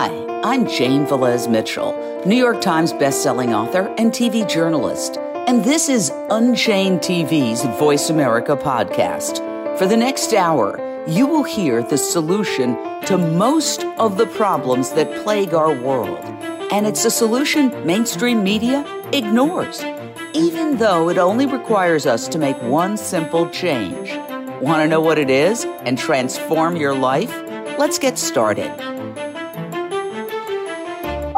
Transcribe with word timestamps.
Hi, 0.00 0.14
I'm 0.44 0.68
Jane 0.68 1.06
Velez 1.06 1.50
Mitchell, 1.50 1.92
New 2.24 2.36
York 2.36 2.60
Times 2.60 2.92
bestselling 2.92 3.52
author 3.52 3.92
and 3.98 4.12
TV 4.12 4.48
journalist. 4.48 5.16
And 5.48 5.64
this 5.64 5.88
is 5.88 6.12
Unchained 6.30 7.00
TV's 7.00 7.64
Voice 7.80 8.08
America 8.08 8.56
podcast. 8.56 9.38
For 9.76 9.88
the 9.88 9.96
next 9.96 10.34
hour, 10.34 10.78
you 11.08 11.26
will 11.26 11.42
hear 11.42 11.82
the 11.82 11.98
solution 11.98 12.76
to 13.06 13.18
most 13.18 13.82
of 13.98 14.18
the 14.18 14.26
problems 14.26 14.90
that 14.90 15.24
plague 15.24 15.52
our 15.52 15.74
world. 15.74 16.24
And 16.70 16.86
it's 16.86 17.04
a 17.04 17.10
solution 17.10 17.84
mainstream 17.84 18.44
media 18.44 18.84
ignores, 19.12 19.82
even 20.32 20.76
though 20.76 21.08
it 21.08 21.18
only 21.18 21.46
requires 21.46 22.06
us 22.06 22.28
to 22.28 22.38
make 22.38 22.62
one 22.62 22.96
simple 22.96 23.50
change. 23.50 24.16
Want 24.62 24.80
to 24.80 24.86
know 24.86 25.00
what 25.00 25.18
it 25.18 25.28
is 25.28 25.64
and 25.64 25.98
transform 25.98 26.76
your 26.76 26.94
life? 26.94 27.36
Let's 27.80 27.98
get 27.98 28.16
started. 28.16 28.97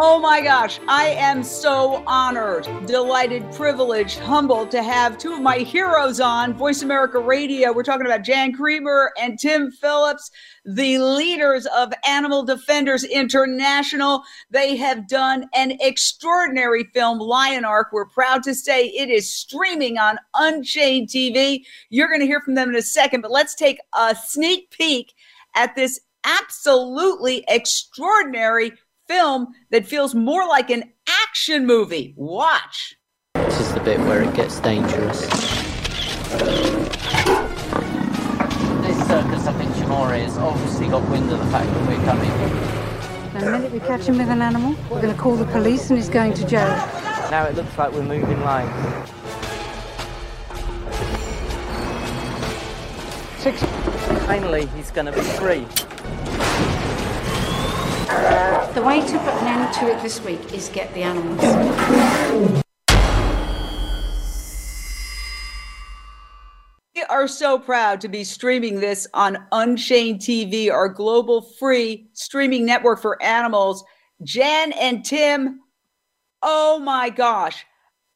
Oh 0.02 0.18
my 0.18 0.40
gosh, 0.40 0.80
I 0.88 1.08
am 1.08 1.42
so 1.44 2.02
honored, 2.06 2.66
delighted, 2.86 3.52
privileged, 3.52 4.18
humbled 4.18 4.70
to 4.70 4.82
have 4.82 5.18
two 5.18 5.34
of 5.34 5.42
my 5.42 5.58
heroes 5.58 6.20
on 6.20 6.54
Voice 6.54 6.80
America 6.80 7.18
Radio. 7.18 7.70
We're 7.70 7.82
talking 7.82 8.06
about 8.06 8.22
Jan 8.22 8.54
Creamer 8.54 9.12
and 9.20 9.38
Tim 9.38 9.70
Phillips, 9.70 10.30
the 10.64 10.96
leaders 10.96 11.66
of 11.66 11.92
Animal 12.06 12.44
Defenders 12.44 13.04
International. 13.04 14.22
They 14.50 14.74
have 14.76 15.06
done 15.06 15.50
an 15.52 15.72
extraordinary 15.82 16.84
film, 16.94 17.18
Lion 17.18 17.66
Ark. 17.66 17.88
We're 17.92 18.06
proud 18.06 18.42
to 18.44 18.54
say 18.54 18.86
it 18.86 19.10
is 19.10 19.30
streaming 19.30 19.98
on 19.98 20.16
Unchained 20.32 21.10
TV. 21.10 21.66
You're 21.90 22.08
going 22.08 22.20
to 22.20 22.26
hear 22.26 22.40
from 22.40 22.54
them 22.54 22.70
in 22.70 22.74
a 22.74 22.80
second, 22.80 23.20
but 23.20 23.32
let's 23.32 23.54
take 23.54 23.78
a 23.94 24.16
sneak 24.16 24.70
peek 24.70 25.12
at 25.54 25.76
this 25.76 26.00
absolutely 26.24 27.44
extraordinary 27.48 28.72
film 29.10 29.48
that 29.70 29.84
feels 29.84 30.14
more 30.14 30.46
like 30.46 30.70
an 30.70 30.84
action 31.26 31.66
movie. 31.66 32.14
Watch. 32.16 32.94
This 33.34 33.60
is 33.60 33.74
the 33.74 33.80
bit 33.80 33.98
where 34.00 34.22
it 34.22 34.32
gets 34.34 34.60
dangerous. 34.60 35.22
This 38.82 38.98
circus 39.08 39.46
up 39.48 39.60
in 39.60 39.68
Chamorro 39.72 40.22
has 40.22 40.38
obviously 40.38 40.86
got 40.86 41.08
wind 41.10 41.28
of 41.32 41.40
the 41.40 41.46
fact 41.46 41.66
that 41.66 41.88
we're 41.88 42.04
coming. 42.04 42.30
The 43.32 43.50
minute 43.50 43.72
we 43.72 43.80
catch 43.80 44.06
him 44.06 44.16
with 44.16 44.28
an 44.28 44.42
animal, 44.42 44.76
we're 44.88 45.02
going 45.02 45.12
to 45.12 45.20
call 45.20 45.34
the 45.34 45.46
police 45.46 45.90
and 45.90 45.98
he's 45.98 46.08
going 46.08 46.34
to 46.34 46.46
jail. 46.46 46.68
Now 47.32 47.46
it 47.46 47.56
looks 47.56 47.76
like 47.76 47.92
we're 47.92 48.02
moving 48.02 48.40
line. 48.42 48.68
Six. 53.38 53.60
Finally, 54.26 54.66
he's 54.66 54.92
going 54.92 55.06
to 55.06 55.12
be 55.12 55.20
free. 55.20 55.66
Uh, 58.12 58.72
the 58.72 58.82
way 58.82 59.00
to 59.00 59.18
put 59.20 59.34
an 59.34 59.46
end 59.46 59.72
to 59.72 59.86
it 59.86 60.02
this 60.02 60.20
week 60.22 60.52
is 60.52 60.68
get 60.70 60.92
the 60.94 61.02
animals. 61.02 61.40
We 66.96 67.02
are 67.04 67.28
so 67.28 67.56
proud 67.56 68.00
to 68.00 68.08
be 68.08 68.24
streaming 68.24 68.80
this 68.80 69.06
on 69.14 69.38
Unchained 69.52 70.18
TV, 70.20 70.72
our 70.72 70.88
global 70.88 71.42
free 71.60 72.08
streaming 72.12 72.66
network 72.66 73.00
for 73.00 73.22
animals. 73.22 73.84
Jan 74.24 74.72
and 74.72 75.04
Tim, 75.04 75.60
oh 76.42 76.80
my 76.80 77.10
gosh, 77.10 77.64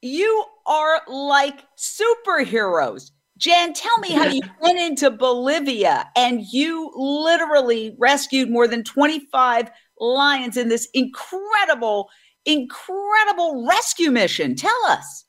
you 0.03 0.45
are 0.67 1.03
like 1.07 1.61
superheroes. 1.79 3.13
Jan, 3.39 3.73
tell 3.73 3.97
me 3.99 4.13
how 4.13 4.27
you 4.27 4.43
went 4.61 4.79
into 4.79 5.11
Bolivia 5.11 6.09
and 6.17 6.43
you 6.43 6.93
literally 6.95 7.95
rescued 7.99 8.51
more 8.51 8.69
than 8.69 8.85
25 8.85 9.71
lions 9.99 10.57
in 10.57 10.69
this 10.69 10.89
incredible, 10.95 12.09
incredible 12.45 13.67
rescue 13.67 14.11
mission. 14.11 14.55
Tell 14.55 14.85
us. 14.89 15.25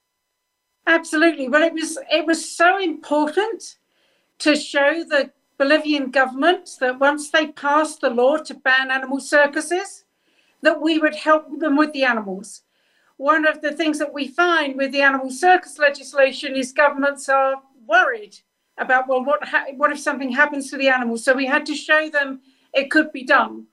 Absolutely. 0.87 1.49
Well, 1.49 1.63
it 1.63 1.73
was 1.73 1.97
it 2.11 2.25
was 2.25 2.55
so 2.55 2.79
important 2.79 3.77
to 4.39 4.55
show 4.55 5.03
the 5.03 5.31
Bolivian 5.57 6.11
government 6.11 6.69
that 6.79 6.99
once 6.99 7.31
they 7.31 7.47
passed 7.47 8.01
the 8.01 8.09
law 8.09 8.37
to 8.37 8.53
ban 8.53 8.91
animal 8.91 9.19
circuses, 9.19 10.05
that 10.61 10.81
we 10.81 10.99
would 10.99 11.15
help 11.15 11.59
them 11.59 11.77
with 11.77 11.93
the 11.93 12.03
animals. 12.03 12.61
One 13.17 13.47
of 13.47 13.61
the 13.61 13.71
things 13.71 13.97
that 13.99 14.13
we 14.13 14.27
find 14.27 14.75
with 14.75 14.91
the 14.91 15.01
animal 15.01 15.31
circus 15.31 15.79
legislation 15.79 16.55
is 16.55 16.73
governments 16.73 17.29
are 17.29 17.55
worried 17.87 18.37
about 18.77 19.07
well, 19.07 19.23
what 19.23 19.43
ha- 19.47 19.67
what 19.77 19.91
if 19.91 19.99
something 19.99 20.31
happens 20.31 20.69
to 20.69 20.77
the 20.77 20.89
animals? 20.89 21.23
So 21.23 21.33
we 21.33 21.45
had 21.45 21.65
to 21.67 21.75
show 21.75 22.09
them 22.09 22.41
it 22.73 22.91
could 22.91 23.11
be 23.11 23.23
done 23.23 23.67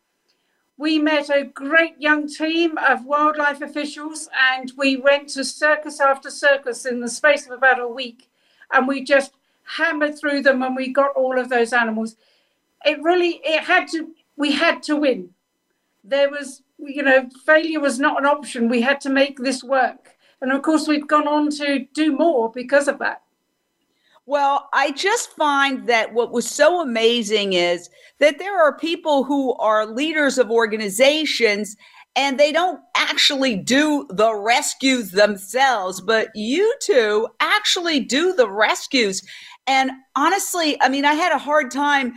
we 0.83 0.99
met 0.99 1.31
a 1.31 1.45
great 1.45 1.95
young 2.01 2.27
team 2.27 2.77
of 2.77 3.07
wildlife 3.07 3.63
officials 3.63 4.29
and 4.53 4.73
we 4.77 4.97
went 4.97 5.29
to 5.29 5.45
circus 5.45 6.01
after 6.01 6.29
circus 6.29 6.85
in 6.85 7.01
the 7.01 7.09
space 7.09 7.47
of 7.47 7.53
about 7.53 7.79
a 7.79 7.87
week 7.87 8.29
and 8.73 8.89
we 8.89 9.05
just 9.05 9.31
hammered 9.77 10.19
through 10.19 10.43
them 10.43 10.61
and 10.61 10.75
we 10.75 10.93
got 10.93 11.15
all 11.15 11.39
of 11.39 11.49
those 11.49 11.73
animals. 11.73 12.17
It 12.85 13.01
really 13.01 13.41
it 13.45 13.63
had 13.63 13.87
to 13.93 14.11
we 14.37 14.51
had 14.51 14.83
to 14.83 14.97
win. 14.97 15.31
There 16.03 16.29
was 16.29 16.65
you 16.79 17.05
know 17.05 17.29
failure 17.47 17.79
was 17.79 18.01
not 18.01 18.19
an 18.19 18.27
option. 18.27 18.69
We 18.69 18.81
had 18.81 19.01
to 19.03 19.09
make 19.09 19.39
this 19.39 19.63
work. 19.63 20.17
And 20.41 20.51
of 20.51 20.63
course 20.63 20.89
we've 20.89 21.07
gone 21.07 21.29
on 21.29 21.51
to 21.51 21.87
do 21.95 22.11
more 22.11 22.51
because 22.51 22.89
of 22.89 22.99
that 22.99 23.23
well, 24.33 24.71
I 24.73 24.93
just 24.93 25.37
find 25.37 25.87
that 25.89 26.15
what 26.15 26.33
was 26.33 26.49
so 26.49 26.81
amazing 26.81 27.53
is 27.53 27.91
that 28.19 28.39
there 28.39 28.59
are 28.59 28.79
people 28.79 29.25
who 29.25 29.53
are 29.57 29.85
leaders 29.85 30.39
of 30.39 30.51
organizations 30.51 31.77
and 32.17 32.41
they 32.41 32.51
don't 32.51 32.81
actually 32.97 33.57
do 33.57 34.07
the 34.09 34.35
rescues 34.35 35.11
themselves, 35.11 36.01
but 36.01 36.29
you 36.35 36.75
two 36.81 37.29
actually 37.41 38.01
do 38.01 38.33
the 38.33 38.49
rescues. 38.49 39.21
And 39.67 39.91
honestly, 40.17 40.81
I 40.81 40.89
mean, 40.89 41.05
I 41.05 41.13
had 41.13 41.33
a 41.33 41.39
hard 41.39 41.71
time 41.71 42.15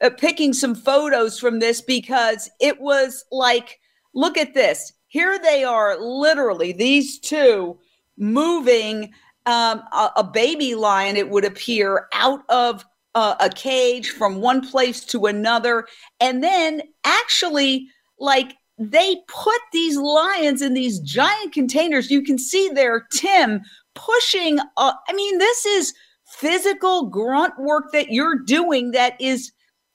uh, 0.00 0.08
picking 0.08 0.54
some 0.54 0.74
photos 0.74 1.38
from 1.38 1.58
this 1.58 1.82
because 1.82 2.48
it 2.62 2.80
was 2.80 3.26
like, 3.30 3.78
look 4.14 4.38
at 4.38 4.54
this. 4.54 4.90
Here 5.08 5.38
they 5.38 5.64
are, 5.64 6.00
literally, 6.00 6.72
these 6.72 7.18
two 7.18 7.78
moving 8.16 9.12
um, 9.48 9.82
a, 9.92 10.10
a, 10.16 10.24
baby 10.24 10.74
lion, 10.74 11.16
it 11.16 11.30
would 11.30 11.44
appear, 11.44 12.06
out 12.12 12.42
of 12.50 12.84
uh, 13.14 13.34
a 13.40 13.48
cage 13.48 14.10
from 14.10 14.42
one 14.42 14.60
place 14.60 15.00
to 15.06 15.24
another. 15.24 15.86
And 16.20 16.44
then 16.44 16.82
actually, 17.04 17.88
like, 18.18 18.52
they 18.76 19.16
put 19.26 19.60
these 19.72 19.96
lions 19.96 20.60
in 20.60 20.74
these 20.74 21.00
giant 21.00 21.54
containers. 21.54 22.10
You 22.10 22.20
can 22.20 22.38
see 22.38 22.68
there, 22.68 23.06
Tim 23.10 23.62
pushing. 23.94 24.58
Uh, 24.76 24.92
I 25.08 25.12
mean, 25.14 25.38
this 25.38 25.64
is 25.64 25.94
physical 26.26 27.06
grunt 27.06 27.54
work 27.58 27.90
that 27.92 28.12
you're 28.12 28.38
doing 28.38 28.90
that 28.90 29.18
is, 29.18 29.50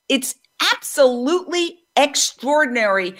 it's 0.10 0.34
absolutely 0.74 1.78
extraordinary. 1.96 3.14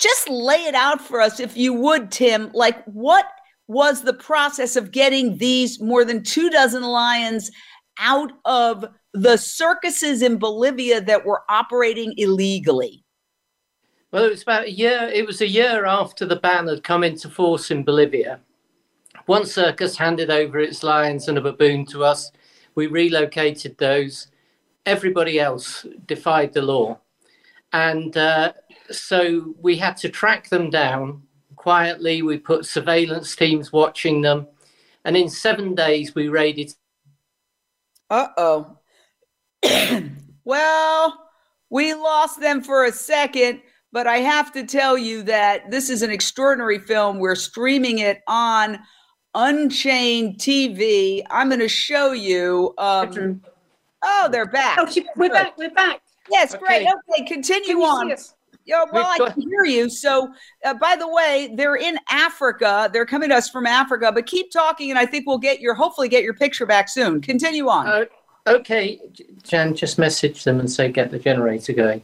Just 0.00 0.28
lay 0.28 0.64
it 0.64 0.74
out 0.74 1.00
for 1.00 1.20
us, 1.20 1.38
if 1.38 1.56
you 1.56 1.72
would, 1.74 2.10
Tim. 2.10 2.50
Like, 2.54 2.84
what 2.86 3.26
was 3.70 4.02
the 4.02 4.12
process 4.12 4.74
of 4.74 4.90
getting 4.90 5.38
these 5.38 5.80
more 5.80 6.04
than 6.04 6.24
two 6.24 6.50
dozen 6.50 6.82
lions 6.82 7.52
out 8.00 8.32
of 8.44 8.84
the 9.12 9.36
circuses 9.36 10.22
in 10.22 10.38
Bolivia 10.38 11.00
that 11.00 11.24
were 11.24 11.42
operating 11.48 12.12
illegally? 12.16 13.04
Well, 14.10 14.24
it 14.24 14.30
was 14.30 14.42
about 14.42 14.64
a 14.64 14.72
year. 14.72 15.08
It 15.14 15.24
was 15.24 15.40
a 15.40 15.46
year 15.46 15.86
after 15.86 16.26
the 16.26 16.34
ban 16.34 16.66
had 16.66 16.82
come 16.82 17.04
into 17.04 17.28
force 17.28 17.70
in 17.70 17.84
Bolivia. 17.84 18.40
One 19.26 19.46
circus 19.46 19.96
handed 19.96 20.32
over 20.32 20.58
its 20.58 20.82
lions 20.82 21.28
and 21.28 21.38
a 21.38 21.40
baboon 21.40 21.86
to 21.86 22.04
us. 22.04 22.32
We 22.74 22.88
relocated 22.88 23.78
those. 23.78 24.26
Everybody 24.84 25.38
else 25.38 25.86
defied 26.06 26.54
the 26.54 26.62
law. 26.62 26.98
And 27.72 28.16
uh, 28.16 28.54
so 28.90 29.54
we 29.62 29.76
had 29.76 29.96
to 29.98 30.08
track 30.08 30.48
them 30.48 30.70
down 30.70 31.22
quietly. 31.60 32.22
We 32.22 32.38
put 32.38 32.64
surveillance 32.64 33.36
teams 33.36 33.70
watching 33.70 34.22
them. 34.22 34.46
And 35.04 35.14
in 35.14 35.28
seven 35.28 35.74
days, 35.74 36.14
we 36.14 36.28
raided. 36.28 36.72
Uh 38.08 38.28
oh. 38.38 38.78
well, 40.44 41.26
we 41.68 41.92
lost 41.92 42.40
them 42.40 42.62
for 42.62 42.86
a 42.86 42.92
second, 42.92 43.60
but 43.92 44.06
I 44.06 44.18
have 44.18 44.52
to 44.52 44.64
tell 44.64 44.96
you 44.96 45.22
that 45.24 45.70
this 45.70 45.90
is 45.90 46.02
an 46.02 46.10
extraordinary 46.10 46.78
film. 46.78 47.18
We're 47.18 47.34
streaming 47.34 47.98
it 47.98 48.22
on 48.26 48.78
Unchained 49.34 50.38
TV. 50.38 51.22
I'm 51.30 51.48
going 51.48 51.60
to 51.60 51.68
show 51.68 52.12
you. 52.12 52.72
Um, 52.78 53.42
oh, 54.02 54.28
they're 54.32 54.46
back. 54.46 54.78
Oh, 54.80 54.88
we're 55.14 55.28
back. 55.28 55.58
We're 55.58 55.70
back. 55.70 56.00
Yes, 56.30 56.54
okay. 56.54 56.64
great. 56.64 56.88
Okay, 57.10 57.26
continue 57.26 57.82
on. 57.82 58.14
Yeah, 58.70 58.84
well, 58.92 59.10
I 59.10 59.30
can 59.32 59.42
hear 59.42 59.64
you. 59.64 59.90
So, 59.90 60.32
uh, 60.64 60.74
by 60.74 60.94
the 60.94 61.08
way, 61.08 61.52
they're 61.56 61.74
in 61.74 61.98
Africa. 62.08 62.88
They're 62.92 63.04
coming 63.04 63.30
to 63.30 63.34
us 63.34 63.50
from 63.50 63.66
Africa, 63.66 64.12
but 64.14 64.26
keep 64.26 64.52
talking, 64.52 64.90
and 64.90 64.98
I 64.98 65.06
think 65.06 65.26
we'll 65.26 65.38
get 65.38 65.58
your 65.60 65.74
hopefully 65.74 66.08
get 66.08 66.22
your 66.22 66.34
picture 66.34 66.66
back 66.66 66.88
soon. 66.88 67.20
Continue 67.20 67.68
on. 67.68 67.88
Uh, 67.88 68.04
okay, 68.46 69.00
Jan, 69.42 69.74
just 69.74 69.98
message 69.98 70.44
them 70.44 70.60
and 70.60 70.70
say 70.70 70.88
get 70.92 71.10
the 71.10 71.18
generator 71.18 71.72
going. 71.72 72.02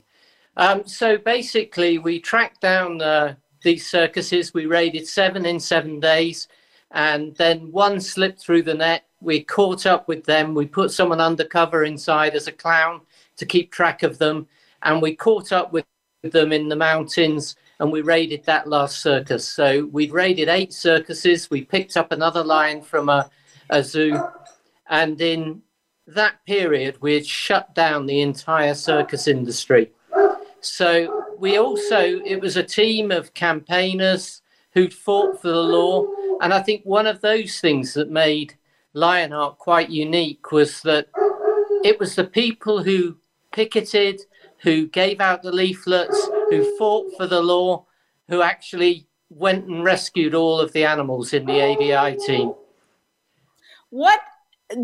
Um, 0.56 0.84
so 0.88 1.16
basically, 1.16 1.98
we 1.98 2.18
tracked 2.18 2.62
down 2.62 3.00
uh, 3.00 3.36
these 3.62 3.88
circuses. 3.88 4.52
We 4.52 4.66
raided 4.66 5.06
seven 5.06 5.46
in 5.46 5.60
seven 5.60 6.00
days, 6.00 6.48
and 6.90 7.36
then 7.36 7.70
one 7.70 8.00
slipped 8.00 8.40
through 8.40 8.62
the 8.62 8.74
net. 8.74 9.04
We 9.20 9.44
caught 9.44 9.86
up 9.86 10.08
with 10.08 10.24
them. 10.24 10.52
We 10.52 10.66
put 10.66 10.90
someone 10.90 11.20
undercover 11.20 11.84
inside 11.84 12.34
as 12.34 12.48
a 12.48 12.52
clown 12.52 13.02
to 13.36 13.46
keep 13.46 13.70
track 13.70 14.02
of 14.02 14.18
them, 14.18 14.48
and 14.82 15.00
we 15.00 15.14
caught 15.14 15.52
up 15.52 15.72
with 15.72 15.84
them 16.32 16.52
in 16.52 16.68
the 16.68 16.76
mountains 16.76 17.56
and 17.78 17.92
we 17.92 18.00
raided 18.00 18.44
that 18.44 18.68
last 18.68 19.02
circus. 19.02 19.46
So 19.46 19.86
we'd 19.86 20.12
raided 20.12 20.48
eight 20.48 20.72
circuses. 20.72 21.50
We 21.50 21.64
picked 21.64 21.96
up 21.96 22.12
another 22.12 22.42
lion 22.42 22.82
from 22.82 23.08
a, 23.08 23.30
a 23.70 23.82
zoo, 23.82 24.18
and 24.88 25.20
in 25.20 25.62
that 26.06 26.44
period, 26.46 26.96
we 27.00 27.14
had 27.14 27.26
shut 27.26 27.74
down 27.74 28.06
the 28.06 28.20
entire 28.20 28.74
circus 28.74 29.26
industry. 29.26 29.90
So 30.60 31.24
we 31.38 31.58
also, 31.58 32.20
it 32.24 32.40
was 32.40 32.56
a 32.56 32.62
team 32.62 33.10
of 33.10 33.34
campaigners 33.34 34.42
who'd 34.72 34.94
fought 34.94 35.40
for 35.40 35.48
the 35.48 35.62
law. 35.62 36.06
And 36.40 36.54
I 36.54 36.62
think 36.62 36.82
one 36.84 37.06
of 37.06 37.20
those 37.20 37.60
things 37.60 37.94
that 37.94 38.10
made 38.10 38.54
Lionheart 38.94 39.58
quite 39.58 39.90
unique 39.90 40.52
was 40.52 40.80
that 40.82 41.08
it 41.84 41.98
was 41.98 42.14
the 42.14 42.24
people 42.24 42.82
who 42.82 43.16
picketed, 43.52 44.20
who 44.66 44.88
gave 44.88 45.20
out 45.20 45.44
the 45.44 45.52
leaflets, 45.52 46.28
who 46.50 46.76
fought 46.76 47.06
for 47.16 47.28
the 47.28 47.40
law, 47.40 47.86
who 48.28 48.42
actually 48.42 49.06
went 49.30 49.64
and 49.66 49.84
rescued 49.84 50.34
all 50.34 50.58
of 50.58 50.72
the 50.72 50.84
animals 50.84 51.32
in 51.32 51.46
the 51.46 51.60
ADI 51.62 52.16
team. 52.26 52.52
What 53.90 54.18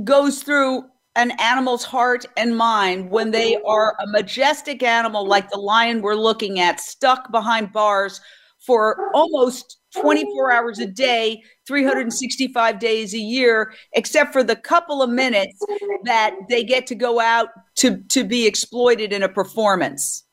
goes 0.04 0.44
through 0.44 0.84
an 1.16 1.32
animal's 1.40 1.82
heart 1.82 2.24
and 2.36 2.56
mind 2.56 3.10
when 3.10 3.32
they 3.32 3.56
are 3.66 3.96
a 3.98 4.06
majestic 4.06 4.84
animal 4.84 5.26
like 5.26 5.50
the 5.50 5.58
lion 5.58 6.00
we're 6.00 6.14
looking 6.14 6.60
at, 6.60 6.78
stuck 6.78 7.32
behind 7.32 7.72
bars 7.72 8.20
for 8.60 9.10
almost 9.14 9.78
24 9.96 10.52
hours 10.52 10.78
a 10.78 10.86
day, 10.86 11.42
365 11.66 12.78
days 12.78 13.14
a 13.14 13.18
year, 13.18 13.72
except 13.92 14.32
for 14.32 14.42
the 14.42 14.56
couple 14.56 15.02
of 15.02 15.10
minutes 15.10 15.58
that 16.04 16.34
they 16.48 16.64
get 16.64 16.86
to 16.86 16.94
go 16.94 17.20
out 17.20 17.48
to, 17.76 17.98
to 18.08 18.24
be 18.24 18.46
exploited 18.46 19.12
in 19.12 19.22
a 19.22 19.28
performance? 19.28 20.24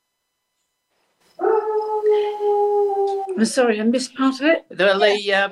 I'm 3.38 3.46
sorry, 3.46 3.80
I 3.80 3.84
missed 3.84 4.16
part 4.16 4.36
of 4.42 4.48
it. 4.48 4.66
The, 4.70 4.76
the, 4.76 5.34
uh, 5.34 5.50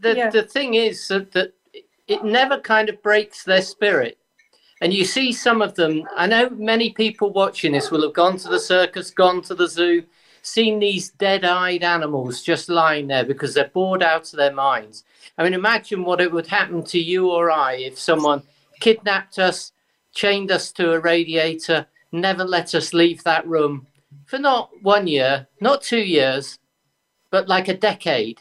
the, 0.00 0.16
yeah. 0.16 0.30
the 0.30 0.42
thing 0.42 0.74
is 0.74 1.06
that, 1.08 1.32
that 1.32 1.52
it 2.06 2.24
never 2.24 2.58
kind 2.58 2.88
of 2.88 3.02
breaks 3.02 3.44
their 3.44 3.62
spirit. 3.62 4.18
And 4.80 4.94
you 4.94 5.04
see 5.04 5.32
some 5.32 5.60
of 5.60 5.74
them, 5.74 6.04
I 6.16 6.26
know 6.26 6.50
many 6.50 6.90
people 6.90 7.32
watching 7.32 7.72
this 7.72 7.90
will 7.90 8.02
have 8.02 8.14
gone 8.14 8.36
to 8.38 8.48
the 8.48 8.60
circus, 8.60 9.10
gone 9.10 9.42
to 9.42 9.54
the 9.54 9.66
zoo, 9.66 10.04
seen 10.48 10.78
these 10.78 11.10
dead 11.10 11.44
eyed 11.44 11.82
animals 11.82 12.42
just 12.42 12.68
lying 12.68 13.06
there 13.06 13.24
because 13.24 13.54
they're 13.54 13.68
bored 13.68 14.02
out 14.02 14.32
of 14.32 14.38
their 14.38 14.52
minds. 14.52 15.04
I 15.36 15.44
mean, 15.44 15.54
imagine 15.54 16.04
what 16.04 16.20
it 16.20 16.32
would 16.32 16.46
happen 16.46 16.82
to 16.84 16.98
you 16.98 17.30
or 17.30 17.50
I 17.50 17.74
if 17.74 17.98
someone 17.98 18.42
kidnapped 18.80 19.38
us, 19.38 19.72
chained 20.14 20.50
us 20.50 20.72
to 20.72 20.92
a 20.92 21.00
radiator, 21.00 21.86
never 22.12 22.44
let 22.44 22.74
us 22.74 22.92
leave 22.92 23.22
that 23.24 23.46
room 23.46 23.86
for 24.26 24.38
not 24.38 24.70
one 24.82 25.06
year, 25.06 25.46
not 25.60 25.82
two 25.82 26.00
years, 26.00 26.58
but 27.30 27.48
like 27.48 27.68
a 27.68 27.76
decade. 27.76 28.40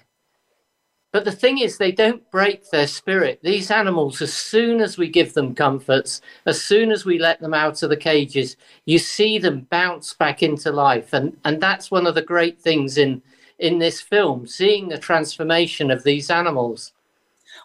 But 1.18 1.26
the 1.26 1.32
thing 1.32 1.58
is, 1.58 1.80
they 1.80 1.92
don't 1.92 2.30
break 2.30 2.70
their 2.70 2.86
spirit. 2.86 3.40
These 3.42 3.72
animals, 3.72 4.22
as 4.22 4.32
soon 4.32 4.82
as 4.82 5.00
we 5.00 5.10
give 5.10 5.34
them 5.34 5.56
comforts, 5.56 6.22
as 6.46 6.62
soon 6.62 6.92
as 6.92 7.06
we 7.06 7.18
let 7.18 7.42
them 7.42 7.56
out 7.56 7.82
of 7.82 7.90
the 7.90 7.98
cages, 7.98 8.56
you 8.86 9.00
see 9.00 9.40
them 9.40 9.66
bounce 9.72 10.14
back 10.14 10.44
into 10.44 10.72
life. 10.72 11.14
And, 11.14 11.36
and 11.44 11.60
that's 11.60 11.90
one 11.90 12.06
of 12.06 12.14
the 12.14 12.22
great 12.22 12.62
things 12.62 13.00
in, 13.00 13.24
in 13.58 13.80
this 13.80 14.00
film, 14.00 14.46
seeing 14.46 14.90
the 14.90 15.00
transformation 15.00 15.90
of 15.90 16.04
these 16.04 16.30
animals. 16.30 16.94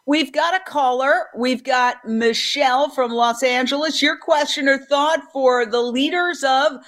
We've 0.07 0.33
got 0.33 0.55
a 0.55 0.65
caller. 0.65 1.27
We've 1.37 1.63
got 1.63 2.09
Michelle 2.09 2.89
from 2.89 3.11
Los 3.11 3.43
Angeles. 3.43 4.01
Your 4.01 4.17
question 4.17 4.67
or 4.67 4.79
thought 4.79 5.31
for 5.31 5.67
the 5.67 5.83
leaders 5.83 6.43
of 6.43 6.79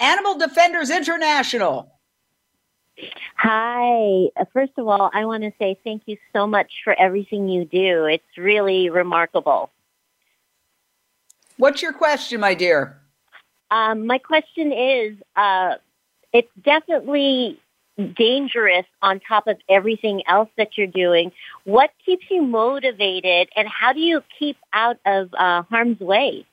Animal 0.00 0.36
Defenders 0.36 0.90
International. 0.90 1.92
Hi. 3.36 4.26
Uh, 4.36 4.44
first 4.52 4.72
of 4.76 4.86
all, 4.86 5.10
I 5.12 5.24
want 5.24 5.42
to 5.44 5.52
say 5.58 5.78
thank 5.84 6.02
you 6.06 6.16
so 6.32 6.46
much 6.46 6.70
for 6.84 6.98
everything 6.98 7.48
you 7.48 7.64
do. 7.64 8.04
It's 8.04 8.38
really 8.38 8.90
remarkable. 8.90 9.70
What's 11.56 11.82
your 11.82 11.92
question, 11.92 12.40
my 12.40 12.54
dear? 12.54 12.98
Um, 13.70 14.06
my 14.06 14.18
question 14.18 14.72
is 14.72 15.16
uh, 15.36 15.74
it's 16.32 16.50
definitely 16.62 17.60
dangerous 18.16 18.86
on 19.02 19.20
top 19.20 19.46
of 19.46 19.58
everything 19.68 20.22
else 20.26 20.48
that 20.56 20.78
you're 20.78 20.86
doing. 20.86 21.32
What 21.64 21.90
keeps 22.04 22.24
you 22.30 22.42
motivated, 22.42 23.50
and 23.54 23.68
how 23.68 23.92
do 23.92 24.00
you 24.00 24.22
keep 24.38 24.56
out 24.72 24.98
of 25.04 25.32
uh, 25.34 25.62
harm's 25.64 26.00
way 26.00 26.46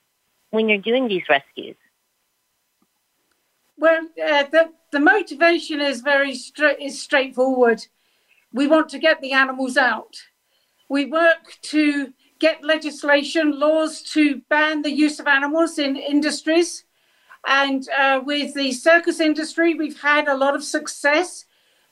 when 0.50 0.68
you're 0.70 0.78
doing 0.78 1.08
these 1.08 1.24
rescues? 1.30 1.76
Well, 3.78 4.08
uh, 4.24 4.44
the, 4.52 4.72
the 4.92 5.00
motivation 5.00 5.82
is 5.82 6.02
very 6.02 6.34
straight 6.34 6.80
is 6.80 7.00
straightforward. 7.00 7.86
We 8.52 8.66
want 8.68 8.90
to 8.90 9.00
get 9.00 9.22
the 9.22 9.34
animals 9.34 9.78
out. 9.78 10.16
We 10.90 11.06
work 11.06 11.58
to 11.64 12.14
get 12.40 12.64
legislation, 12.64 13.60
laws 13.60 14.02
to 14.14 14.42
ban 14.50 14.82
the 14.82 14.92
use 14.92 15.20
of 15.20 15.28
animals 15.28 15.78
in 15.78 15.96
industries. 15.96 16.86
And 17.46 17.88
uh, 17.98 18.22
with 18.26 18.56
the 18.56 18.72
circus 18.72 19.20
industry, 19.20 19.76
we've 19.76 20.02
had 20.02 20.28
a 20.28 20.36
lot 20.36 20.56
of 20.56 20.64
success 20.64 21.46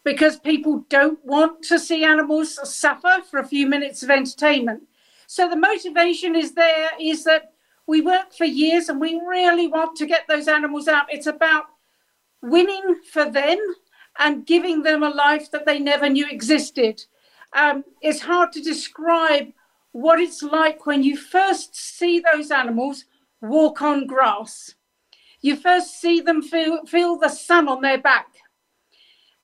because 0.03 0.39
people 0.39 0.85
don't 0.89 1.23
want 1.23 1.63
to 1.63 1.77
see 1.77 2.03
animals 2.03 2.59
suffer 2.77 3.21
for 3.29 3.39
a 3.39 3.47
few 3.47 3.67
minutes 3.67 4.01
of 4.01 4.09
entertainment. 4.09 4.83
So 5.27 5.49
the 5.49 5.55
motivation 5.55 6.35
is 6.35 6.53
there 6.53 6.91
is 6.99 7.23
that 7.25 7.53
we 7.87 8.01
work 8.01 8.33
for 8.33 8.45
years 8.45 8.89
and 8.89 8.99
we 8.99 9.21
really 9.25 9.67
want 9.67 9.95
to 9.97 10.05
get 10.05 10.27
those 10.27 10.47
animals 10.47 10.87
out. 10.87 11.05
It's 11.09 11.27
about 11.27 11.65
winning 12.41 13.01
for 13.11 13.29
them 13.29 13.59
and 14.17 14.45
giving 14.45 14.83
them 14.83 15.03
a 15.03 15.09
life 15.09 15.51
that 15.51 15.65
they 15.65 15.79
never 15.79 16.09
knew 16.09 16.27
existed. 16.29 17.03
Um, 17.53 17.83
it's 18.01 18.21
hard 18.21 18.51
to 18.53 18.61
describe 18.61 19.51
what 19.91 20.19
it's 20.19 20.43
like 20.43 20.85
when 20.85 21.03
you 21.03 21.15
first 21.15 21.75
see 21.75 22.19
those 22.19 22.51
animals 22.51 23.05
walk 23.41 23.81
on 23.81 24.07
grass. 24.07 24.75
You 25.41 25.55
first 25.55 25.99
see 25.99 26.21
them 26.21 26.41
feel, 26.41 26.85
feel 26.85 27.17
the 27.17 27.29
sun 27.29 27.67
on 27.67 27.81
their 27.81 27.97
back. 27.97 28.27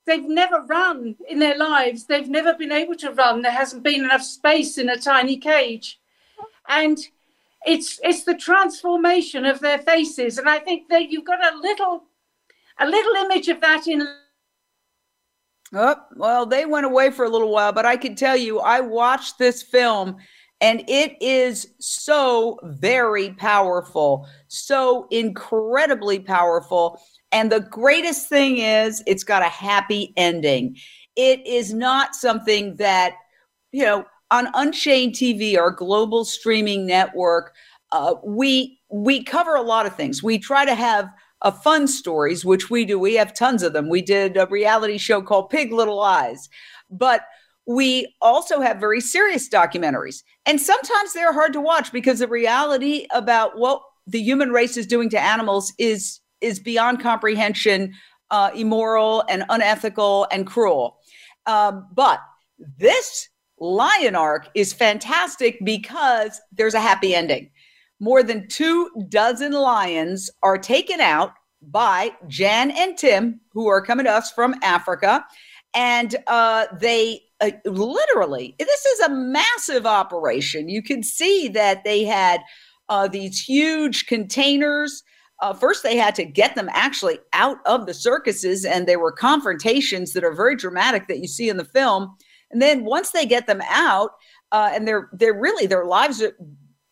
They've 0.05 0.27
never 0.27 0.62
run 0.62 1.15
in 1.29 1.39
their 1.39 1.57
lives. 1.57 2.05
They've 2.05 2.27
never 2.27 2.53
been 2.53 2.71
able 2.71 2.95
to 2.95 3.12
run. 3.12 3.41
There 3.41 3.51
hasn't 3.51 3.83
been 3.83 4.03
enough 4.03 4.24
space 4.24 4.77
in 4.77 4.89
a 4.89 4.98
tiny 4.98 5.38
cage. 5.38 6.00
And 6.67 6.98
it's 7.65 8.00
it's 8.03 8.24
the 8.24 8.36
transformation 8.36 9.45
of 9.45 9.60
their 9.60 9.77
faces. 9.77 10.38
And 10.38 10.50
I 10.50 10.60
think 10.60 10.89
that 10.89 11.12
you've 11.12 11.25
got 11.25 11.53
a 11.53 11.57
little 11.57 12.05
a 12.79 12.87
little 12.87 13.15
image 13.25 13.47
of 13.47 13.61
that 13.61 13.87
in. 13.87 14.07
Oh, 15.73 15.95
well, 16.15 16.45
they 16.45 16.65
went 16.65 16.85
away 16.85 17.11
for 17.11 17.25
a 17.25 17.29
little 17.29 17.51
while, 17.51 17.71
but 17.71 17.85
I 17.85 17.95
can 17.95 18.15
tell 18.15 18.35
you, 18.35 18.59
I 18.59 18.81
watched 18.81 19.37
this 19.37 19.63
film 19.63 20.17
and 20.59 20.83
it 20.87 21.19
is 21.21 21.73
so 21.79 22.59
very 22.63 23.31
powerful, 23.31 24.27
so 24.47 25.07
incredibly 25.09 26.19
powerful. 26.19 27.01
And 27.31 27.51
the 27.51 27.61
greatest 27.61 28.29
thing 28.29 28.59
is, 28.59 29.01
it's 29.07 29.23
got 29.23 29.41
a 29.41 29.49
happy 29.49 30.13
ending. 30.17 30.77
It 31.15 31.45
is 31.47 31.73
not 31.73 32.15
something 32.15 32.75
that, 32.75 33.15
you 33.71 33.83
know, 33.83 34.05
on 34.29 34.49
Unchained 34.53 35.13
TV, 35.13 35.57
our 35.57 35.71
global 35.71 36.25
streaming 36.25 36.85
network, 36.85 37.53
uh, 37.91 38.15
we 38.23 38.79
we 38.89 39.23
cover 39.23 39.55
a 39.55 39.61
lot 39.61 39.85
of 39.85 39.95
things. 39.95 40.21
We 40.23 40.37
try 40.37 40.63
to 40.63 40.75
have 40.75 41.09
of 41.41 41.62
fun 41.63 41.88
stories, 41.88 42.45
which 42.45 42.69
we 42.69 42.86
do. 42.86 43.00
We 43.00 43.15
have 43.15 43.33
tons 43.33 43.63
of 43.63 43.74
them. 43.74 43.89
We 43.89 44.01
did 44.01 44.38
a 44.38 44.48
reality 44.48 44.98
show 44.98 45.21
called 45.21 45.50
Pig 45.50 45.71
Little 45.71 46.01
Eyes, 46.01 46.50
but 46.89 47.25
we 47.65 48.13
also 48.21 48.60
have 48.62 48.79
very 48.79 49.01
serious 49.01 49.50
documentaries. 49.50 50.24
And 50.45 50.60
sometimes 50.60 51.13
they're 51.13 51.33
hard 51.33 51.53
to 51.53 51.62
watch 51.62 51.91
because 51.91 52.19
the 52.19 52.27
reality 52.27 53.07
about 53.12 53.57
what 53.57 53.81
the 54.07 54.21
human 54.21 54.51
race 54.51 54.77
is 54.77 54.88
doing 54.88 55.10
to 55.10 55.19
animals 55.19 55.74
is 55.77 56.19
is 56.41 56.60
beyond 56.60 57.00
comprehension, 57.00 57.93
uh, 58.31 58.50
immoral 58.55 59.24
and 59.29 59.43
unethical 59.50 60.27
and 60.31 60.48
cruel. 60.48 60.98
Um, 61.45 61.88
but 61.93 62.19
this 62.79 63.29
Lion 63.60 64.15
Ark 64.15 64.50
is 64.55 64.74
fantastic 64.74 65.60
because 65.63 66.41
there's 66.51 66.74
a 66.74 66.81
happy 66.81 67.13
ending 67.13 67.51
more 68.01 68.24
than 68.24 68.48
two 68.48 68.89
dozen 69.08 69.53
lions 69.53 70.29
are 70.43 70.58
taken 70.58 71.00
out 71.00 71.31
by 71.62 72.12
Jan 72.27 72.72
and 72.72 72.98
Tim, 72.98 73.39
who 73.53 73.67
are 73.67 73.81
coming 73.81 74.05
to 74.05 74.12
us 74.12 74.31
from 74.31 74.55
Africa. 74.63 75.24
And 75.74 76.15
uh, 76.27 76.65
they 76.79 77.22
uh, 77.39 77.51
literally, 77.63 78.55
this 78.60 78.86
is 78.86 79.00
a 79.01 79.10
massive 79.10 79.86
operation. 79.86 80.67
You 80.67 80.81
can 80.81 81.03
see 81.03 81.48
that 81.50 81.84
they 81.84 82.03
had 82.03 82.41
uh, 82.89 83.08
these 83.08 83.39
huge 83.39 84.08
containers 84.08 85.03
uh, 85.41 85.53
first 85.53 85.81
they 85.81 85.98
had 85.98 86.15
to 86.15 86.24
get 86.24 86.55
them 86.55 86.70
actually 86.72 87.17
out 87.34 87.58
of 87.65 87.88
the 87.88 87.93
circuses, 87.93 88.63
and 88.63 88.88
there 88.88 89.00
were 89.00 89.12
confrontations 89.12 90.13
that 90.13 90.24
are 90.24 90.34
very 90.34 90.55
dramatic 90.55 91.08
that 91.08 91.20
you 91.20 91.27
see 91.27 91.50
in 91.50 91.58
the 91.58 91.65
film. 91.65 92.15
And 92.51 92.62
then 92.62 92.86
once 92.86 93.10
they 93.12 93.25
get 93.25 93.48
them 93.48 93.62
out, 93.67 94.12
uh, 94.51 94.70
and 94.74 94.88
they're 94.88 95.10
they're 95.13 95.39
really 95.39 95.65
their 95.65 95.86
lives, 95.86 96.22
are, 96.22 96.34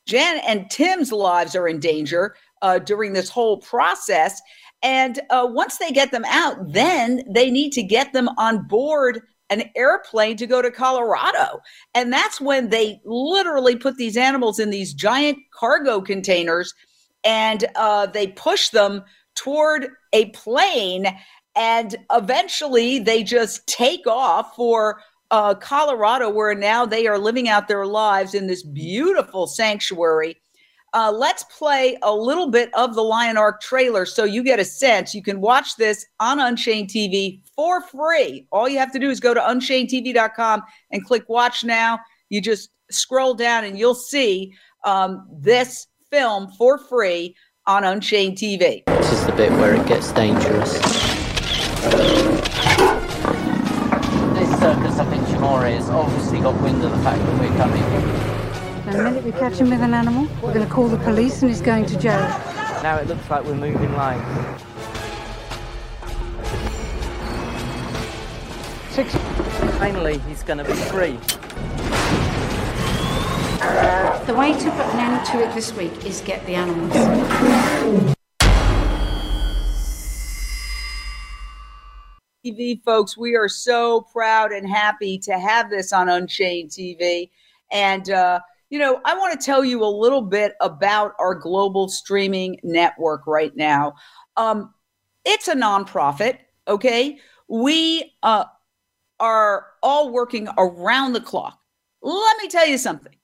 Jan 0.10 0.40
and 0.40 0.70
Tim's 0.72 1.12
lives 1.12 1.56
are 1.56 1.68
in 1.68 1.80
danger 1.80 2.36
uh, 2.64 2.80
during 2.80 3.14
this 3.14 3.30
whole 3.30 3.58
process. 3.58 4.42
And 4.82 5.20
uh, 5.30 5.48
once 5.50 5.78
they 5.78 5.92
get 5.92 6.12
them 6.12 6.26
out, 6.26 6.58
then 6.74 7.22
they 7.30 7.52
need 7.52 7.74
to 7.74 7.84
get 7.84 8.12
them 8.12 8.28
on 8.38 8.68
board 8.68 9.22
an 9.52 9.64
airplane 9.76 10.36
to 10.38 10.48
go 10.48 10.62
to 10.62 10.72
Colorado. 10.72 11.62
And 11.94 12.12
that's 12.12 12.42
when 12.42 12.70
they 12.70 13.00
literally 13.06 13.76
put 13.76 13.98
these 13.98 14.18
animals 14.18 14.60
in 14.60 14.72
these 14.72 14.94
giant 14.94 15.38
cargo 15.54 16.02
containers 16.02 16.74
and 17.24 17.66
uh, 17.76 18.08
they 18.08 18.28
push 18.28 18.70
them 18.70 19.04
toward 19.36 19.90
a 20.14 20.30
plane. 20.32 21.08
And 21.56 21.96
eventually 22.12 23.00
they 23.00 23.24
just 23.24 23.68
take 23.68 24.08
off 24.08 24.56
for 24.56 25.02
uh, 25.32 25.56
Colorado, 25.56 26.30
where 26.30 26.56
now 26.56 26.86
they 26.86 27.08
are 27.08 27.18
living 27.18 27.48
out 27.50 27.68
their 27.68 27.86
lives 27.86 28.34
in 28.34 28.48
this 28.48 28.64
beautiful 28.64 29.48
sanctuary 29.48 30.36
uh, 30.94 31.12
let's 31.12 31.44
play 31.44 31.98
a 32.02 32.14
little 32.14 32.50
bit 32.50 32.74
of 32.74 32.96
the 32.96 33.02
Lion 33.02 33.38
Ark 33.38 33.62
trailer 33.62 34.06
so 34.06 34.24
you 34.24 34.44
get 34.44 34.60
a 34.60 34.66
sense. 34.66 35.14
You 35.14 35.22
can 35.22 35.42
watch 35.42 35.76
this 35.76 36.06
on 36.20 36.40
Unchained 36.40 36.90
TV 36.90 37.42
for 37.56 37.82
free. 37.82 38.48
All 38.52 38.68
you 38.68 38.80
have 38.80 38.92
to 38.94 39.00
do 39.00 39.10
is 39.10 39.20
go 39.20 39.34
to 39.34 39.40
unchainedtv.com 39.40 40.64
and 40.92 41.06
click 41.06 41.28
watch 41.30 41.64
now. 41.64 42.00
You 42.30 42.42
just 42.42 42.70
scroll 42.90 43.34
down 43.34 43.66
and 43.66 43.78
you'll 43.78 43.96
see 43.96 44.54
um, 44.84 45.28
this 45.32 45.88
film 46.10 46.52
for 46.58 46.78
free 46.78 47.36
on 47.68 47.84
Unchained 47.84 48.38
TV. 48.38 48.84
This 48.86 49.12
is 49.12 49.26
the 49.26 49.34
bit 49.34 49.52
where 49.54 49.76
it 49.76 49.86
gets 49.88 50.12
dangerous. 50.12 50.80
Has 55.74 55.90
obviously 55.90 56.40
got 56.40 56.62
wind 56.62 56.84
of 56.84 56.92
the 56.92 56.98
fact 57.00 57.20
that 57.20 57.40
we're 57.40 57.58
coming. 57.58 57.84
And 58.88 58.96
the 58.98 59.04
minute 59.04 59.24
we 59.24 59.32
catch 59.32 59.54
him 59.56 59.70
with 59.70 59.82
an 59.82 59.94
animal, 59.94 60.28
we're 60.42 60.54
going 60.54 60.66
to 60.66 60.72
call 60.72 60.88
the 60.88 60.98
police 60.98 61.42
and 61.42 61.50
he's 61.50 61.62
going 61.62 61.86
to 61.88 61.98
jail. 62.00 62.28
Now 62.82 62.98
it 62.98 63.08
looks 63.08 63.30
like 63.30 63.44
we're 63.44 63.56
moving 63.56 63.94
line. 63.94 64.22
Six. 68.90 69.14
Finally, 69.78 70.18
he's 70.28 70.44
going 70.44 70.58
to 70.58 70.64
be 70.64 70.74
free. 70.74 71.20
The 74.26 74.36
way 74.36 74.54
to 74.54 74.72
put 74.72 74.86
an 74.94 75.00
end 75.00 75.26
to 75.28 75.40
it 75.40 75.54
this 75.54 75.74
week 75.74 76.06
is 76.06 76.22
get 76.22 76.46
the 76.46 76.56
animals. 76.56 78.16
TV 82.46 82.82
folks, 82.84 83.18
we 83.18 83.36
are 83.36 83.50
so 83.50 84.02
proud 84.14 84.52
and 84.52 84.68
happy 84.68 85.18
to 85.20 85.38
have 85.38 85.70
this 85.70 85.92
on 85.92 86.08
Unchained 86.08 86.70
TV. 86.70 87.30
And 87.72 88.10
uh, 88.10 88.40
you 88.70 88.80
know, 88.80 89.02
I 89.04 89.18
want 89.18 89.40
to 89.40 89.46
tell 89.46 89.66
you 89.66 89.84
a 89.84 89.86
little 89.86 90.22
bit 90.22 90.54
about 90.62 91.14
our 91.20 91.36
global 91.36 91.90
streaming 91.90 92.60
network 92.64 93.26
right 93.28 93.56
now. 93.56 93.94
Um, 94.38 94.74
it's 95.26 95.48
a 95.48 95.56
nonprofit, 95.56 96.38
okay? 96.68 97.18
We 97.48 98.14
uh, 98.24 98.46
are 99.20 99.68
all 99.82 100.12
working 100.12 100.48
around 100.58 101.14
the 101.14 101.22
clock. 101.22 101.60
Let 102.02 102.38
me 102.38 102.48
tell 102.48 102.68
you 102.68 102.78
something. 102.78 103.16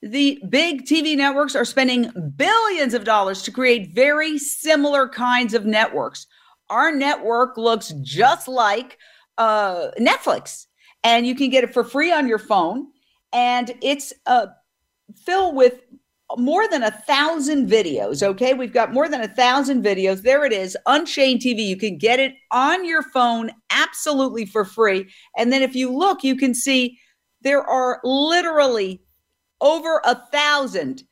The 0.00 0.40
big 0.48 0.84
TV 0.84 1.16
networks 1.16 1.56
are 1.56 1.64
spending 1.64 2.10
billions 2.36 2.94
of 2.94 3.04
dollars 3.04 3.42
to 3.42 3.50
create 3.50 3.94
very 3.94 4.38
similar 4.38 5.08
kinds 5.08 5.54
of 5.54 5.66
networks. 5.66 6.26
Our 6.70 6.94
network 6.94 7.56
looks 7.56 7.92
just 8.02 8.48
like 8.48 8.98
uh, 9.38 9.88
Netflix, 9.98 10.66
and 11.02 11.26
you 11.26 11.34
can 11.34 11.50
get 11.50 11.64
it 11.64 11.72
for 11.72 11.84
free 11.84 12.12
on 12.12 12.28
your 12.28 12.38
phone. 12.38 12.86
And 13.32 13.74
it's 13.82 14.12
uh, 14.26 14.46
fill 15.14 15.54
with 15.54 15.80
more 16.36 16.68
than 16.68 16.82
a 16.82 16.90
thousand 16.90 17.68
videos. 17.68 18.22
Okay, 18.22 18.54
we've 18.54 18.72
got 18.72 18.92
more 18.92 19.08
than 19.08 19.20
a 19.20 19.28
thousand 19.28 19.84
videos. 19.84 20.22
There 20.22 20.44
it 20.44 20.52
is, 20.52 20.76
Unchained 20.86 21.40
TV. 21.40 21.64
You 21.64 21.76
can 21.76 21.98
get 21.98 22.18
it 22.20 22.34
on 22.50 22.84
your 22.84 23.02
phone 23.02 23.50
absolutely 23.70 24.46
for 24.46 24.64
free. 24.64 25.12
And 25.36 25.52
then 25.52 25.62
if 25.62 25.74
you 25.74 25.92
look, 25.92 26.24
you 26.24 26.36
can 26.36 26.54
see 26.54 26.98
there 27.42 27.62
are 27.62 28.00
literally 28.04 29.02
over 29.60 30.00
a 30.04 30.14
thousand, 30.32 31.04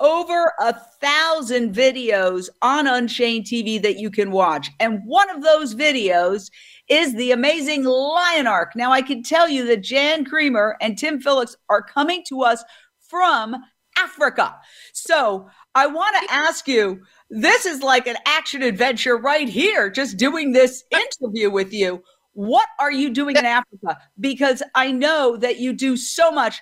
over 0.00 0.52
a 0.60 0.74
thousand 1.00 1.74
videos 1.74 2.48
on 2.62 2.86
Unchained 2.86 3.44
TV 3.44 3.80
that 3.82 3.98
you 3.98 4.10
can 4.10 4.30
watch. 4.30 4.70
And 4.80 5.02
one 5.04 5.28
of 5.30 5.42
those 5.42 5.74
videos 5.74 6.50
is 6.88 7.14
the 7.14 7.32
amazing 7.32 7.84
Lion 7.84 8.46
Ark. 8.46 8.72
Now, 8.76 8.92
I 8.92 9.02
can 9.02 9.22
tell 9.22 9.48
you 9.48 9.66
that 9.66 9.82
Jan 9.82 10.24
Creamer 10.24 10.76
and 10.80 10.96
Tim 10.96 11.20
Phillips 11.20 11.56
are 11.68 11.82
coming 11.82 12.22
to 12.28 12.42
us 12.42 12.62
from 13.00 13.56
Africa. 13.98 14.54
So 14.92 15.48
I 15.74 15.86
want 15.86 16.16
to 16.22 16.32
ask 16.32 16.68
you 16.68 17.00
this 17.30 17.66
is 17.66 17.82
like 17.82 18.06
an 18.06 18.16
action 18.26 18.62
adventure 18.62 19.16
right 19.16 19.48
here, 19.48 19.90
just 19.90 20.16
doing 20.16 20.52
this 20.52 20.84
interview 20.90 21.50
with 21.50 21.72
you. 21.72 22.02
What 22.32 22.68
are 22.78 22.92
you 22.92 23.10
doing 23.10 23.36
in 23.36 23.44
Africa? 23.44 23.98
Because 24.20 24.62
I 24.74 24.92
know 24.92 25.36
that 25.38 25.58
you 25.58 25.72
do 25.72 25.96
so 25.96 26.30
much. 26.30 26.60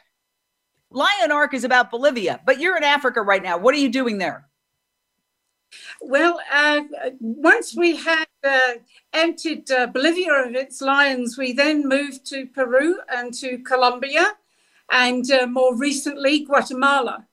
Lion 0.90 1.33
Ark 1.33 1.55
is 1.55 1.64
about 1.64 1.90
Bolivia, 1.90 2.40
but 2.47 2.61
you're 2.61 2.76
in 2.76 2.85
Africa 2.85 3.23
right 3.23 3.43
now. 3.43 3.59
What 3.59 3.75
are 3.75 3.78
you 3.78 3.88
doing 3.88 4.19
there? 4.19 4.49
Well, 6.00 6.40
uh, 6.52 6.81
once 7.21 7.75
we 7.76 7.97
had 7.97 8.26
uh, 8.45 8.75
emptied 9.12 9.71
uh, 9.71 9.88
Bolivia 9.88 10.33
of 10.33 10.55
its 10.55 10.81
lions, 10.81 11.37
we 11.37 11.52
then 11.52 11.88
moved 11.88 12.25
to 12.26 12.47
Peru 12.47 12.99
and 13.09 13.35
to 13.35 13.59
Colombia 13.59 14.35
and 14.90 15.28
uh, 15.31 15.47
more 15.47 15.76
recently 15.76 16.45
Guatemala. 16.45 17.26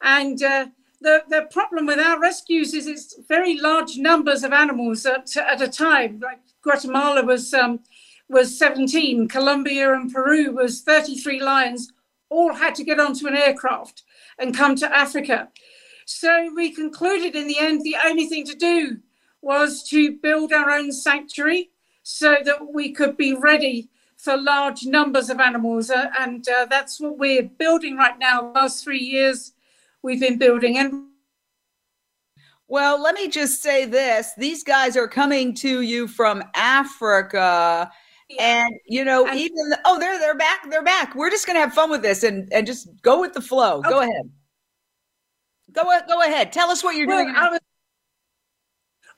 And 0.00 0.42
uh, 0.42 0.66
the, 1.00 1.24
the 1.28 1.48
problem 1.50 1.86
with 1.86 1.98
our 1.98 2.20
rescues 2.20 2.74
is 2.74 2.86
it's 2.86 3.16
very 3.28 3.58
large 3.58 3.96
numbers 3.96 4.44
of 4.44 4.52
animals 4.52 5.04
at, 5.04 5.36
at 5.36 5.60
a 5.60 5.68
time. 5.68 6.20
Like 6.20 6.40
Guatemala 6.62 7.24
was 7.24 7.52
um, 7.52 7.80
was 8.28 8.58
17, 8.58 9.28
Colombia 9.28 9.92
and 9.92 10.12
Peru 10.12 10.52
was 10.52 10.80
33 10.80 11.42
lions, 11.42 11.92
all 12.34 12.54
had 12.54 12.74
to 12.74 12.84
get 12.84 13.00
onto 13.00 13.26
an 13.26 13.36
aircraft 13.36 14.02
and 14.38 14.56
come 14.56 14.74
to 14.76 14.94
Africa. 14.94 15.48
So 16.06 16.50
we 16.54 16.72
concluded 16.72 17.34
in 17.34 17.46
the 17.46 17.58
end 17.58 17.82
the 17.82 17.96
only 18.04 18.26
thing 18.26 18.44
to 18.46 18.54
do 18.54 18.98
was 19.40 19.82
to 19.90 20.12
build 20.12 20.52
our 20.52 20.70
own 20.70 20.92
sanctuary 20.92 21.70
so 22.02 22.36
that 22.44 22.72
we 22.72 22.92
could 22.92 23.16
be 23.16 23.34
ready 23.34 23.88
for 24.16 24.36
large 24.36 24.84
numbers 24.84 25.30
of 25.30 25.40
animals. 25.40 25.90
Uh, 25.90 26.06
and 26.18 26.46
uh, 26.48 26.66
that's 26.66 27.00
what 27.00 27.18
we're 27.18 27.42
building 27.42 27.96
right 27.96 28.18
now. 28.18 28.52
Last 28.54 28.82
three 28.82 29.02
years, 29.02 29.52
we've 30.02 30.20
been 30.20 30.38
building. 30.38 30.78
And 30.78 31.08
well, 32.68 33.00
let 33.00 33.14
me 33.14 33.28
just 33.28 33.62
say 33.62 33.84
this 33.84 34.32
these 34.36 34.64
guys 34.64 34.96
are 34.96 35.08
coming 35.08 35.54
to 35.56 35.82
you 35.82 36.08
from 36.08 36.42
Africa. 36.54 37.90
Yeah. 38.28 38.66
And 38.66 38.74
you 38.86 39.04
know, 39.04 39.30
even 39.32 39.72
oh, 39.84 39.98
they're 39.98 40.18
they're 40.18 40.36
back, 40.36 40.70
they're 40.70 40.82
back. 40.82 41.14
We're 41.14 41.30
just 41.30 41.46
gonna 41.46 41.60
have 41.60 41.74
fun 41.74 41.90
with 41.90 42.02
this 42.02 42.22
and 42.22 42.50
and 42.52 42.66
just 42.66 42.88
go 43.02 43.20
with 43.20 43.34
the 43.34 43.42
flow. 43.42 43.78
Okay. 43.78 43.90
Go 43.90 44.00
ahead. 44.00 44.30
Go 45.72 46.00
go 46.08 46.22
ahead. 46.22 46.52
Tell 46.52 46.70
us 46.70 46.82
what 46.82 46.96
you're 46.96 47.06
well, 47.06 47.24
doing. 47.24 47.34
Was, 47.34 47.60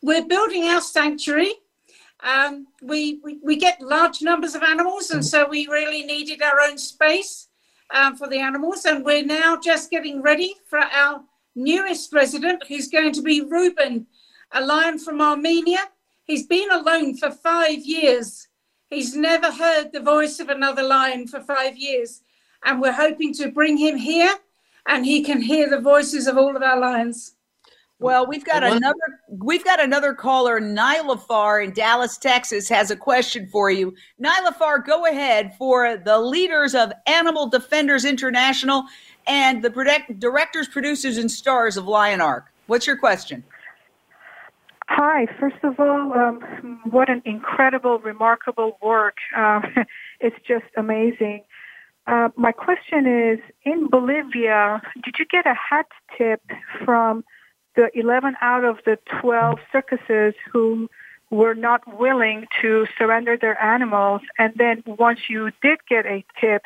we're 0.03 0.27
building 0.27 0.65
our 0.65 0.81
sanctuary 0.81 1.53
um, 2.21 2.67
we, 2.83 3.21
we, 3.23 3.39
we 3.43 3.57
get 3.57 3.81
large 3.81 4.23
numbers 4.23 4.55
of 4.55 4.63
animals, 4.63 5.11
and 5.11 5.25
so 5.25 5.49
we 5.49 5.67
really 5.67 6.03
needed 6.03 6.43
our 6.43 6.61
own 6.61 6.79
space 6.79 7.49
um, 7.91 8.17
for 8.17 8.29
the 8.29 8.39
animals. 8.39 8.85
And 8.85 9.05
we're 9.05 9.25
now 9.25 9.57
just 9.57 9.91
getting 9.91 10.23
ready 10.23 10.55
for 10.69 10.79
our 10.79 11.23
newest 11.55 12.13
resident, 12.13 12.65
who's 12.67 12.89
going 12.89 13.13
to 13.13 13.23
be 13.23 13.43
Ruben, 13.43 14.07
a 14.53 14.65
lion 14.65 14.99
from 14.99 15.21
Armenia. 15.21 15.91
He's 16.25 16.47
been 16.47 16.71
alone 16.71 17.17
for 17.17 17.31
five 17.31 17.79
years. 17.79 18.49
He's 18.91 19.17
never 19.17 19.51
heard 19.51 19.93
the 19.93 20.01
voice 20.01 20.39
of 20.39 20.49
another 20.49 20.83
lion 20.83 21.27
for 21.27 21.41
five 21.41 21.77
years. 21.77 22.23
And 22.65 22.81
we're 22.81 22.93
hoping 22.93 23.35
to 23.35 23.51
bring 23.51 23.77
him 23.77 23.97
here 23.97 24.35
and 24.87 25.05
he 25.05 25.23
can 25.23 25.41
hear 25.41 25.69
the 25.69 25.81
voices 25.81 26.27
of 26.27 26.37
all 26.37 26.57
of 26.57 26.63
our 26.63 26.79
lions. 26.79 27.35
Well, 27.99 28.27
we've 28.27 28.45
got 28.45 28.63
another 28.63 28.95
we've 29.31 29.65
got 29.65 29.81
another 29.81 30.13
caller. 30.13 30.61
Nyla 30.61 31.19
Far 31.19 31.63
in 31.63 31.73
Dallas, 31.73 32.19
Texas, 32.19 32.69
has 32.69 32.91
a 32.91 32.97
question 32.97 33.47
for 33.47 33.71
you. 33.71 33.95
Nyla 34.23 34.55
Far, 34.55 34.81
go 34.81 35.07
ahead 35.07 35.55
for 35.57 35.97
the 35.97 36.19
leaders 36.19 36.75
of 36.75 36.93
Animal 37.07 37.49
Defenders 37.49 38.05
International 38.05 38.85
and 39.27 39.65
the 39.65 39.71
product, 39.71 40.21
directors, 40.21 40.69
producers, 40.69 41.17
and 41.17 41.31
stars 41.31 41.79
of 41.79 41.87
Lion 41.87 42.21
Ark. 42.21 42.53
What's 42.67 42.87
your 42.87 42.99
question? 42.99 43.43
Hi. 44.89 45.27
First 45.39 45.57
of 45.63 45.79
all, 45.81 46.13
um, 46.13 46.81
what 46.89 47.11
an 47.11 47.23
incredible, 47.25 47.99
remarkable 47.99 48.79
work! 48.83 49.17
Uh, 49.37 49.61
it's 50.21 50.37
just 50.47 50.67
amazing. 50.77 51.43
Uh, 52.07 52.29
my 52.37 52.53
question 52.53 53.07
is: 53.07 53.39
In 53.65 53.89
Bolivia, 53.89 54.81
did 55.05 55.17
you 55.19 55.27
get 55.27 55.47
a 55.47 55.55
hat 55.55 55.87
tip 56.17 56.41
from? 56.85 57.25
the 57.77 57.91
11 57.95 58.35
out 58.41 58.65
of 58.65 58.79
the 58.85 58.99
12 59.21 59.59
circuses 59.71 60.35
who 60.51 60.89
were 61.31 61.55
not 61.55 61.83
willing 61.99 62.47
to 62.63 62.87
surrender 62.99 63.37
their 63.37 63.61
animals. 63.63 64.23
And 64.39 64.55
then 64.57 64.83
once 64.87 65.21
you 65.29 65.51
did 65.63 65.79
get 65.89 66.07
a 66.07 66.25
tip, 66.41 66.63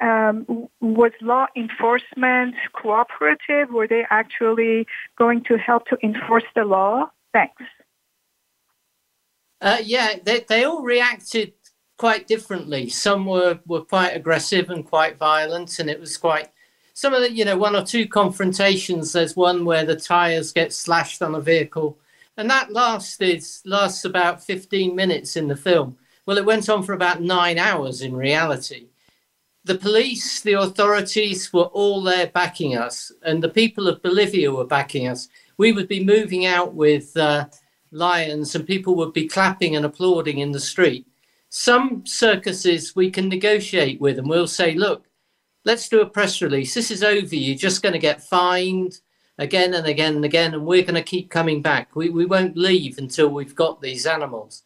um, 0.00 0.68
was 0.80 1.12
law 1.20 1.46
enforcement 1.56 2.54
cooperative? 2.72 3.70
Were 3.70 3.88
they 3.88 4.04
actually 4.10 4.86
going 5.18 5.44
to 5.44 5.56
help 5.56 5.86
to 5.86 5.98
enforce 6.02 6.44
the 6.54 6.64
law? 6.64 7.10
Thanks. 7.34 7.62
Uh, 9.60 9.78
yeah, 9.82 10.14
they, 10.22 10.44
they 10.48 10.64
all 10.64 10.82
reacted 10.82 11.52
quite 11.98 12.26
differently. 12.26 12.88
Some 12.88 13.26
were, 13.26 13.58
were 13.66 13.82
quite 13.82 14.10
aggressive 14.10 14.70
and 14.70 14.86
quite 14.86 15.18
violent, 15.18 15.78
and 15.78 15.90
it 15.90 16.00
was 16.00 16.16
quite 16.16 16.48
some 16.94 17.12
of 17.12 17.22
the, 17.22 17.32
you 17.32 17.44
know, 17.44 17.58
one 17.58 17.74
or 17.74 17.84
two 17.84 18.06
confrontations. 18.06 19.12
There's 19.12 19.36
one 19.36 19.64
where 19.64 19.84
the 19.84 19.96
tires 19.96 20.52
get 20.52 20.72
slashed 20.72 21.22
on 21.22 21.34
a 21.34 21.40
vehicle, 21.40 21.98
and 22.36 22.48
that 22.48 22.72
lasted 22.72 23.44
lasts 23.64 24.04
about 24.04 24.42
15 24.42 24.94
minutes 24.94 25.36
in 25.36 25.48
the 25.48 25.56
film. 25.56 25.96
Well, 26.26 26.38
it 26.38 26.44
went 26.44 26.68
on 26.68 26.82
for 26.82 26.92
about 26.92 27.20
nine 27.20 27.58
hours 27.58 28.00
in 28.00 28.16
reality. 28.16 28.86
The 29.64 29.74
police, 29.76 30.40
the 30.40 30.54
authorities 30.54 31.52
were 31.52 31.64
all 31.64 32.02
there 32.02 32.26
backing 32.28 32.76
us, 32.76 33.10
and 33.22 33.42
the 33.42 33.48
people 33.48 33.88
of 33.88 34.02
Bolivia 34.02 34.52
were 34.52 34.66
backing 34.66 35.08
us. 35.08 35.28
We 35.56 35.72
would 35.72 35.88
be 35.88 36.04
moving 36.04 36.46
out 36.46 36.74
with 36.74 37.16
uh, 37.16 37.46
lions, 37.90 38.54
and 38.54 38.66
people 38.66 38.94
would 38.96 39.12
be 39.12 39.28
clapping 39.28 39.76
and 39.76 39.84
applauding 39.84 40.38
in 40.38 40.52
the 40.52 40.60
street. 40.60 41.06
Some 41.48 42.04
circuses 42.04 42.96
we 42.96 43.10
can 43.10 43.28
negotiate 43.28 44.00
with, 44.00 44.18
and 44.18 44.28
we'll 44.28 44.48
say, 44.48 44.74
look, 44.74 45.06
let's 45.64 45.88
do 45.88 46.00
a 46.00 46.06
press 46.06 46.42
release. 46.42 46.74
This 46.74 46.90
is 46.90 47.02
over. 47.02 47.34
You're 47.34 47.56
just 47.56 47.82
going 47.82 47.92
to 47.92 47.98
get 47.98 48.22
fined 48.22 49.00
again 49.38 49.74
and 49.74 49.86
again 49.86 50.16
and 50.16 50.24
again, 50.24 50.54
and 50.54 50.66
we're 50.66 50.82
going 50.82 50.94
to 50.94 51.02
keep 51.02 51.30
coming 51.30 51.62
back. 51.62 51.94
We, 51.94 52.08
we 52.10 52.26
won't 52.26 52.56
leave 52.56 52.98
until 52.98 53.28
we've 53.28 53.54
got 53.54 53.80
these 53.80 54.06
animals. 54.06 54.62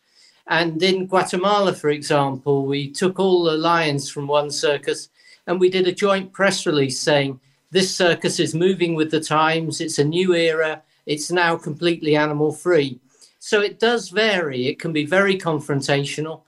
And 0.49 0.83
in 0.83 1.07
Guatemala, 1.07 1.75
for 1.75 1.91
example, 1.91 2.65
we 2.65 2.91
took 2.91 3.21
all 3.21 3.45
the 3.45 3.57
lions 3.57 4.11
from 4.11 4.27
one 4.27 4.51
circus 4.51 5.11
and 5.47 5.61
we 5.61 5.69
did 5.69 5.87
a 5.87 5.93
joint 5.93 6.33
press 6.33 6.67
release 6.67 6.99
saying, 6.99 7.39
This 7.71 7.95
circus 7.95 8.41
is 8.41 8.55
moving 8.55 8.95
with 8.95 9.11
the 9.11 9.21
times. 9.21 9.81
It's 9.81 9.99
a 9.99 10.05
new 10.05 10.35
era. 10.35 10.83
It's 11.07 11.31
now 11.31 11.57
completely 11.57 12.17
animal 12.17 12.53
free. 12.53 13.01
So 13.39 13.61
it 13.61 13.79
does 13.79 14.09
vary. 14.09 14.67
It 14.67 14.79
can 14.79 14.93
be 14.93 15.07
very 15.07 15.39
confrontational. 15.39 16.43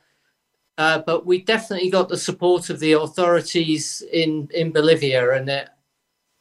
Uh, 0.79 0.99
but 1.01 1.27
we 1.27 1.43
definitely 1.43 1.91
got 1.91 2.09
the 2.09 2.17
support 2.17 2.71
of 2.71 2.81
the 2.81 2.93
authorities 2.93 4.03
in, 4.13 4.49
in 4.55 4.73
Bolivia, 4.73 5.33
and 5.33 5.49
it, 5.49 5.69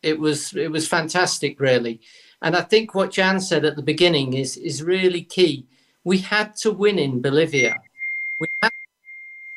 it 0.02 0.18
was 0.18 0.54
it 0.56 0.72
was 0.72 0.88
fantastic, 0.88 1.60
really. 1.60 2.00
And 2.42 2.56
I 2.56 2.62
think 2.62 2.96
what 2.96 3.12
Jan 3.12 3.42
said 3.42 3.66
at 3.66 3.76
the 3.76 3.82
beginning 3.82 4.36
is 4.36 4.56
is 4.56 4.82
really 4.82 5.24
key. 5.24 5.68
We 6.06 6.20
had 6.20 6.56
to 6.58 6.72
win 6.72 6.98
in 7.00 7.22
Bolivia. 7.22 7.76
We 8.40 8.48
had 8.62 8.72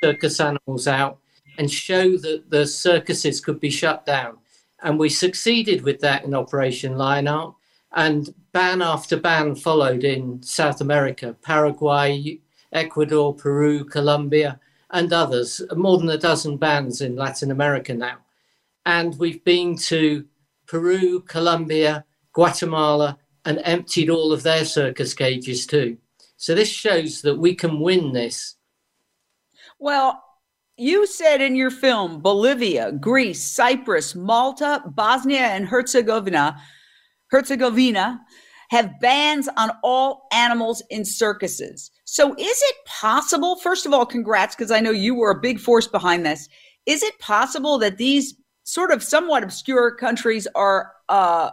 circus 0.03 0.41
animals 0.41 0.89
out 0.89 1.19
and 1.59 1.71
show 1.71 2.17
that 2.17 2.51
the 2.51 2.67
circuses 2.67 3.41
could 3.41 3.61
be 3.61 3.71
shut 3.71 4.05
down, 4.05 4.39
and 4.83 4.99
we 4.99 5.09
succeeded 5.09 5.83
with 5.83 6.01
that 6.01 6.25
in 6.25 6.35
Operation 6.35 6.97
Lionheart. 6.97 7.55
And 7.95 8.35
ban 8.53 8.83
after 8.83 9.17
ban 9.17 9.55
followed 9.55 10.03
in 10.05 10.43
South 10.43 10.81
America, 10.81 11.37
Paraguay, 11.43 12.41
Ecuador, 12.73 13.35
Peru, 13.35 13.85
Colombia 13.85 14.59
and 14.91 15.13
others, 15.13 15.61
more 15.75 15.99
than 15.99 16.11
a 16.11 16.19
dozen 16.19 16.57
bans 16.57 17.01
in 17.01 17.17
Latin 17.17 17.51
America 17.51 17.95
now. 17.95 18.19
And 18.85 19.19
we've 19.19 19.45
been 19.45 19.77
to 19.77 20.25
Peru, 20.67 21.21
Colombia, 21.21 22.05
Guatemala, 22.33 23.19
and 23.45 23.61
emptied 23.65 24.11
all 24.11 24.33
of 24.33 24.43
their 24.43 24.65
circus 24.65 25.15
cages 25.15 25.67
too. 25.67 25.99
So 26.37 26.55
this 26.55 26.69
shows 26.69 27.23
that 27.23 27.39
we 27.39 27.55
can 27.55 27.81
win 27.81 28.13
this. 28.13 28.57
Well, 29.79 30.23
you 30.77 31.07
said 31.07 31.41
in 31.41 31.55
your 31.55 31.71
film 31.71 32.21
Bolivia, 32.21 32.93
Greece, 32.93 33.43
Cyprus, 33.43 34.15
Malta, 34.15 34.83
Bosnia, 34.87 35.47
and 35.47 35.67
Herzegovina, 35.67 36.61
Herzegovina 37.31 38.21
have 38.71 38.99
bans 39.01 39.49
on 39.57 39.71
all 39.83 40.27
animals 40.33 40.83
in 40.91 41.05
circuses. 41.05 41.91
So 42.05 42.35
is 42.35 42.63
it 42.63 42.77
possible, 42.87 43.57
first 43.57 43.87
of 43.87 43.93
all, 43.93 44.07
congrats, 44.07 44.55
because 44.55 44.71
I 44.71 44.81
know 44.81 44.91
you 44.91 45.15
were 45.15 45.31
a 45.31 45.41
big 45.41 45.61
force 45.61 45.87
behind 45.87 46.25
this. 46.25 46.49
Is 46.87 47.03
it 47.03 47.19
possible 47.19 47.79
that 47.79 47.99
these 47.99 48.35
sort 48.65 48.91
of 48.91 49.03
somewhat 49.03 49.43
obscure 49.43 49.95
countries 49.95 50.49
are 50.55 50.93
uh, 51.09 51.51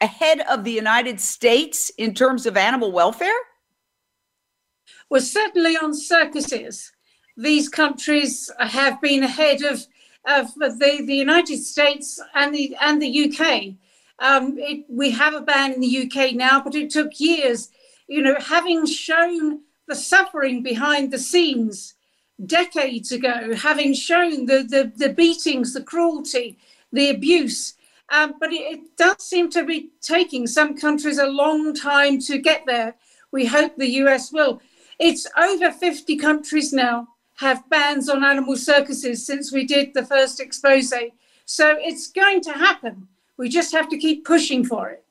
ahead 0.00 0.40
of 0.48 0.64
the 0.64 0.72
United 0.72 1.20
States 1.20 1.90
in 1.98 2.14
terms 2.14 2.46
of 2.46 2.56
animal 2.56 2.92
welfare? 2.92 3.30
Well, 5.10 5.20
certainly 5.20 5.76
on 5.76 5.94
circuses, 5.94 6.92
these 7.38 7.68
countries 7.68 8.50
have 8.58 9.00
been 9.00 9.22
ahead 9.22 9.62
of, 9.62 9.86
of 10.26 10.52
the, 10.56 11.02
the 11.06 11.14
United 11.14 11.58
States 11.58 12.20
and 12.34 12.52
the, 12.52 12.76
and 12.80 13.00
the 13.00 13.30
UK. 13.30 13.74
Um, 14.18 14.58
it, 14.58 14.84
we 14.88 15.12
have 15.12 15.34
a 15.34 15.40
ban 15.40 15.72
in 15.72 15.80
the 15.80 16.02
UK 16.02 16.34
now, 16.34 16.60
but 16.60 16.74
it 16.74 16.90
took 16.90 17.20
years. 17.20 17.70
You 18.08 18.22
know, 18.22 18.34
having 18.40 18.84
shown 18.86 19.60
the 19.86 19.94
suffering 19.94 20.64
behind 20.64 21.12
the 21.12 21.18
scenes 21.18 21.94
decades 22.44 23.12
ago, 23.12 23.54
having 23.54 23.94
shown 23.94 24.46
the, 24.46 24.64
the, 24.68 24.92
the 24.96 25.12
beatings, 25.12 25.72
the 25.74 25.82
cruelty, 25.82 26.58
the 26.92 27.10
abuse. 27.10 27.74
Um, 28.10 28.34
but 28.40 28.52
it, 28.52 28.62
it, 28.62 28.96
does 28.96 29.22
seem 29.22 29.48
to 29.50 29.64
be 29.64 29.90
taking 30.00 30.46
some 30.48 30.76
countries 30.76 31.18
a 31.18 31.26
long 31.26 31.72
time 31.72 32.18
to 32.22 32.38
get 32.38 32.64
there. 32.66 32.96
We 33.30 33.46
hope 33.46 33.76
the 33.76 33.90
US 34.02 34.32
will. 34.32 34.60
It's 34.98 35.26
over 35.36 35.70
50 35.70 36.16
countries 36.16 36.72
now 36.72 37.08
have 37.38 37.68
bans 37.70 38.08
on 38.08 38.24
animal 38.24 38.56
circuses 38.56 39.24
since 39.24 39.52
we 39.52 39.64
did 39.64 39.94
the 39.94 40.04
first 40.04 40.40
expose. 40.40 40.92
So 41.44 41.76
it's 41.78 42.08
going 42.08 42.40
to 42.42 42.52
happen. 42.52 43.06
We 43.36 43.48
just 43.48 43.72
have 43.72 43.88
to 43.90 43.96
keep 43.96 44.24
pushing 44.24 44.64
for 44.64 44.90
it. 44.90 45.04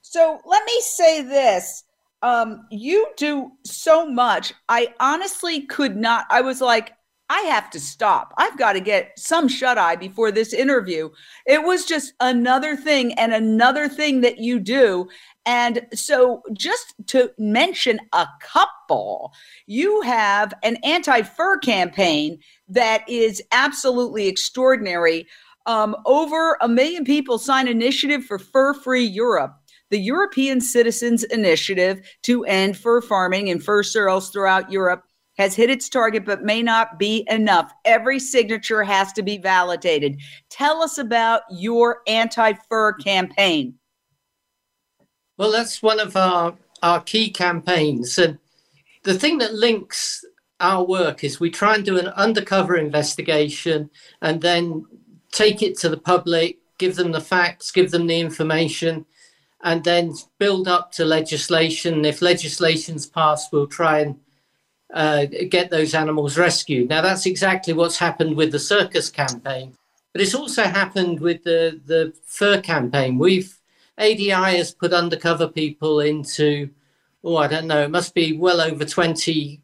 So 0.00 0.40
let 0.46 0.64
me 0.64 0.80
say 0.80 1.22
this 1.22 1.84
um, 2.22 2.66
you 2.70 3.08
do 3.16 3.52
so 3.64 4.08
much. 4.08 4.54
I 4.68 4.94
honestly 4.98 5.62
could 5.62 5.96
not. 5.96 6.24
I 6.30 6.40
was 6.40 6.60
like, 6.60 6.92
I 7.32 7.40
have 7.44 7.70
to 7.70 7.80
stop. 7.80 8.34
I've 8.36 8.58
got 8.58 8.74
to 8.74 8.80
get 8.80 9.18
some 9.18 9.48
shut 9.48 9.78
eye 9.78 9.96
before 9.96 10.30
this 10.30 10.52
interview. 10.52 11.08
It 11.46 11.64
was 11.64 11.86
just 11.86 12.12
another 12.20 12.76
thing 12.76 13.14
and 13.14 13.32
another 13.32 13.88
thing 13.88 14.20
that 14.20 14.36
you 14.36 14.60
do. 14.60 15.08
And 15.46 15.86
so, 15.94 16.42
just 16.52 16.94
to 17.06 17.30
mention 17.38 18.00
a 18.12 18.28
couple, 18.42 19.32
you 19.66 20.02
have 20.02 20.52
an 20.62 20.76
anti 20.84 21.22
fur 21.22 21.56
campaign 21.60 22.38
that 22.68 23.02
is 23.08 23.42
absolutely 23.50 24.28
extraordinary. 24.28 25.26
Um, 25.64 25.96
over 26.04 26.58
a 26.60 26.68
million 26.68 27.02
people 27.02 27.38
sign 27.38 27.66
initiative 27.66 28.24
for 28.24 28.38
fur 28.38 28.74
free 28.74 29.04
Europe 29.04 29.56
the 29.88 29.98
European 29.98 30.60
Citizens 30.60 31.22
Initiative 31.24 32.00
to 32.22 32.44
end 32.44 32.78
fur 32.78 33.02
farming 33.02 33.50
and 33.50 33.62
fur 33.62 33.82
sales 33.82 34.30
throughout 34.30 34.72
Europe 34.72 35.04
has 35.38 35.54
hit 35.54 35.70
its 35.70 35.88
target 35.88 36.24
but 36.24 36.42
may 36.42 36.62
not 36.62 36.98
be 36.98 37.26
enough. 37.28 37.72
Every 37.84 38.18
signature 38.18 38.82
has 38.82 39.12
to 39.14 39.22
be 39.22 39.38
validated. 39.38 40.20
Tell 40.50 40.82
us 40.82 40.98
about 40.98 41.42
your 41.50 42.00
anti 42.06 42.52
fur 42.68 42.92
campaign. 42.94 43.74
Well, 45.38 45.50
that's 45.50 45.82
one 45.82 45.98
of 45.98 46.16
our, 46.16 46.54
our 46.82 47.00
key 47.00 47.30
campaigns. 47.30 48.18
And 48.18 48.38
the 49.04 49.18
thing 49.18 49.38
that 49.38 49.54
links 49.54 50.24
our 50.60 50.84
work 50.84 51.24
is 51.24 51.40
we 51.40 51.50
try 51.50 51.74
and 51.74 51.84
do 51.84 51.98
an 51.98 52.08
undercover 52.08 52.76
investigation 52.76 53.90
and 54.20 54.40
then 54.40 54.86
take 55.32 55.62
it 55.62 55.76
to 55.78 55.88
the 55.88 55.96
public, 55.96 56.58
give 56.78 56.96
them 56.96 57.12
the 57.12 57.20
facts, 57.20 57.72
give 57.72 57.90
them 57.90 58.06
the 58.06 58.20
information, 58.20 59.06
and 59.64 59.82
then 59.82 60.14
build 60.38 60.68
up 60.68 60.92
to 60.92 61.04
legislation. 61.04 62.04
If 62.04 62.22
legislation's 62.22 63.06
passed, 63.06 63.52
we'll 63.52 63.66
try 63.66 64.00
and 64.00 64.20
uh, 64.92 65.26
get 65.48 65.70
those 65.70 65.94
animals 65.94 66.38
rescued. 66.38 66.88
Now, 66.88 67.00
that's 67.00 67.26
exactly 67.26 67.72
what's 67.72 67.98
happened 67.98 68.36
with 68.36 68.52
the 68.52 68.58
circus 68.58 69.10
campaign, 69.10 69.74
but 70.12 70.20
it's 70.20 70.34
also 70.34 70.64
happened 70.64 71.20
with 71.20 71.42
the, 71.44 71.80
the 71.86 72.12
fur 72.24 72.60
campaign. 72.60 73.18
We've 73.18 73.56
ADI 73.98 74.30
has 74.30 74.72
put 74.72 74.92
undercover 74.92 75.48
people 75.48 76.00
into, 76.00 76.70
oh, 77.24 77.36
I 77.36 77.46
don't 77.46 77.66
know, 77.66 77.82
it 77.82 77.90
must 77.90 78.14
be 78.14 78.36
well 78.36 78.60
over 78.60 78.84
20 78.84 79.60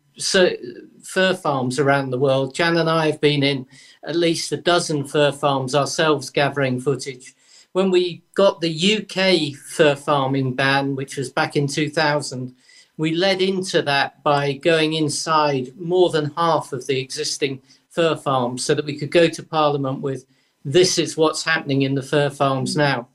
fur 1.02 1.34
farms 1.34 1.78
around 1.78 2.10
the 2.10 2.18
world. 2.18 2.54
Jan 2.54 2.76
and 2.76 2.90
I 2.90 3.06
have 3.06 3.20
been 3.20 3.42
in 3.42 3.66
at 4.04 4.16
least 4.16 4.52
a 4.52 4.56
dozen 4.56 5.04
fur 5.04 5.32
farms 5.32 5.74
ourselves 5.74 6.30
gathering 6.30 6.80
footage 6.80 7.34
when 7.72 7.90
we 7.90 8.22
got 8.34 8.60
the 8.60 8.96
UK 8.96 9.56
fur 9.56 9.94
farming 9.94 10.54
ban, 10.54 10.96
which 10.96 11.16
was 11.16 11.30
back 11.30 11.56
in 11.56 11.66
2000, 11.66 12.54
we 12.98 13.14
led 13.14 13.40
into 13.40 13.80
that 13.82 14.22
by 14.22 14.52
going 14.52 14.92
inside 14.92 15.74
more 15.78 16.10
than 16.10 16.32
half 16.36 16.72
of 16.74 16.86
the 16.86 17.00
existing 17.00 17.62
fur 17.88 18.14
farms 18.14 18.64
so 18.64 18.74
that 18.74 18.84
we 18.84 18.98
could 18.98 19.10
go 19.10 19.28
to 19.28 19.42
Parliament 19.42 20.02
with 20.02 20.26
this 20.64 20.98
is 20.98 21.16
what's 21.16 21.44
happening 21.44 21.82
in 21.82 21.94
the 21.94 22.02
fur 22.02 22.28
farms 22.28 22.76
now. 22.76 23.08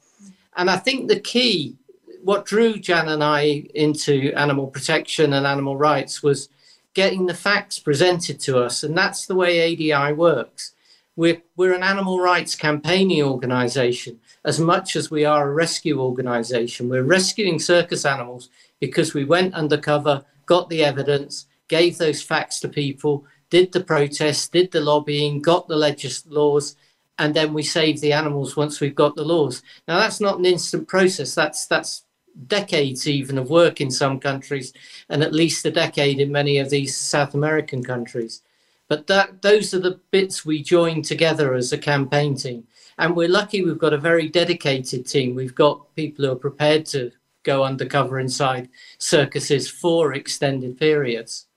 And 0.55 0.71
I 0.71 0.77
think 0.77 1.07
the 1.07 1.19
key 1.19 1.75
what 2.23 2.45
drew 2.45 2.77
Jan 2.77 3.09
and 3.09 3.23
I 3.23 3.67
into 3.75 4.31
animal 4.33 4.67
protection 4.67 5.33
and 5.33 5.45
animal 5.45 5.75
rights 5.75 6.23
was 6.23 6.47
getting 6.93 7.25
the 7.25 7.33
facts 7.33 7.79
presented 7.79 8.39
to 8.41 8.59
us, 8.59 8.83
and 8.83 8.97
that's 8.97 9.25
the 9.25 9.35
way 9.35 9.73
ADI 9.73 10.13
works. 10.13 10.71
We're, 11.15 11.41
we're 11.57 11.73
an 11.73 11.83
animal 11.83 12.19
rights 12.19 12.55
campaigning 12.55 13.21
organisation 13.21 14.19
as 14.45 14.59
much 14.59 14.95
as 14.95 15.11
we 15.11 15.25
are 15.25 15.49
a 15.49 15.53
rescue 15.53 15.99
organisation. 15.99 16.89
We're 16.89 17.03
rescuing 17.03 17.59
circus 17.59 18.05
animals 18.05 18.49
because 18.85 19.13
we 19.13 19.23
went 19.23 19.53
undercover, 19.53 20.25
got 20.45 20.67
the 20.67 20.83
evidence, 20.83 21.45
gave 21.69 21.97
those 21.97 22.21
facts 22.21 22.59
to 22.59 22.67
people, 22.67 23.25
did 23.49 23.71
the 23.71 23.81
protests, 23.81 24.49
did 24.49 24.69
the 24.73 24.81
lobbying, 24.81 25.41
got 25.41 25.69
the 25.69 25.75
legis- 25.77 26.25
laws, 26.25 26.75
and 27.17 27.33
then 27.33 27.53
we 27.53 27.63
saved 27.63 28.01
the 28.01 28.11
animals 28.11 28.57
once 28.57 28.81
we've 28.81 28.93
got 28.93 29.15
the 29.15 29.23
laws. 29.23 29.63
Now 29.87 29.99
that's 29.99 30.19
not 30.19 30.37
an 30.37 30.45
instant 30.45 30.89
process. 30.89 31.33
That's 31.33 31.65
that's 31.65 32.03
decades 32.47 33.07
even 33.07 33.37
of 33.37 33.49
work 33.49 33.79
in 33.79 33.89
some 33.89 34.19
countries, 34.19 34.73
and 35.07 35.23
at 35.23 35.33
least 35.33 35.65
a 35.65 35.71
decade 35.71 36.19
in 36.19 36.29
many 36.29 36.57
of 36.57 36.69
these 36.69 36.97
South 36.97 37.33
American 37.35 37.85
countries. 37.85 38.41
But 38.89 39.07
that 39.07 39.41
those 39.41 39.73
are 39.73 39.79
the 39.79 40.01
bits 40.11 40.45
we 40.45 40.61
join 40.61 41.03
together 41.03 41.53
as 41.53 41.71
a 41.71 41.77
campaign 41.77 42.35
team. 42.35 42.67
And 42.97 43.15
we're 43.15 43.29
lucky 43.39 43.63
we've 43.63 43.85
got 43.85 43.93
a 43.93 44.07
very 44.09 44.27
dedicated 44.27 45.07
team. 45.07 45.35
We've 45.35 45.55
got 45.55 45.95
people 45.95 46.25
who 46.25 46.33
are 46.33 46.47
prepared 46.47 46.85
to 46.87 47.13
go 47.43 47.63
undercover 47.63 48.19
inside 48.19 48.69
circuses 48.97 49.69
for 49.69 50.13
extended 50.13 50.77
periods. 50.77 51.47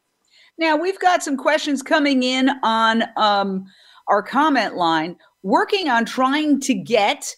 Now, 0.58 0.76
we've 0.76 0.98
got 0.98 1.22
some 1.22 1.36
questions 1.36 1.82
coming 1.82 2.22
in 2.22 2.50
on 2.62 3.04
um, 3.16 3.66
our 4.08 4.22
comment 4.22 4.76
line, 4.76 5.16
working 5.42 5.88
on 5.88 6.04
trying 6.04 6.60
to 6.60 6.74
get 6.74 7.34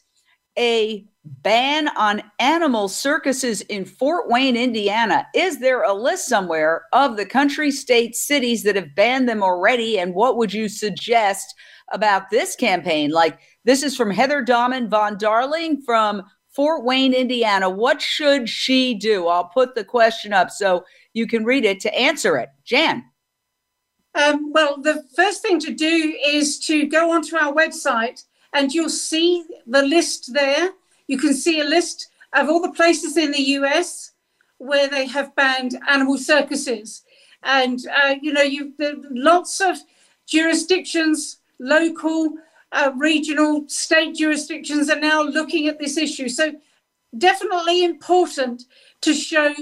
a 0.58 1.04
ban 1.24 1.88
on 1.96 2.22
animal 2.38 2.88
circuses 2.88 3.60
in 3.62 3.84
Fort 3.84 4.28
Wayne, 4.28 4.56
Indiana. 4.56 5.26
Is 5.34 5.60
there 5.60 5.82
a 5.82 5.92
list 5.92 6.26
somewhere 6.26 6.84
of 6.92 7.16
the 7.16 7.26
country, 7.26 7.70
states, 7.70 8.26
cities 8.26 8.62
that 8.62 8.76
have 8.76 8.94
banned 8.94 9.28
them 9.28 9.42
already? 9.42 9.98
And 9.98 10.14
what 10.14 10.36
would 10.36 10.52
you 10.52 10.68
suggest 10.68 11.54
about 11.92 12.30
this 12.30 12.56
campaign? 12.56 13.10
Like, 13.10 13.40
this 13.64 13.82
is 13.82 13.96
from 13.96 14.10
Heather 14.10 14.42
Dahman 14.42 14.88
von 14.88 15.18
Darling 15.18 15.82
from 15.82 16.22
Fort 16.58 16.82
Wayne, 16.82 17.14
Indiana. 17.14 17.70
What 17.70 18.02
should 18.02 18.48
she 18.48 18.92
do? 18.92 19.28
I'll 19.28 19.44
put 19.44 19.76
the 19.76 19.84
question 19.84 20.32
up 20.32 20.50
so 20.50 20.84
you 21.14 21.24
can 21.24 21.44
read 21.44 21.64
it 21.64 21.78
to 21.82 21.94
answer 21.96 22.36
it. 22.36 22.48
Jan. 22.64 23.04
Um, 24.16 24.50
well, 24.52 24.76
the 24.76 25.04
first 25.14 25.40
thing 25.40 25.60
to 25.60 25.72
do 25.72 26.16
is 26.26 26.58
to 26.66 26.88
go 26.88 27.12
onto 27.12 27.36
our 27.36 27.52
website 27.52 28.24
and 28.52 28.74
you'll 28.74 28.88
see 28.88 29.44
the 29.68 29.82
list 29.82 30.34
there. 30.34 30.70
You 31.06 31.16
can 31.16 31.32
see 31.32 31.60
a 31.60 31.64
list 31.64 32.08
of 32.32 32.48
all 32.48 32.60
the 32.60 32.72
places 32.72 33.16
in 33.16 33.30
the 33.30 33.50
US 33.58 34.10
where 34.56 34.88
they 34.88 35.06
have 35.06 35.36
banned 35.36 35.78
animal 35.88 36.18
circuses. 36.18 37.04
And, 37.44 37.78
uh, 38.02 38.16
you 38.20 38.32
know, 38.32 38.42
you've 38.42 38.74
lots 39.12 39.60
of 39.60 39.76
jurisdictions, 40.26 41.36
local, 41.60 42.32
uh, 42.72 42.92
regional, 42.96 43.64
state 43.68 44.14
jurisdictions 44.16 44.90
are 44.90 45.00
now 45.00 45.22
looking 45.22 45.68
at 45.68 45.78
this 45.78 45.96
issue. 45.96 46.28
So, 46.28 46.52
definitely 47.16 47.84
important 47.84 48.64
to 49.00 49.14
show 49.14 49.54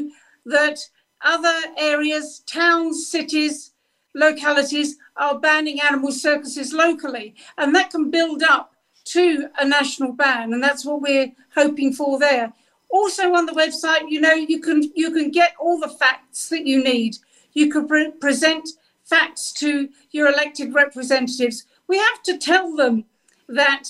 that 0.46 0.78
other 1.22 1.54
areas, 1.78 2.40
towns, 2.46 3.08
cities, 3.08 3.72
localities 4.14 4.96
are 5.16 5.38
banning 5.38 5.80
animal 5.80 6.10
circuses 6.10 6.72
locally. 6.72 7.34
And 7.58 7.74
that 7.74 7.90
can 7.90 8.10
build 8.10 8.42
up 8.42 8.72
to 9.06 9.48
a 9.58 9.64
national 9.64 10.12
ban. 10.12 10.52
And 10.52 10.62
that's 10.62 10.84
what 10.84 11.00
we're 11.00 11.32
hoping 11.54 11.92
for 11.92 12.18
there. 12.18 12.52
Also 12.90 13.34
on 13.34 13.46
the 13.46 13.52
website, 13.52 14.08
you 14.08 14.20
know, 14.20 14.32
you 14.32 14.60
can 14.60 14.90
you 14.94 15.10
can 15.10 15.30
get 15.30 15.54
all 15.58 15.78
the 15.78 15.88
facts 15.88 16.48
that 16.48 16.66
you 16.66 16.82
need. 16.82 17.16
You 17.52 17.70
can 17.70 17.86
pre- 17.86 18.12
present 18.12 18.68
facts 19.04 19.52
to 19.54 19.88
your 20.10 20.28
elected 20.28 20.74
representatives. 20.74 21.66
We 21.88 21.98
have 21.98 22.22
to 22.24 22.38
tell 22.38 22.74
them 22.74 23.04
that 23.48 23.84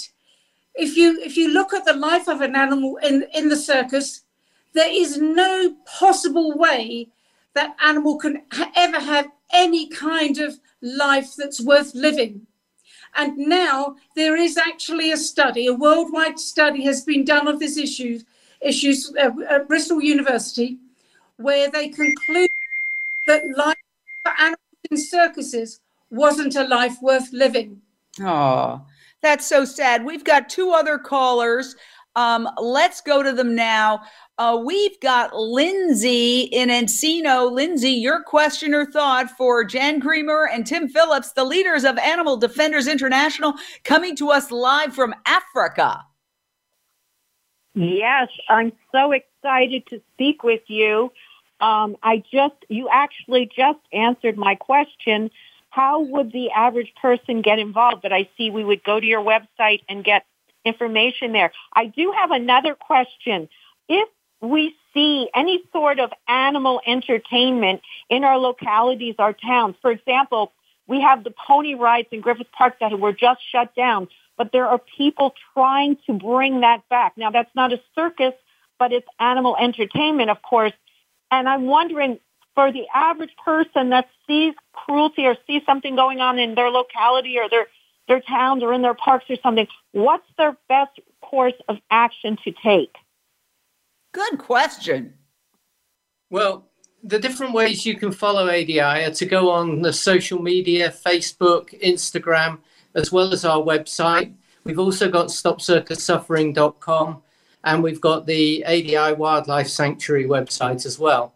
if 0.74 0.96
you 0.96 1.18
if 1.20 1.36
you 1.36 1.48
look 1.48 1.72
at 1.72 1.84
the 1.84 1.94
life 1.94 2.28
of 2.28 2.40
an 2.40 2.54
animal 2.54 2.98
in 2.98 3.24
in 3.34 3.48
the 3.48 3.56
circus, 3.56 4.22
there 4.74 4.92
is 4.92 5.18
no 5.18 5.74
possible 5.86 6.56
way 6.56 7.08
that 7.54 7.76
animal 7.82 8.18
can 8.18 8.42
ha- 8.52 8.70
ever 8.76 9.00
have 9.00 9.28
any 9.52 9.88
kind 9.88 10.38
of 10.38 10.60
life 10.82 11.34
that's 11.36 11.60
worth 11.60 11.94
living. 11.94 12.46
And 13.14 13.38
now 13.38 13.96
there 14.14 14.36
is 14.36 14.58
actually 14.58 15.10
a 15.10 15.16
study, 15.16 15.66
a 15.66 15.72
worldwide 15.72 16.38
study 16.38 16.84
has 16.84 17.02
been 17.02 17.24
done 17.24 17.48
of 17.48 17.58
this 17.58 17.78
issue, 17.78 18.20
issues 18.60 19.10
uh, 19.16 19.30
at 19.48 19.68
Bristol 19.68 20.02
University, 20.02 20.78
where 21.38 21.70
they 21.70 21.88
conclude 21.88 22.50
that 23.26 23.42
life 23.56 23.76
for 24.22 24.32
animals 24.38 24.58
in 24.90 24.98
circuses 24.98 25.80
wasn't 26.10 26.56
a 26.56 26.64
life 26.64 26.96
worth 27.00 27.32
living. 27.32 27.80
Oh, 28.20 28.84
that's 29.22 29.46
so 29.46 29.64
sad. 29.64 30.04
We've 30.04 30.24
got 30.24 30.48
two 30.48 30.70
other 30.70 30.98
callers. 30.98 31.76
Um, 32.14 32.48
let's 32.58 33.02
go 33.02 33.22
to 33.22 33.32
them 33.32 33.54
now. 33.54 34.02
Uh, 34.38 34.60
we've 34.64 34.98
got 35.00 35.36
Lindsay 35.36 36.42
in 36.42 36.70
Encino. 36.70 37.50
Lindsay, 37.50 37.90
your 37.90 38.22
question 38.22 38.74
or 38.74 38.86
thought 38.86 39.30
for 39.30 39.64
Jan 39.64 40.00
Creamer 40.00 40.48
and 40.50 40.66
Tim 40.66 40.88
Phillips, 40.88 41.32
the 41.32 41.44
leaders 41.44 41.84
of 41.84 41.98
Animal 41.98 42.36
Defenders 42.38 42.86
International, 42.86 43.54
coming 43.84 44.16
to 44.16 44.30
us 44.30 44.50
live 44.50 44.94
from 44.94 45.14
Africa. 45.26 46.04
Yes, 47.74 48.28
I'm 48.48 48.72
so 48.92 49.12
excited 49.12 49.86
to 49.88 50.00
speak 50.14 50.42
with 50.42 50.62
you. 50.68 51.12
Um, 51.60 51.96
I 52.02 52.22
just, 52.32 52.54
you 52.68 52.88
actually 52.90 53.50
just 53.54 53.80
answered 53.92 54.38
my 54.38 54.54
question. 54.54 55.30
How 55.76 56.00
would 56.00 56.32
the 56.32 56.52
average 56.52 56.94
person 57.02 57.42
get 57.42 57.58
involved? 57.58 58.00
But 58.00 58.10
I 58.10 58.30
see 58.34 58.48
we 58.48 58.64
would 58.64 58.82
go 58.82 58.98
to 58.98 59.04
your 59.04 59.22
website 59.22 59.82
and 59.90 60.02
get 60.02 60.24
information 60.64 61.32
there. 61.32 61.52
I 61.74 61.84
do 61.84 62.14
have 62.16 62.30
another 62.30 62.74
question. 62.74 63.50
If 63.86 64.08
we 64.40 64.74
see 64.94 65.28
any 65.34 65.62
sort 65.74 66.00
of 66.00 66.12
animal 66.26 66.80
entertainment 66.86 67.82
in 68.08 68.24
our 68.24 68.38
localities, 68.38 69.16
our 69.18 69.34
towns. 69.34 69.76
For 69.82 69.90
example, 69.90 70.54
we 70.86 71.02
have 71.02 71.24
the 71.24 71.34
pony 71.46 71.74
rides 71.74 72.08
in 72.10 72.22
Griffith 72.22 72.52
Park 72.56 72.76
that 72.80 72.98
were 72.98 73.12
just 73.12 73.42
shut 73.52 73.74
down, 73.74 74.08
but 74.38 74.52
there 74.52 74.68
are 74.68 74.80
people 74.96 75.34
trying 75.52 75.98
to 76.06 76.14
bring 76.14 76.60
that 76.60 76.88
back. 76.88 77.12
Now 77.18 77.30
that's 77.30 77.54
not 77.54 77.74
a 77.74 77.82
circus, 77.94 78.32
but 78.78 78.92
it's 78.92 79.08
animal 79.20 79.54
entertainment, 79.60 80.30
of 80.30 80.40
course. 80.40 80.72
And 81.30 81.46
I'm 81.46 81.66
wondering 81.66 82.18
for 82.56 82.72
the 82.72 82.86
average 82.92 83.36
person 83.44 83.90
that 83.90 84.08
sees 84.26 84.54
cruelty 84.72 85.26
or 85.26 85.36
sees 85.46 85.62
something 85.64 85.94
going 85.94 86.18
on 86.20 86.40
in 86.40 86.56
their 86.56 86.70
locality 86.70 87.38
or 87.38 87.48
their, 87.48 87.66
their 88.08 88.20
towns 88.20 88.64
or 88.64 88.72
in 88.72 88.82
their 88.82 88.94
parks 88.94 89.26
or 89.28 89.36
something, 89.42 89.68
what's 89.92 90.26
their 90.38 90.56
best 90.68 90.98
course 91.20 91.54
of 91.68 91.76
action 91.90 92.36
to 92.44 92.52
take? 92.64 92.96
Good 94.12 94.38
question. 94.38 95.14
Well, 96.30 96.66
the 97.04 97.18
different 97.18 97.52
ways 97.52 97.84
you 97.84 97.96
can 97.96 98.10
follow 98.10 98.48
ADI 98.48 98.80
are 98.80 99.10
to 99.10 99.26
go 99.26 99.50
on 99.50 99.82
the 99.82 99.92
social 99.92 100.40
media, 100.40 100.90
Facebook, 100.90 101.78
Instagram, 101.80 102.58
as 102.94 103.12
well 103.12 103.32
as 103.34 103.44
our 103.44 103.62
website. 103.62 104.32
We've 104.64 104.78
also 104.78 105.10
got 105.10 105.26
stopcircussuffering.com 105.26 107.22
and 107.64 107.82
we've 107.82 108.00
got 108.00 108.26
the 108.26 108.64
ADI 108.64 109.12
Wildlife 109.14 109.68
Sanctuary 109.68 110.24
website 110.24 110.86
as 110.86 110.98
well. 110.98 111.35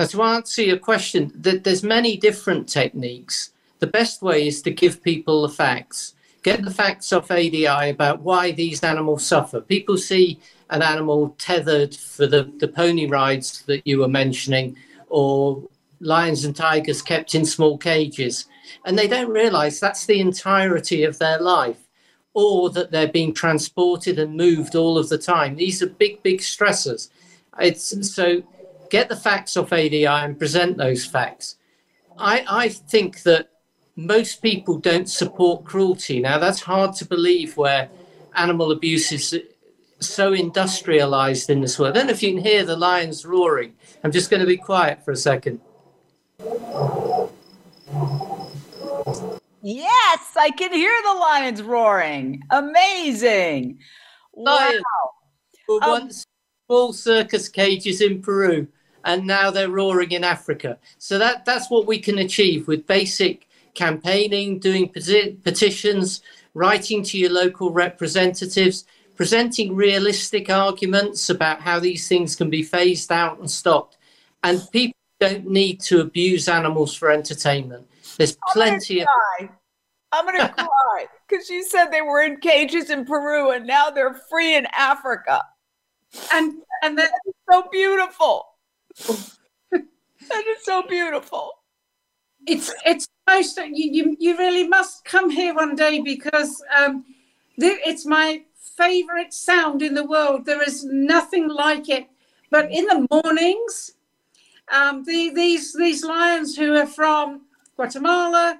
Now, 0.00 0.06
to 0.06 0.22
answer 0.22 0.62
your 0.62 0.78
question, 0.78 1.30
there's 1.34 1.82
many 1.82 2.16
different 2.16 2.66
techniques. 2.66 3.50
The 3.80 3.86
best 3.86 4.22
way 4.22 4.46
is 4.46 4.62
to 4.62 4.70
give 4.70 5.02
people 5.02 5.42
the 5.42 5.50
facts. 5.50 6.14
Get 6.42 6.64
the 6.64 6.70
facts 6.70 7.12
off 7.12 7.30
ADI 7.30 7.90
about 7.90 8.22
why 8.22 8.52
these 8.52 8.82
animals 8.82 9.26
suffer. 9.26 9.60
People 9.60 9.98
see 9.98 10.40
an 10.70 10.80
animal 10.80 11.34
tethered 11.36 11.94
for 11.94 12.26
the, 12.26 12.50
the 12.60 12.68
pony 12.68 13.08
rides 13.08 13.60
that 13.66 13.86
you 13.86 13.98
were 13.98 14.08
mentioning, 14.08 14.74
or 15.10 15.62
lions 16.00 16.46
and 16.46 16.56
tigers 16.56 17.02
kept 17.02 17.34
in 17.34 17.44
small 17.44 17.76
cages. 17.76 18.46
And 18.86 18.98
they 18.98 19.06
don't 19.06 19.28
realize 19.28 19.80
that's 19.80 20.06
the 20.06 20.20
entirety 20.20 21.04
of 21.04 21.18
their 21.18 21.38
life, 21.38 21.88
or 22.32 22.70
that 22.70 22.90
they're 22.90 23.12
being 23.12 23.34
transported 23.34 24.18
and 24.18 24.34
moved 24.34 24.74
all 24.74 24.96
of 24.96 25.10
the 25.10 25.18
time. 25.18 25.56
These 25.56 25.82
are 25.82 25.90
big, 25.90 26.22
big 26.22 26.38
stressors. 26.38 27.10
It's 27.58 28.10
so 28.14 28.42
get 28.90 29.08
the 29.08 29.16
facts 29.16 29.56
off 29.56 29.72
ADI 29.72 30.06
and 30.06 30.38
present 30.38 30.76
those 30.76 31.06
facts. 31.06 31.56
I, 32.18 32.44
I 32.48 32.68
think 32.68 33.22
that 33.22 33.50
most 33.96 34.42
people 34.42 34.78
don't 34.78 35.08
support 35.08 35.64
cruelty. 35.64 36.20
Now, 36.20 36.38
that's 36.38 36.60
hard 36.60 36.94
to 36.96 37.04
believe 37.04 37.56
where 37.56 37.88
animal 38.34 38.72
abuse 38.72 39.12
is 39.12 39.34
so 40.00 40.32
industrialized 40.32 41.50
in 41.50 41.60
this 41.60 41.78
world. 41.78 41.96
I 41.96 42.00
don't 42.00 42.06
know 42.08 42.12
if 42.12 42.22
you 42.22 42.34
can 42.34 42.42
hear 42.42 42.64
the 42.64 42.76
lions 42.76 43.24
roaring. 43.24 43.74
I'm 44.02 44.12
just 44.12 44.30
going 44.30 44.40
to 44.40 44.46
be 44.46 44.56
quiet 44.56 45.04
for 45.04 45.12
a 45.12 45.16
second. 45.16 45.60
Yes, 49.62 50.36
I 50.36 50.50
can 50.56 50.72
hear 50.72 50.94
the 51.02 51.18
lions 51.18 51.62
roaring. 51.62 52.42
Amazing. 52.50 53.78
Lions 54.34 54.82
wow. 54.82 55.10
were 55.68 55.84
um, 55.84 55.90
once 55.90 56.24
full 56.66 56.92
circus 56.92 57.48
cages 57.48 58.00
in 58.00 58.22
Peru, 58.22 58.66
and 59.04 59.26
now 59.26 59.50
they're 59.50 59.70
roaring 59.70 60.12
in 60.12 60.24
Africa. 60.24 60.78
So 60.98 61.18
that 61.18 61.44
that's 61.44 61.70
what 61.70 61.86
we 61.86 61.98
can 61.98 62.18
achieve 62.18 62.68
with 62.68 62.86
basic 62.86 63.48
campaigning, 63.74 64.58
doing 64.58 64.88
peti- 64.88 65.38
petitions, 65.42 66.22
writing 66.54 67.02
to 67.04 67.18
your 67.18 67.30
local 67.30 67.70
representatives, 67.70 68.84
presenting 69.16 69.74
realistic 69.74 70.50
arguments 70.50 71.30
about 71.30 71.60
how 71.60 71.78
these 71.78 72.08
things 72.08 72.34
can 72.36 72.50
be 72.50 72.62
phased 72.62 73.12
out 73.12 73.38
and 73.38 73.50
stopped. 73.50 73.96
And 74.42 74.60
people 74.72 74.96
don't 75.20 75.46
need 75.46 75.80
to 75.82 76.00
abuse 76.00 76.48
animals 76.48 76.94
for 76.94 77.10
entertainment. 77.10 77.86
There's 78.16 78.36
plenty 78.52 79.02
I'm 79.02 79.08
of. 79.42 79.50
I'm 80.12 80.24
going 80.26 80.40
to 80.40 80.52
cry 80.52 81.06
because 81.28 81.48
you 81.48 81.62
said 81.62 81.86
they 81.86 82.02
were 82.02 82.22
in 82.22 82.38
cages 82.38 82.90
in 82.90 83.04
Peru 83.04 83.52
and 83.52 83.66
now 83.66 83.90
they're 83.90 84.20
free 84.28 84.56
in 84.56 84.66
Africa. 84.76 85.44
And 86.32 86.54
and 86.82 86.98
then 86.98 87.08
so 87.50 87.68
beautiful. 87.70 88.49
That 89.70 90.46
is 90.46 90.64
so 90.64 90.82
beautiful. 90.82 91.52
it's 92.46 92.72
it's 92.84 93.08
most 93.28 93.58
you, 93.58 93.92
you 93.92 94.16
you 94.18 94.36
really 94.36 94.66
must 94.66 95.04
come 95.04 95.30
here 95.30 95.54
one 95.54 95.74
day 95.76 96.00
because 96.00 96.62
um, 96.76 97.04
it's 97.56 98.06
my 98.06 98.42
favorite 98.76 99.32
sound 99.32 99.82
in 99.82 99.94
the 99.94 100.04
world. 100.04 100.46
There 100.46 100.62
is 100.62 100.84
nothing 100.84 101.48
like 101.48 101.88
it. 101.88 102.06
But 102.50 102.70
in 102.72 102.86
the 102.86 103.06
mornings, 103.10 103.92
um, 104.72 105.04
the, 105.04 105.30
these 105.34 105.74
these 105.74 106.04
lions 106.04 106.56
who 106.56 106.74
are 106.76 106.86
from 106.86 107.42
Guatemala, 107.76 108.58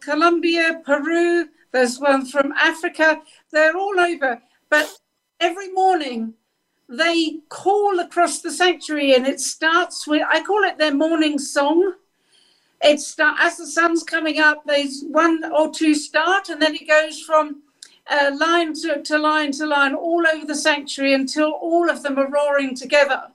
Colombia, 0.00 0.80
Peru. 0.84 1.46
There's 1.72 1.98
one 1.98 2.26
from 2.26 2.52
Africa. 2.52 3.20
They're 3.50 3.76
all 3.76 3.98
over. 3.98 4.40
But 4.70 4.88
every 5.40 5.72
morning 5.72 6.34
they 6.88 7.38
call 7.48 7.98
across 8.00 8.40
the 8.40 8.50
sanctuary, 8.50 9.14
and 9.14 9.26
it 9.26 9.40
starts 9.40 10.06
with 10.06 10.22
I 10.28 10.42
call 10.42 10.64
it 10.64 10.78
their 10.78 10.94
morning 10.94 11.38
song. 11.38 11.94
It 12.82 13.00
start 13.00 13.38
as 13.40 13.56
the 13.56 13.66
sun's 13.66 14.02
coming 14.02 14.40
up. 14.40 14.64
There's 14.66 15.04
one 15.08 15.42
or 15.52 15.72
two 15.72 15.94
start, 15.94 16.48
and 16.48 16.60
then 16.60 16.74
it 16.74 16.86
goes 16.86 17.20
from 17.20 17.62
uh, 18.10 18.32
line 18.38 18.74
to, 18.74 19.02
to 19.02 19.18
line 19.18 19.52
to 19.52 19.66
line 19.66 19.94
all 19.94 20.26
over 20.26 20.44
the 20.44 20.54
sanctuary 20.54 21.14
until 21.14 21.52
all 21.52 21.88
of 21.88 22.02
them 22.02 22.18
are 22.18 22.30
roaring 22.30 22.74
together. 22.74 23.28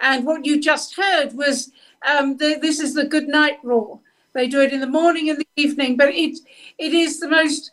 And 0.00 0.24
what 0.24 0.46
you 0.46 0.60
just 0.60 0.96
heard 0.96 1.34
was 1.34 1.72
um, 2.08 2.36
the, 2.36 2.58
this 2.60 2.80
is 2.80 2.94
the 2.94 3.04
good 3.04 3.28
night 3.28 3.58
roar. 3.62 4.00
They 4.32 4.46
do 4.46 4.60
it 4.60 4.72
in 4.72 4.80
the 4.80 4.86
morning 4.86 5.28
and 5.28 5.38
the 5.38 5.46
evening, 5.56 5.96
but 5.96 6.08
it 6.08 6.38
it 6.78 6.94
is 6.94 7.20
the 7.20 7.28
most 7.28 7.72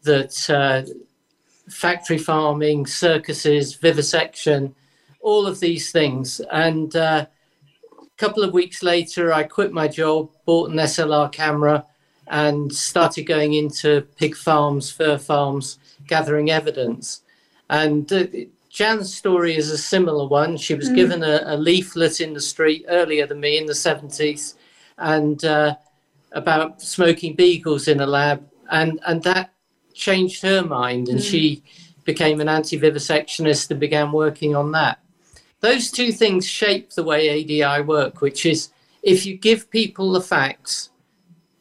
that 0.07 0.49
uh, 0.49 0.83
factory 1.69 2.17
farming, 2.17 2.85
circuses, 2.87 3.75
vivisection, 3.75 4.73
all 5.21 5.45
of 5.45 5.59
these 5.59 5.91
things. 5.91 6.41
And 6.51 6.95
uh, 6.95 7.25
a 8.01 8.05
couple 8.17 8.43
of 8.43 8.53
weeks 8.53 8.81
later, 8.81 9.33
I 9.33 9.43
quit 9.43 9.71
my 9.71 9.87
job, 9.87 10.31
bought 10.45 10.71
an 10.71 10.77
SLR 10.77 11.31
camera, 11.31 11.85
and 12.27 12.73
started 12.73 13.23
going 13.23 13.53
into 13.53 14.01
pig 14.17 14.35
farms, 14.35 14.91
fur 14.91 15.17
farms, 15.17 15.79
gathering 16.07 16.49
evidence. 16.49 17.21
And 17.69 18.11
uh, 18.11 18.25
Jan's 18.69 19.13
story 19.15 19.55
is 19.55 19.71
a 19.71 19.77
similar 19.77 20.27
one. 20.27 20.57
She 20.57 20.75
was 20.75 20.89
given 20.89 21.23
a, 21.23 21.41
a 21.45 21.57
leaflet 21.57 22.21
in 22.21 22.33
the 22.33 22.41
street 22.41 22.85
earlier 22.87 23.25
than 23.25 23.39
me 23.39 23.57
in 23.57 23.65
the 23.65 23.73
70s 23.73 24.55
and 24.97 25.43
uh, 25.43 25.75
about 26.31 26.81
smoking 26.81 27.35
beagles 27.35 27.87
in 27.87 28.01
a 28.01 28.05
lab. 28.05 28.47
And, 28.69 28.99
and 29.07 29.23
that 29.23 29.53
changed 29.97 30.41
her 30.43 30.63
mind. 30.63 31.09
And 31.09 31.21
she 31.21 31.55
hmm. 31.55 32.01
became 32.05 32.39
an 32.39 32.49
anti 32.49 32.79
vivisectionist 32.79 33.71
and 33.71 33.79
began 33.79 34.11
working 34.11 34.55
on 34.55 34.71
that. 34.71 34.99
Those 35.59 35.91
two 35.91 36.11
things 36.11 36.47
shape 36.47 36.91
the 36.91 37.03
way 37.03 37.41
ADI 37.41 37.83
work, 37.83 38.21
which 38.21 38.45
is 38.45 38.69
if 39.03 39.25
you 39.25 39.37
give 39.37 39.71
people 39.71 40.11
the 40.11 40.21
facts, 40.21 40.89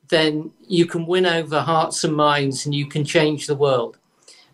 then 0.08 0.52
you 0.66 0.86
can 0.86 1.06
win 1.06 1.26
over 1.26 1.60
hearts 1.60 2.04
and 2.04 2.14
minds 2.14 2.66
and 2.66 2.74
you 2.74 2.86
can 2.86 3.04
change 3.04 3.46
the 3.46 3.54
world. 3.54 3.98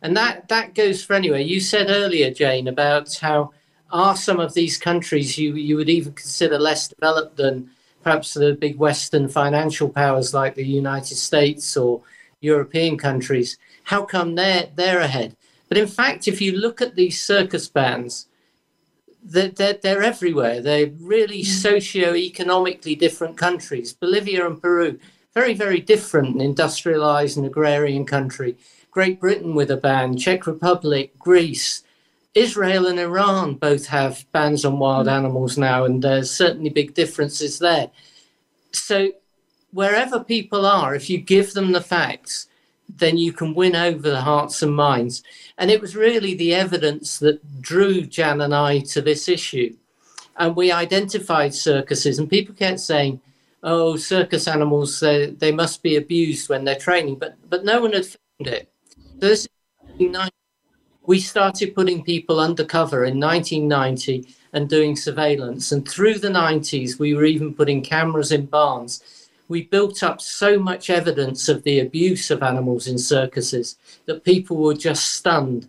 And 0.00 0.16
that, 0.16 0.48
that 0.48 0.74
goes 0.74 1.04
for 1.04 1.14
anywhere. 1.14 1.40
You 1.40 1.60
said 1.60 1.88
earlier, 1.88 2.32
Jane, 2.32 2.68
about 2.68 3.14
how 3.16 3.52
are 3.90 4.16
some 4.16 4.40
of 4.40 4.54
these 4.54 4.78
countries 4.78 5.38
you, 5.38 5.54
you 5.54 5.76
would 5.76 5.90
even 5.90 6.12
consider 6.12 6.58
less 6.58 6.88
developed 6.88 7.36
than 7.36 7.70
perhaps 8.02 8.34
the 8.34 8.54
big 8.54 8.78
Western 8.78 9.28
financial 9.28 9.88
powers 9.88 10.34
like 10.34 10.54
the 10.54 10.66
United 10.66 11.16
States 11.16 11.76
or 11.76 12.02
European 12.40 12.98
countries. 12.98 13.58
How 13.84 14.04
come 14.04 14.34
they're, 14.34 14.68
they're 14.74 15.00
ahead? 15.00 15.36
But 15.68 15.78
in 15.78 15.86
fact, 15.86 16.28
if 16.28 16.40
you 16.40 16.52
look 16.52 16.82
at 16.82 16.96
these 16.96 17.20
circus 17.20 17.68
bands, 17.68 18.26
they're, 19.22 19.48
they're, 19.48 19.78
they're 19.82 20.02
everywhere. 20.02 20.60
They're 20.60 20.90
really 21.00 21.42
hmm. 21.42 21.48
socio-economically 21.48 22.96
different 22.96 23.36
countries. 23.36 23.92
Bolivia 23.92 24.46
and 24.46 24.60
Peru, 24.60 24.98
very, 25.34 25.54
very 25.54 25.80
different 25.80 26.42
industrialized 26.42 27.36
and 27.36 27.46
agrarian 27.46 28.04
country. 28.04 28.56
Great 28.90 29.18
Britain 29.20 29.54
with 29.54 29.70
a 29.70 29.76
ban, 29.76 30.18
Czech 30.18 30.46
Republic, 30.46 31.18
Greece, 31.18 31.82
Israel 32.34 32.86
and 32.86 32.98
Iran 32.98 33.54
both 33.54 33.86
have 33.86 34.24
bans 34.32 34.64
on 34.64 34.78
wild 34.78 35.06
hmm. 35.06 35.14
animals 35.14 35.56
now, 35.56 35.84
and 35.84 36.02
there's 36.02 36.30
certainly 36.30 36.70
big 36.70 36.94
differences 36.94 37.58
there. 37.58 37.90
So 38.72 39.12
wherever 39.70 40.22
people 40.22 40.66
are, 40.66 40.94
if 40.94 41.08
you 41.10 41.18
give 41.18 41.52
them 41.54 41.72
the 41.72 41.80
facts, 41.80 42.46
then 42.96 43.16
you 43.16 43.32
can 43.32 43.54
win 43.54 43.74
over 43.76 44.10
the 44.10 44.20
hearts 44.20 44.62
and 44.62 44.74
minds. 44.74 45.22
And 45.58 45.70
it 45.70 45.80
was 45.80 45.96
really 45.96 46.34
the 46.34 46.54
evidence 46.54 47.18
that 47.18 47.62
drew 47.62 48.02
Jan 48.02 48.40
and 48.40 48.54
I 48.54 48.80
to 48.80 49.00
this 49.02 49.28
issue. 49.28 49.76
and 50.36 50.56
we 50.56 50.72
identified 50.72 51.54
circuses, 51.54 52.18
and 52.18 52.28
people 52.28 52.54
kept 52.54 52.80
saying, 52.80 53.20
"Oh, 53.62 53.96
circus 53.96 54.48
animals, 54.48 54.98
they, 55.00 55.26
they 55.26 55.52
must 55.52 55.82
be 55.82 55.96
abused 55.96 56.48
when 56.48 56.64
they're 56.64 56.76
training," 56.76 57.16
but 57.16 57.36
but 57.48 57.64
no 57.64 57.80
one 57.82 57.92
had 57.92 58.06
found 58.06 58.46
it. 58.56 58.72
So 59.20 59.28
this 59.28 59.48
we 61.04 61.20
started 61.20 61.74
putting 61.74 62.04
people 62.04 62.40
undercover 62.40 63.04
in 63.04 63.18
1990 63.20 64.26
and 64.52 64.68
doing 64.68 64.96
surveillance, 64.96 65.72
and 65.72 65.88
through 65.88 66.18
the 66.18 66.28
90s, 66.28 66.98
we 66.98 67.14
were 67.14 67.24
even 67.24 67.54
putting 67.54 67.82
cameras 67.82 68.32
in 68.32 68.46
barns. 68.46 69.21
We 69.48 69.64
built 69.64 70.02
up 70.02 70.20
so 70.20 70.58
much 70.58 70.90
evidence 70.90 71.48
of 71.48 71.62
the 71.62 71.80
abuse 71.80 72.30
of 72.30 72.42
animals 72.42 72.86
in 72.86 72.98
circuses 72.98 73.76
that 74.06 74.24
people 74.24 74.56
were 74.56 74.74
just 74.74 75.14
stunned. 75.14 75.68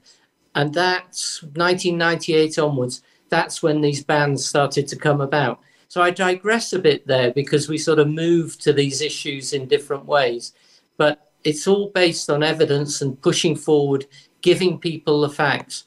And 0.56 0.74
that's 0.74 1.42
1998 1.44 2.60
onwards 2.60 3.02
that's 3.34 3.64
when 3.64 3.82
these 3.82 4.04
bans 4.04 4.46
started 4.46 4.88
to 4.90 4.96
come 4.96 5.20
about. 5.20 5.60
So 5.88 6.04
I 6.04 6.12
digress 6.12 6.72
a 6.72 6.78
bit 6.78 7.08
there 7.08 7.32
because 7.32 7.68
we 7.68 7.80
sort 7.80 7.98
of 7.98 8.08
move 8.08 8.60
to 8.60 8.72
these 8.72 9.02
issues 9.02 9.54
in 9.54 9.68
different 9.68 10.06
ways. 10.06 10.54
But 10.98 11.32
it's 11.44 11.68
all 11.68 11.90
based 11.90 12.30
on 12.30 12.44
evidence 12.44 13.02
and 13.02 13.20
pushing 13.20 13.56
forward, 13.56 14.06
giving 14.42 14.78
people 14.78 15.22
the 15.22 15.30
facts. 15.30 15.86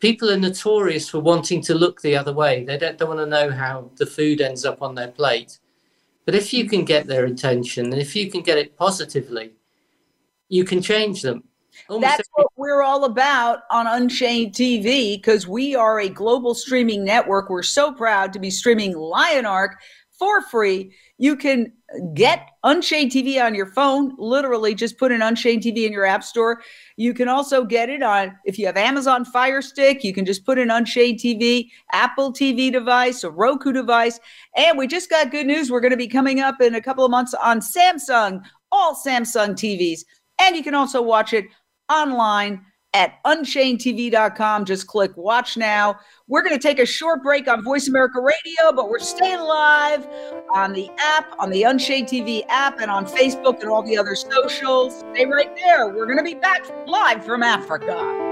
People 0.00 0.28
are 0.28 0.36
notorious 0.36 1.08
for 1.08 1.20
wanting 1.20 1.62
to 1.62 1.74
look 1.76 2.00
the 2.00 2.16
other 2.16 2.32
way. 2.32 2.64
They 2.64 2.78
don't, 2.78 2.98
don't 2.98 3.14
want 3.14 3.20
to 3.20 3.26
know 3.26 3.52
how 3.52 3.88
the 3.94 4.06
food 4.06 4.40
ends 4.40 4.64
up 4.64 4.82
on 4.82 4.96
their 4.96 5.12
plate. 5.12 5.58
But 6.24 6.34
if 6.34 6.52
you 6.52 6.68
can 6.68 6.84
get 6.84 7.06
their 7.06 7.24
attention 7.24 7.92
and 7.92 8.00
if 8.00 8.14
you 8.14 8.30
can 8.30 8.42
get 8.42 8.58
it 8.58 8.76
positively, 8.76 9.52
you 10.48 10.64
can 10.64 10.80
change 10.80 11.22
them. 11.22 11.44
Almost 11.88 12.02
That's 12.02 12.20
every- 12.20 12.44
what 12.44 12.46
we're 12.56 12.82
all 12.82 13.04
about 13.04 13.60
on 13.70 13.86
Unchained 13.86 14.54
TV 14.54 15.16
because 15.16 15.48
we 15.48 15.74
are 15.74 16.00
a 16.00 16.08
global 16.08 16.54
streaming 16.54 17.02
network. 17.04 17.48
We're 17.48 17.62
so 17.62 17.92
proud 17.92 18.32
to 18.34 18.38
be 18.38 18.50
streaming 18.50 18.92
Lion 18.96 19.46
Ark 19.46 19.80
for 20.18 20.42
free. 20.42 20.94
You 21.18 21.34
can 21.34 21.72
get 22.14 22.48
Unchained 22.64 23.10
TV 23.10 23.44
on 23.44 23.54
your 23.54 23.66
phone. 23.66 24.14
Literally, 24.18 24.74
just 24.74 24.98
put 24.98 25.12
an 25.12 25.22
Unchained 25.22 25.62
TV 25.62 25.86
in 25.86 25.92
your 25.92 26.04
app 26.04 26.24
store. 26.24 26.62
You 26.96 27.14
can 27.14 27.28
also 27.28 27.64
get 27.64 27.90
it 27.90 28.02
on, 28.02 28.36
if 28.44 28.58
you 28.58 28.66
have 28.66 28.76
Amazon 28.76 29.24
Fire 29.24 29.62
Stick, 29.62 30.04
you 30.04 30.12
can 30.12 30.24
just 30.24 30.44
put 30.44 30.58
an 30.58 30.70
Unchained 30.70 31.18
TV, 31.18 31.68
Apple 31.92 32.32
TV 32.32 32.72
device, 32.72 33.24
a 33.24 33.30
Roku 33.30 33.72
device. 33.72 34.18
And 34.56 34.78
we 34.78 34.86
just 34.86 35.10
got 35.10 35.30
good 35.30 35.46
news. 35.46 35.70
We're 35.70 35.80
going 35.80 35.90
to 35.90 35.96
be 35.96 36.08
coming 36.08 36.40
up 36.40 36.60
in 36.60 36.74
a 36.74 36.80
couple 36.80 37.04
of 37.04 37.10
months 37.10 37.34
on 37.34 37.60
Samsung, 37.60 38.42
all 38.70 38.94
Samsung 38.94 39.50
TVs. 39.50 40.00
And 40.40 40.56
you 40.56 40.62
can 40.62 40.74
also 40.74 41.02
watch 41.02 41.32
it 41.32 41.46
online 41.90 42.64
at 42.94 43.22
unchainedtv.com. 43.24 44.64
Just 44.64 44.86
click 44.86 45.16
watch 45.16 45.56
now. 45.56 45.98
We're 46.28 46.42
going 46.42 46.54
to 46.54 46.62
take 46.62 46.78
a 46.78 46.86
short 46.86 47.22
break 47.22 47.48
on 47.48 47.62
Voice 47.62 47.88
America 47.88 48.20
Radio, 48.20 48.74
but 48.74 48.88
we're 48.88 48.98
staying 48.98 49.40
live 49.40 50.06
on 50.54 50.72
the 50.72 50.90
app, 50.98 51.32
on 51.38 51.50
the 51.50 51.62
Unchained 51.62 52.08
TV 52.08 52.44
app, 52.48 52.80
and 52.80 52.90
on 52.90 53.06
Facebook 53.06 53.60
and 53.60 53.70
all 53.70 53.82
the 53.82 53.96
other 53.96 54.14
socials. 54.14 54.98
Stay 55.14 55.26
right 55.26 55.54
there. 55.56 55.88
We're 55.88 56.06
going 56.06 56.18
to 56.18 56.24
be 56.24 56.34
back 56.34 56.64
live 56.86 57.24
from 57.24 57.42
Africa. 57.42 58.31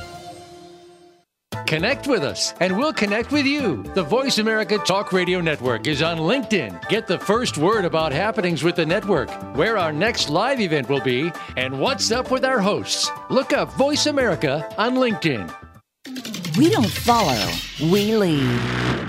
Connect 1.65 2.07
with 2.07 2.23
us, 2.23 2.53
and 2.59 2.77
we'll 2.77 2.93
connect 2.93 3.31
with 3.31 3.45
you. 3.45 3.83
The 3.95 4.03
Voice 4.03 4.37
America 4.39 4.77
Talk 4.77 5.13
Radio 5.13 5.41
Network 5.41 5.87
is 5.87 6.01
on 6.01 6.17
LinkedIn. 6.17 6.87
Get 6.89 7.07
the 7.07 7.19
first 7.19 7.57
word 7.57 7.85
about 7.85 8.11
happenings 8.11 8.63
with 8.63 8.75
the 8.75 8.85
network, 8.85 9.29
where 9.55 9.77
our 9.77 9.91
next 9.91 10.29
live 10.29 10.59
event 10.59 10.89
will 10.89 11.01
be, 11.01 11.31
and 11.57 11.79
what's 11.79 12.11
up 12.11 12.31
with 12.31 12.43
our 12.45 12.59
hosts. 12.59 13.09
Look 13.29 13.53
up 13.53 13.71
Voice 13.73 14.05
America 14.05 14.67
on 14.77 14.95
LinkedIn. 14.95 15.53
We 16.57 16.69
don't 16.69 16.91
follow, 16.91 17.49
we 17.81 18.15
lead. 18.15 18.59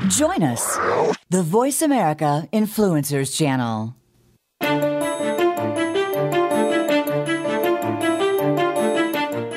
Join 0.08 0.42
us, 0.42 0.76
the 1.30 1.42
Voice 1.42 1.82
America 1.82 2.48
Influencers 2.52 3.36
Channel. 3.36 3.96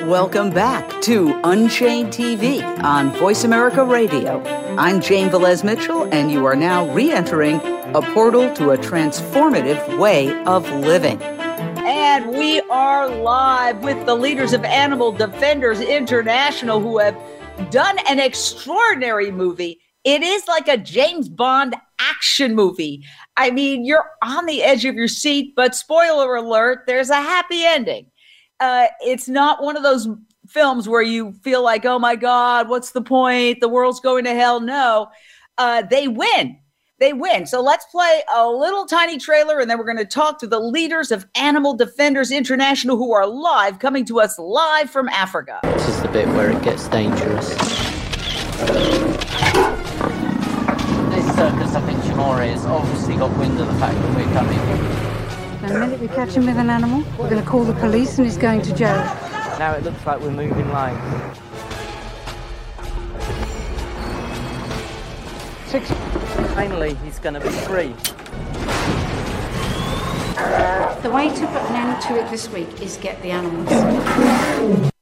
Welcome 0.06 0.50
back 0.50 1.02
to 1.02 1.36
Unchained 1.42 2.12
TV 2.12 2.62
on 2.84 3.10
Voice 3.16 3.42
America 3.42 3.84
Radio. 3.84 4.40
I'm 4.78 5.00
Jane 5.00 5.28
Velez 5.28 5.64
Mitchell, 5.64 6.04
and 6.14 6.30
you 6.30 6.46
are 6.46 6.54
now 6.54 6.88
re 6.94 7.10
entering 7.10 7.56
a 7.92 8.00
portal 8.14 8.54
to 8.54 8.70
a 8.70 8.78
transformative 8.78 9.98
way 9.98 10.32
of 10.44 10.70
living. 10.70 11.20
And 11.20 12.28
we 12.28 12.60
are 12.70 13.08
live 13.08 13.82
with 13.82 14.06
the 14.06 14.14
leaders 14.14 14.52
of 14.52 14.62
Animal 14.64 15.10
Defenders 15.10 15.80
International 15.80 16.78
who 16.78 16.98
have 16.98 17.20
done 17.72 17.98
an 18.08 18.20
extraordinary 18.20 19.32
movie. 19.32 19.80
It 20.04 20.22
is 20.22 20.46
like 20.46 20.68
a 20.68 20.76
James 20.76 21.28
Bond 21.28 21.74
action 21.98 22.54
movie. 22.54 23.04
I 23.36 23.50
mean, 23.50 23.84
you're 23.84 24.08
on 24.22 24.46
the 24.46 24.62
edge 24.62 24.84
of 24.84 24.94
your 24.94 25.08
seat, 25.08 25.54
but 25.56 25.74
spoiler 25.74 26.36
alert, 26.36 26.84
there's 26.86 27.10
a 27.10 27.16
happy 27.16 27.64
ending 27.64 28.06
uh, 28.60 28.86
it's 29.00 29.28
not 29.28 29.62
one 29.62 29.76
of 29.76 29.82
those 29.82 30.08
films 30.48 30.88
where 30.88 31.02
you 31.02 31.32
feel 31.42 31.62
like, 31.62 31.84
oh 31.84 31.98
my 31.98 32.16
God, 32.16 32.68
what's 32.68 32.92
the 32.92 33.02
point? 33.02 33.60
The 33.60 33.68
world's 33.68 34.00
going 34.00 34.24
to 34.24 34.34
hell. 34.34 34.60
No, 34.60 35.08
uh, 35.58 35.82
they 35.82 36.08
win. 36.08 36.58
They 36.98 37.12
win. 37.12 37.44
So 37.46 37.60
let's 37.60 37.84
play 37.86 38.22
a 38.34 38.48
little 38.48 38.86
tiny 38.86 39.18
trailer 39.18 39.60
and 39.60 39.68
then 39.68 39.76
we're 39.76 39.84
going 39.84 39.98
to 39.98 40.06
talk 40.06 40.38
to 40.38 40.46
the 40.46 40.58
leaders 40.58 41.10
of 41.10 41.26
Animal 41.34 41.74
Defenders 41.74 42.30
International 42.30 42.96
who 42.96 43.12
are 43.12 43.26
live, 43.26 43.78
coming 43.78 44.06
to 44.06 44.20
us 44.20 44.38
live 44.38 44.88
from 44.88 45.08
Africa. 45.10 45.60
This 45.62 45.88
is 45.88 46.00
the 46.00 46.08
bit 46.08 46.26
where 46.28 46.50
it 46.50 46.62
gets 46.62 46.88
dangerous. 46.88 47.50
This 51.10 51.26
circus, 51.36 51.74
I 51.74 51.82
think 51.84 52.00
Chamorro 52.00 52.48
has 52.48 52.64
obviously 52.64 53.16
got 53.16 53.36
wind 53.36 53.60
of 53.60 53.66
the 53.66 53.74
fact 53.74 53.94
that 53.94 54.02
we're 54.02 54.14
coming. 54.14 54.15
And 54.15 54.15
the 55.68 55.78
minute 55.78 56.00
we 56.00 56.08
catch 56.08 56.30
him 56.30 56.46
with 56.46 56.56
an 56.56 56.70
animal, 56.70 57.02
we're 57.18 57.30
going 57.30 57.42
to 57.42 57.48
call 57.48 57.64
the 57.64 57.74
police 57.74 58.18
and 58.18 58.26
he's 58.26 58.36
going 58.36 58.62
to 58.62 58.74
jail. 58.74 58.96
Now 59.58 59.72
it 59.72 59.82
looks 59.84 60.04
like 60.06 60.20
we're 60.20 60.30
moving 60.30 60.68
line. 60.70 60.96
Six. 65.66 65.90
Finally, 66.54 66.94
he's 67.04 67.18
going 67.18 67.34
to 67.34 67.40
be 67.40 67.48
free. 67.48 67.94
Uh, 70.38 71.00
the 71.00 71.10
way 71.10 71.28
to 71.28 71.46
put 71.46 71.62
an 71.70 71.76
end 71.76 72.02
to 72.02 72.16
it 72.16 72.30
this 72.30 72.48
week 72.50 72.80
is 72.80 72.96
get 72.98 73.20
the 73.22 73.30
animals. 73.30 74.92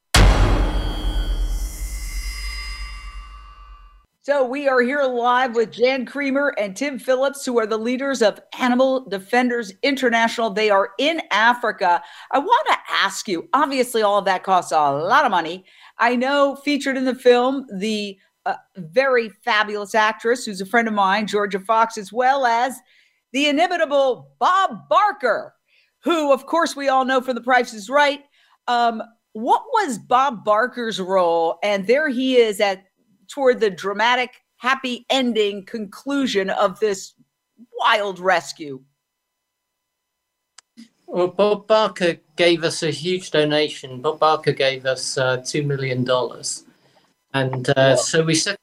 So 4.25 4.43
we 4.43 4.69
are 4.69 4.81
here 4.81 5.03
live 5.03 5.55
with 5.55 5.71
Jan 5.71 6.07
Creamer 6.07 6.55
and 6.59 6.75
Tim 6.75 6.99
Phillips, 6.99 7.45
who 7.45 7.59
are 7.59 7.67
the 7.67 7.77
leaders 7.77 8.23
of 8.23 8.41
Animal 8.59 9.07
Defenders 9.07 9.71
International. 9.83 10.49
They 10.49 10.71
are 10.71 10.93
in 10.99 11.21
Africa. 11.31 12.03
I 12.31 12.39
want 12.39 12.67
to 12.69 12.79
ask 12.91 13.29
you 13.29 13.51
obviously, 13.53 14.01
all 14.01 14.17
of 14.17 14.25
that 14.25 14.43
costs 14.43 14.73
a 14.73 14.77
lot 14.77 15.27
of 15.27 15.31
money. 15.31 15.67
I 15.99 16.17
know 16.17 16.57
featured 16.57 16.97
in 16.97 17.05
the 17.05 17.15
film, 17.15 17.67
the 17.79 18.17
uh, 18.47 18.55
very 18.79 19.29
fabulous 19.29 19.95
actress 19.95 20.47
who's 20.47 20.63
a 20.63 20.67
friend 20.67 20.89
of 20.89 20.95
mine, 20.95 21.27
Jorja 21.27 21.63
Fox, 21.63 21.99
as 21.99 22.11
well 22.11 22.47
as 22.47 22.79
the 23.35 23.49
inimitable 23.49 24.31
Bob 24.39 24.89
Barker, 24.89 25.53
who, 26.03 26.33
of 26.33 26.47
course, 26.47 26.75
we 26.75 26.89
all 26.89 27.05
know 27.05 27.21
from 27.21 27.35
The 27.35 27.43
Price 27.43 27.75
is 27.75 27.91
Right. 27.91 28.21
Um, 28.69 29.03
what 29.35 29.65
was 29.75 29.99
Bob 29.99 30.47
Barker's 30.47 30.99
role? 30.99 31.59
And 31.63 31.87
there 31.87 32.09
he 32.09 32.37
is 32.37 32.59
at 32.59 32.85
toward 33.29 33.61
the 33.61 33.71
dramatic, 33.71 34.43
happy 34.57 35.07
ending 35.11 35.65
conclusion 35.65 36.51
of 36.51 36.79
this 36.81 37.15
wild 37.79 38.19
rescue? 38.19 38.83
Well, 41.07 41.29
Bob 41.29 41.67
Barker 41.67 42.17
gave 42.37 42.65
us 42.65 42.83
a 42.83 42.91
huge 42.91 43.31
donation. 43.31 44.01
Bob 44.01 44.19
Barker 44.19 44.53
gave 44.53 44.87
us 44.87 45.17
uh, 45.17 45.39
$2 45.39 45.65
million. 45.65 46.05
And 47.33 47.69
uh, 47.71 47.97
so 47.97 48.25
we 48.25 48.35
said 48.35 48.57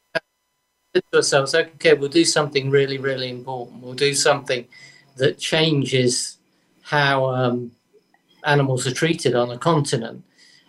to 0.93 1.03
ourselves, 1.14 1.55
okay, 1.55 1.93
we'll 1.93 2.09
do 2.09 2.26
something 2.26 2.70
really, 2.70 2.97
really 2.97 3.30
important. 3.30 3.82
We'll 3.82 3.93
do 3.93 4.14
something 4.14 4.68
that 5.16 5.38
changes 5.38 6.38
how 6.82 7.26
um, 7.30 7.72
animals 8.43 8.88
are 8.88 8.93
treated 8.93 9.36
on 9.36 9.51
a 9.51 9.57
continent. 9.57 10.24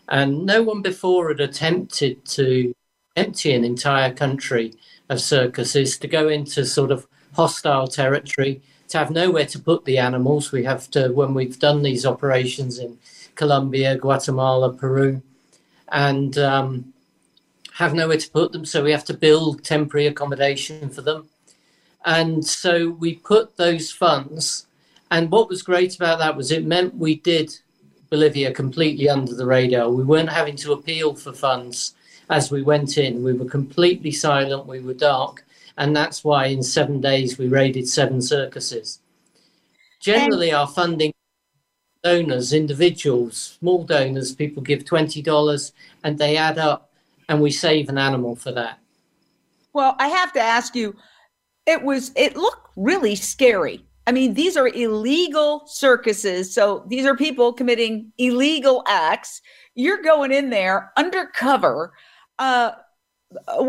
And 0.09 0.45
no 0.45 0.63
one 0.63 0.83
before 0.83 1.29
had 1.29 1.41
attempted 1.41 2.25
to 2.27 2.75
empty 3.17 3.53
an 3.53 3.65
entire 3.65 4.13
country 4.13 4.75
of 5.09 5.21
circuses, 5.21 5.99
to 5.99 6.09
go 6.09 6.29
into 6.29 6.65
sort 6.65 6.91
of 6.91 7.07
hostile 7.35 7.87
territory, 7.87 8.63
to 8.89 8.99
have 8.99 9.11
nowhere 9.11 9.47
to 9.47 9.59
put 9.59 9.85
the 9.85 9.99
animals. 9.99 10.53
We 10.53 10.65
have 10.65 10.91
to, 10.91 11.09
when 11.09 11.35
we've 11.35 11.59
done 11.59 11.83
these 11.83 12.07
operations 12.07 12.79
in 12.79 12.99
Colombia, 13.35 13.97
Guatemala, 13.97 14.73
Peru, 14.73 15.23
and 15.91 16.39
um, 16.39 16.93
have 17.75 17.95
nowhere 17.95 18.19
to 18.19 18.31
put 18.31 18.53
them. 18.53 18.65
So 18.65 18.83
we 18.83 18.93
have 18.93 19.05
to 19.07 19.15
build 19.15 19.65
temporary 19.65 20.07
accommodation 20.07 20.89
for 20.91 21.03
them. 21.03 21.29
And 22.05 22.45
so 22.45 22.91
we 22.91 23.15
put 23.15 23.57
those 23.57 23.91
funds. 23.91 24.67
And 25.11 25.31
what 25.31 25.49
was 25.49 25.63
great 25.63 25.95
about 25.97 26.19
that 26.19 26.37
was 26.37 26.51
it 26.51 26.65
meant 26.65 26.97
we 26.97 27.17
did 27.17 27.55
Bolivia 28.11 28.53
completely 28.53 29.09
under 29.09 29.35
the 29.35 29.47
radar. 29.47 29.91
We 29.91 30.05
weren't 30.05 30.29
having 30.31 30.57
to 30.57 30.73
appeal 30.73 31.15
for 31.15 31.33
funds 31.33 31.95
as 32.31 32.51
we 32.51 32.63
went 32.63 32.99
in. 32.99 33.23
We 33.23 33.33
were 33.33 33.49
completely 33.49 34.13
silent, 34.13 34.67
we 34.67 34.81
were 34.81 34.95
dark, 34.95 35.45
and 35.79 35.95
that's 35.95 36.25
why 36.25 36.47
in 36.47 36.63
seven 36.63 37.01
days 37.01 37.39
we 37.39 37.49
raided 37.49 37.89
seven 37.89 38.21
circuses. 38.21 39.01
Generally, 40.01 40.51
and- 40.51 40.57
our 40.57 40.67
funding 40.67 41.13
donors, 42.03 42.53
individuals, 42.53 43.57
small 43.61 43.85
donors, 43.85 44.35
people 44.35 44.63
give 44.63 44.85
$20 44.85 45.73
and 46.03 46.19
they 46.19 46.37
add 46.37 46.59
up, 46.59 46.93
and 47.29 47.41
we 47.41 47.51
save 47.51 47.89
an 47.89 47.99
animal 47.99 48.35
for 48.35 48.53
that. 48.53 48.79
Well, 49.73 49.95
I 49.99 50.09
have 50.09 50.33
to 50.33 50.41
ask 50.41 50.75
you, 50.75 50.97
it 51.67 51.83
was, 51.83 52.11
it 52.17 52.37
looked 52.37 52.69
really 52.77 53.15
scary. 53.15 53.85
I 54.07 54.13
mean, 54.13 54.35
these 54.35 54.57
are 54.57 54.69
illegal 54.69 55.63
circuses. 55.67 56.53
So 56.53 56.85
these 56.89 57.07
are 57.07 57.17
people 57.17 57.53
committing 57.53 58.13
illegal 58.19 58.83
acts. 58.89 59.41
You're 59.75 60.03
going 60.03 60.33
in 60.33 60.51
there 60.51 60.93
undercover 60.97 61.93
uh, 62.43 62.73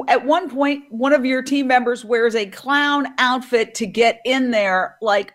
at 0.08 0.26
one 0.26 0.50
point, 0.50 0.86
one 0.90 1.14
of 1.14 1.26
your 1.26 1.42
team 1.44 1.68
members 1.68 2.04
wears 2.04 2.36
a 2.36 2.46
clown 2.46 3.08
outfit 3.18 3.76
to 3.76 3.86
get 3.86 4.20
in 4.26 4.52
there. 4.52 4.98
Like, 5.02 5.34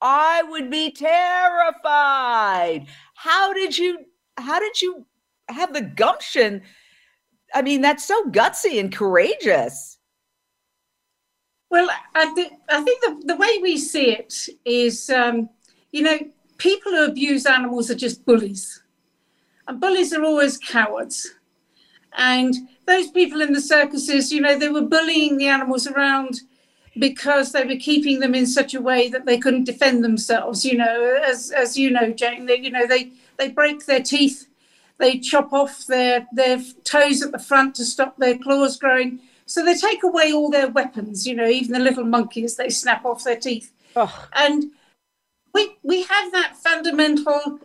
I 0.00 0.42
would 0.48 0.70
be 0.70 0.90
terrified. 0.90 2.86
How 3.14 3.52
did 3.52 3.76
you? 3.76 3.98
How 4.38 4.60
did 4.60 4.80
you 4.80 5.04
have 5.48 5.74
the 5.74 5.82
gumption? 5.82 6.62
I 7.54 7.62
mean, 7.62 7.80
that's 7.80 8.06
so 8.06 8.24
gutsy 8.30 8.78
and 8.80 8.94
courageous. 8.94 9.98
Well, 11.70 11.88
I, 12.14 12.34
th- 12.34 12.52
I 12.70 12.82
think 12.82 13.00
the, 13.02 13.26
the 13.26 13.36
way 13.36 13.58
we 13.60 13.76
see 13.76 14.12
it 14.12 14.48
is, 14.64 15.10
um, 15.10 15.50
you 15.92 16.02
know, 16.02 16.18
people 16.56 16.92
who 16.92 17.04
abuse 17.04 17.46
animals 17.46 17.90
are 17.90 17.94
just 17.94 18.24
bullies. 18.24 18.82
And 19.66 19.80
bullies 19.80 20.12
are 20.14 20.24
always 20.24 20.56
cowards. 20.56 21.34
And 22.18 22.54
those 22.86 23.10
people 23.10 23.40
in 23.40 23.52
the 23.52 23.60
circuses, 23.60 24.32
you 24.32 24.40
know, 24.40 24.58
they 24.58 24.68
were 24.68 24.82
bullying 24.82 25.38
the 25.38 25.46
animals 25.46 25.86
around 25.86 26.40
because 26.98 27.52
they 27.52 27.64
were 27.64 27.76
keeping 27.76 28.18
them 28.18 28.34
in 28.34 28.44
such 28.44 28.74
a 28.74 28.82
way 28.82 29.08
that 29.08 29.24
they 29.24 29.38
couldn't 29.38 29.64
defend 29.64 30.02
themselves. 30.04 30.64
You 30.64 30.78
know, 30.78 31.20
as 31.24 31.52
as 31.52 31.78
you 31.78 31.90
know, 31.90 32.12
Jane, 32.12 32.46
they, 32.46 32.58
you 32.58 32.70
know, 32.70 32.86
they 32.86 33.12
they 33.38 33.50
break 33.50 33.86
their 33.86 34.02
teeth, 34.02 34.48
they 34.98 35.18
chop 35.18 35.52
off 35.52 35.86
their 35.86 36.26
their 36.32 36.60
toes 36.82 37.22
at 37.22 37.30
the 37.30 37.38
front 37.38 37.76
to 37.76 37.84
stop 37.84 38.16
their 38.16 38.36
claws 38.36 38.76
growing. 38.76 39.20
So 39.46 39.64
they 39.64 39.76
take 39.76 40.02
away 40.02 40.32
all 40.32 40.50
their 40.50 40.68
weapons. 40.68 41.24
You 41.24 41.36
know, 41.36 41.46
even 41.46 41.72
the 41.72 41.78
little 41.78 42.04
monkeys, 42.04 42.56
they 42.56 42.68
snap 42.68 43.04
off 43.04 43.22
their 43.22 43.36
teeth. 43.36 43.72
Oh. 43.94 44.28
And 44.34 44.72
we 45.54 45.76
we 45.84 46.02
have 46.02 46.32
that 46.32 46.56
fundamental 46.56 47.60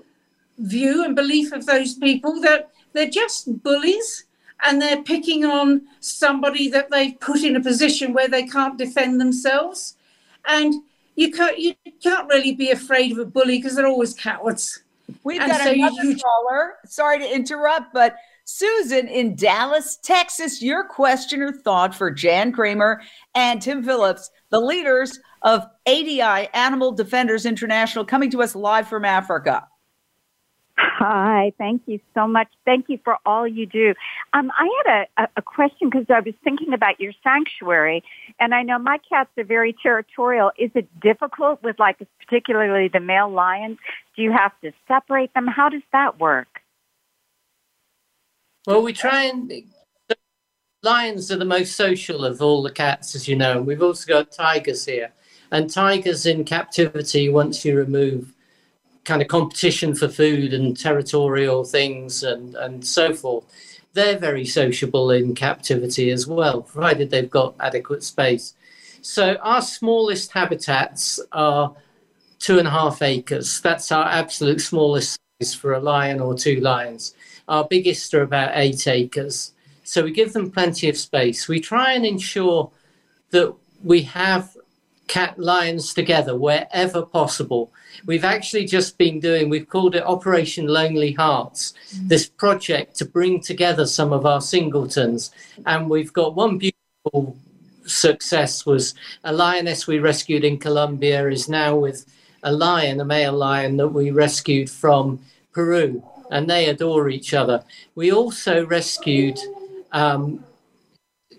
view 0.59 1.03
and 1.03 1.15
belief 1.15 1.51
of 1.51 1.65
those 1.65 1.95
people 1.95 2.39
that 2.41 2.69
they're 2.93 3.09
just 3.09 3.63
bullies 3.63 4.25
and 4.63 4.81
they're 4.81 5.03
picking 5.03 5.45
on 5.45 5.81
somebody 5.99 6.69
that 6.69 6.89
they've 6.89 7.19
put 7.19 7.43
in 7.43 7.55
a 7.55 7.61
position 7.61 8.13
where 8.13 8.27
they 8.27 8.47
can't 8.47 8.77
defend 8.77 9.19
themselves. 9.19 9.97
And 10.45 10.73
you 11.15 11.31
can't 11.31 11.59
you 11.59 11.75
can't 12.01 12.27
really 12.29 12.55
be 12.55 12.71
afraid 12.71 13.11
of 13.11 13.19
a 13.19 13.25
bully 13.25 13.57
because 13.57 13.75
they're 13.75 13.87
always 13.87 14.13
cowards. 14.13 14.83
We've 15.23 15.41
and 15.41 15.51
got 15.51 15.61
so 15.61 15.71
another 15.71 16.03
you, 16.03 16.17
caller. 16.17 16.75
Sorry 16.85 17.19
to 17.19 17.35
interrupt, 17.35 17.93
but 17.93 18.15
Susan 18.45 19.07
in 19.07 19.35
Dallas, 19.35 19.97
Texas, 20.01 20.61
your 20.61 20.85
question 20.85 21.41
or 21.41 21.51
thought 21.51 21.93
for 21.93 22.11
Jan 22.11 22.51
Creamer 22.51 23.01
and 23.35 23.61
Tim 23.61 23.83
Phillips, 23.83 24.31
the 24.49 24.59
leaders 24.59 25.19
of 25.43 25.65
ADI 25.85 26.21
Animal 26.53 26.91
Defenders 26.91 27.45
International, 27.45 28.05
coming 28.05 28.31
to 28.31 28.41
us 28.41 28.55
live 28.55 28.87
from 28.87 29.05
Africa. 29.05 29.67
Hi, 30.75 31.53
thank 31.57 31.83
you 31.85 31.99
so 32.13 32.27
much. 32.27 32.47
Thank 32.65 32.85
you 32.89 32.99
for 33.03 33.17
all 33.25 33.47
you 33.47 33.65
do. 33.65 33.93
Um, 34.33 34.51
I 34.57 34.69
had 34.85 35.07
a, 35.17 35.27
a 35.37 35.41
question 35.41 35.89
because 35.89 36.05
I 36.09 36.19
was 36.19 36.33
thinking 36.43 36.73
about 36.73 36.99
your 36.99 37.13
sanctuary, 37.23 38.03
and 38.39 38.55
I 38.55 38.63
know 38.63 38.79
my 38.79 38.97
cats 38.97 39.29
are 39.37 39.43
very 39.43 39.75
territorial. 39.83 40.51
Is 40.57 40.71
it 40.73 40.87
difficult 40.99 41.61
with, 41.61 41.77
like, 41.77 41.97
particularly 42.19 42.87
the 42.87 42.99
male 42.99 43.29
lions? 43.29 43.77
Do 44.15 44.23
you 44.23 44.31
have 44.31 44.51
to 44.61 44.71
separate 44.87 45.33
them? 45.33 45.47
How 45.47 45.69
does 45.69 45.83
that 45.91 46.19
work? 46.19 46.61
Well, 48.65 48.81
we 48.81 48.93
try 48.93 49.23
and. 49.23 49.51
Lions 50.81 51.31
are 51.31 51.37
the 51.37 51.45
most 51.45 51.77
social 51.77 52.25
of 52.25 52.41
all 52.41 52.61
the 52.61 52.71
cats, 52.71 53.15
as 53.15 53.27
you 53.27 53.37
know. 53.37 53.61
We've 53.61 53.81
also 53.81 54.05
got 54.05 54.31
tigers 54.31 54.85
here. 54.85 55.13
And 55.49 55.69
tigers 55.69 56.25
in 56.25 56.43
captivity, 56.43 57.29
once 57.29 57.63
you 57.63 57.77
remove 57.77 58.33
kind 59.03 59.21
of 59.21 59.27
competition 59.27 59.93
for 59.93 60.07
food 60.07 60.53
and 60.53 60.77
territorial 60.79 61.63
things 61.63 62.23
and, 62.23 62.55
and 62.55 62.85
so 62.85 63.13
forth, 63.13 63.45
they're 63.93 64.17
very 64.17 64.45
sociable 64.45 65.11
in 65.11 65.35
captivity 65.35 66.09
as 66.09 66.25
well, 66.25 66.61
provided 66.61 67.09
they've 67.09 67.29
got 67.29 67.55
adequate 67.59 68.03
space. 68.03 68.55
So 69.01 69.35
our 69.35 69.61
smallest 69.61 70.31
habitats 70.31 71.19
are 71.31 71.75
two 72.39 72.59
and 72.59 72.67
a 72.67 72.71
half 72.71 73.01
acres. 73.01 73.61
That's 73.61 73.91
our 73.91 74.05
absolute 74.05 74.61
smallest 74.61 75.19
size 75.41 75.53
for 75.53 75.73
a 75.73 75.79
lion 75.79 76.19
or 76.19 76.35
two 76.35 76.59
lions. 76.61 77.13
Our 77.47 77.65
biggest 77.65 78.13
are 78.13 78.21
about 78.21 78.51
eight 78.55 78.87
acres. 78.87 79.51
So 79.83 80.03
we 80.03 80.11
give 80.11 80.33
them 80.33 80.49
plenty 80.49 80.89
of 80.89 80.97
space. 80.97 81.47
We 81.47 81.59
try 81.59 81.93
and 81.93 82.05
ensure 82.05 82.71
that 83.31 83.53
we 83.83 84.03
have 84.03 84.52
cat 85.07 85.37
lions 85.37 85.93
together 85.93 86.35
wherever 86.35 87.01
possible 87.03 87.71
we've 88.05 88.23
actually 88.23 88.65
just 88.65 88.97
been 88.97 89.19
doing, 89.19 89.49
we've 89.49 89.69
called 89.69 89.95
it 89.95 90.03
Operation 90.03 90.67
Lonely 90.67 91.13
Hearts, 91.13 91.73
mm-hmm. 91.89 92.07
this 92.07 92.27
project 92.27 92.95
to 92.97 93.05
bring 93.05 93.39
together 93.39 93.85
some 93.85 94.11
of 94.13 94.25
our 94.25 94.41
singletons. 94.41 95.31
And 95.65 95.89
we've 95.89 96.13
got 96.13 96.35
one 96.35 96.57
beautiful 96.57 97.37
success 97.85 98.65
was 98.65 98.95
a 99.23 99.33
lioness 99.33 99.87
we 99.87 99.99
rescued 99.99 100.43
in 100.43 100.57
Colombia 100.57 101.27
is 101.29 101.49
now 101.49 101.75
with 101.75 102.05
a 102.43 102.51
lion, 102.51 102.99
a 102.99 103.05
male 103.05 103.33
lion 103.33 103.77
that 103.77 103.89
we 103.89 104.11
rescued 104.11 104.69
from 104.69 105.19
Peru, 105.53 106.03
and 106.31 106.49
they 106.49 106.67
adore 106.67 107.09
each 107.09 107.33
other. 107.33 107.63
We 107.95 108.11
also 108.11 108.65
rescued 108.65 109.37
um, 109.91 110.43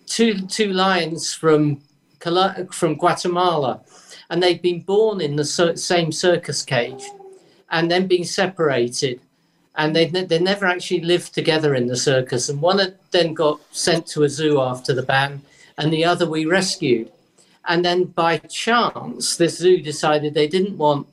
two 0.07 0.47
two 0.47 0.73
lions 0.73 1.35
from 1.35 1.81
from 2.73 2.97
Guatemala, 2.97 3.81
and 4.31 4.43
they've 4.43 4.63
been 4.63 4.81
born 4.81 5.21
in 5.21 5.37
the 5.37 5.45
same 5.45 6.13
circus 6.13 6.63
cage 6.63 7.05
and 7.71 7.91
then 7.91 8.07
been 8.07 8.25
separated 8.25 9.21
and 9.77 9.95
they 9.95 10.07
they 10.07 10.39
never 10.39 10.67
actually 10.67 11.01
lived 11.01 11.35
together 11.35 11.75
in 11.75 11.89
the 11.89 11.97
circus 11.97 12.49
and 12.49 12.61
one 12.61 12.81
then 13.11 13.35
got 13.35 13.61
sent 13.73 14.07
to 14.07 14.23
a 14.23 14.29
zoo 14.29 14.61
after 14.61 14.95
the 14.95 15.03
ban 15.03 15.43
and 15.79 15.93
the 15.93 16.05
other 16.05 16.29
we 16.29 16.45
rescued. 16.45 17.11
And 17.67 17.85
then 17.85 18.05
by 18.05 18.39
chance, 18.39 19.37
this 19.37 19.59
zoo 19.59 19.81
decided 19.81 20.35
they 20.35 20.49
didn't 20.49 20.79
want 20.79 21.09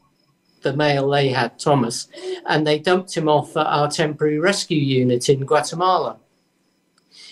the 0.61 0.75
male 0.75 1.09
they 1.09 1.29
had, 1.29 1.57
Thomas, 1.57 2.07
and 2.45 2.67
they 2.67 2.77
dumped 2.77 3.15
him 3.15 3.27
off 3.27 3.55
at 3.57 3.65
our 3.65 3.89
temporary 3.89 4.37
rescue 4.37 4.77
unit 4.77 5.29
in 5.29 5.45
Guatemala. 5.45 6.17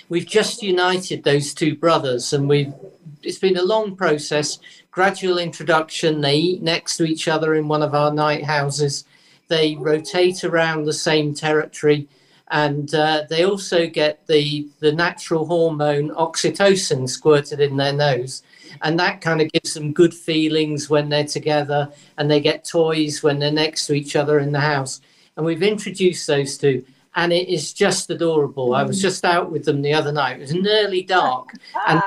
We've 0.10 0.26
just 0.26 0.64
united 0.64 1.24
those 1.24 1.54
two 1.54 1.76
brothers, 1.76 2.34
and 2.34 2.50
we've 2.50 2.74
it's 3.22 3.38
been 3.38 3.58
a 3.58 3.64
long 3.64 3.96
process, 3.96 4.58
gradual 4.92 5.38
introduction. 5.38 6.22
They 6.22 6.36
eat 6.36 6.62
next 6.64 6.98
to 6.98 7.04
each 7.04 7.28
other 7.28 7.54
in 7.54 7.68
one 7.68 7.84
of 7.84 7.94
our 7.94 8.12
night 8.12 8.44
houses. 8.44 9.06
They 9.50 9.76
rotate 9.76 10.44
around 10.44 10.84
the 10.84 10.94
same 10.94 11.34
territory, 11.36 12.08
and 12.50 12.94
uh, 12.96 13.26
they 13.30 13.44
also 13.44 13.88
get 13.88 14.26
the 14.26 14.68
the 14.80 14.92
natural 14.92 15.46
hormone 15.46 16.10
oxytocin 16.12 17.08
squirted 17.08 17.60
in 17.60 17.78
their 17.78 17.94
nose 17.94 18.42
and 18.82 19.00
that 19.00 19.22
kind 19.22 19.42
of 19.42 19.52
gives 19.52 19.74
them 19.74 19.92
good 19.94 20.14
feelings 20.14 20.90
when 20.90 21.10
they're 21.10 21.26
together 21.26 21.92
and 22.18 22.30
they 22.30 22.40
get 22.40 22.64
toys 22.64 23.24
when 23.24 23.40
they're 23.40 23.52
next 23.52 23.88
to 23.88 23.94
each 23.94 24.16
other 24.16 24.40
in 24.40 24.52
the 24.52 24.60
house 24.60 25.02
and 25.38 25.46
we've 25.46 25.64
introduced 25.64 26.28
those 26.28 26.58
two 26.58 26.84
and 27.16 27.34
it 27.34 27.48
is 27.48 27.74
just 27.74 28.10
adorable 28.10 28.74
i 28.74 28.84
was 28.84 29.02
just 29.02 29.26
out 29.26 29.52
with 29.52 29.66
them 29.66 29.82
the 29.82 29.94
other 29.94 30.12
night 30.12 30.38
it 30.38 30.42
was 30.42 30.54
nearly 30.54 31.02
dark 31.02 31.50
and 31.88 32.02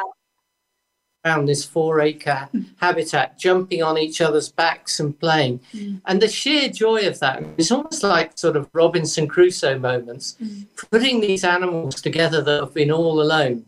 around 1.25 1.47
this 1.47 1.65
four 1.65 2.01
acre 2.01 2.49
habitat 2.81 3.39
jumping 3.39 3.83
on 3.83 3.97
each 3.97 4.21
other's 4.21 4.51
backs 4.51 4.99
and 5.01 5.19
playing 5.21 5.61
mm. 5.73 6.01
and 6.07 6.21
the 6.21 6.29
sheer 6.29 6.69
joy 6.69 7.07
of 7.07 7.19
that—it's 7.21 7.71
almost 7.71 8.03
like 8.03 8.37
sort 8.37 8.57
of 8.57 8.69
robinson 8.73 9.29
crusoe 9.29 9.79
moments 9.79 10.37
mm. 10.43 10.67
putting 10.91 11.21
these 11.21 11.45
animals 11.45 12.01
together 12.03 12.43
that 12.43 12.61
have 12.61 12.75
been 12.75 12.91
all 12.91 13.23
alone 13.23 13.65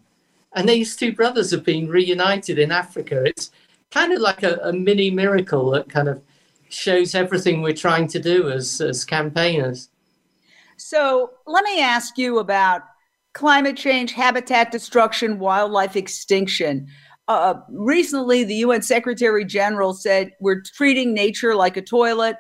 and 0.55 0.69
these 0.69 0.97
two 0.97 1.13
brothers 1.13 1.51
have 1.51 1.65
been 1.65 1.89
reunited 1.89 2.59
in 2.59 2.71
Africa. 2.71 3.25
It's 3.25 3.51
kind 3.91 4.13
of 4.13 4.21
like 4.21 4.43
a, 4.43 4.59
a 4.63 4.73
mini 4.73 5.11
miracle 5.11 5.71
that 5.71 5.89
kind 5.89 6.09
of 6.09 6.23
shows 6.69 7.15
everything 7.15 7.61
we're 7.61 7.75
trying 7.75 8.09
to 8.09 8.21
do 8.21 8.51
as, 8.51 8.81
as 8.81 9.05
campaigners. 9.05 9.89
So 10.77 11.31
let 11.47 11.65
me 11.65 11.81
ask 11.81 12.19
you 12.19 12.39
about 12.39 12.83
climate 13.33 13.77
change, 13.77 14.13
habitat 14.13 14.71
destruction, 14.71 15.39
wildlife 15.39 15.97
extinction. 15.97 16.87
Uh, 17.27 17.55
recently, 17.71 18.45
the 18.45 18.57
UN 18.57 18.83
Secretary 18.83 19.45
General 19.45 19.95
said 19.95 20.33
we're 20.41 20.63
treating 20.63 21.15
nature 21.15 21.55
like 21.55 21.77
a 21.77 21.83
toilet. 21.83 22.37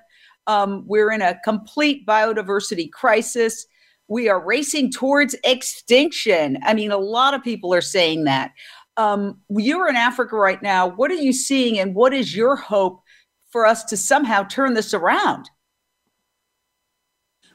Um, 0.47 0.85
we're 0.87 1.11
in 1.11 1.23
a 1.23 1.41
complete 1.43 2.07
biodiversity 2.07 2.91
crisis 2.91 3.67
we 4.09 4.29
are 4.29 4.45
racing 4.45 4.91
towards 4.91 5.35
extinction. 5.45 6.59
I 6.63 6.75
mean, 6.75 6.91
a 6.91 6.99
lot 6.99 7.35
of 7.35 7.43
people 7.43 7.73
are 7.73 7.81
saying 7.81 8.25
that. 8.25 8.53
Um, 8.97 9.41
you're 9.51 9.89
in 9.89 9.97
Africa 9.97 10.37
right 10.37 10.63
now. 10.63 10.87
What 10.87 11.11
are 11.11 11.15
you 11.15 11.33
seeing, 11.33 11.79
and 11.79 11.95
what 11.95 12.13
is 12.13 12.37
your 12.37 12.57
hope 12.57 13.01
for 13.51 13.67
us 13.67 13.85
to 13.85 13.97
somehow 13.97 14.45
turn 14.45 14.75
this 14.75 14.95
around? 14.95 15.49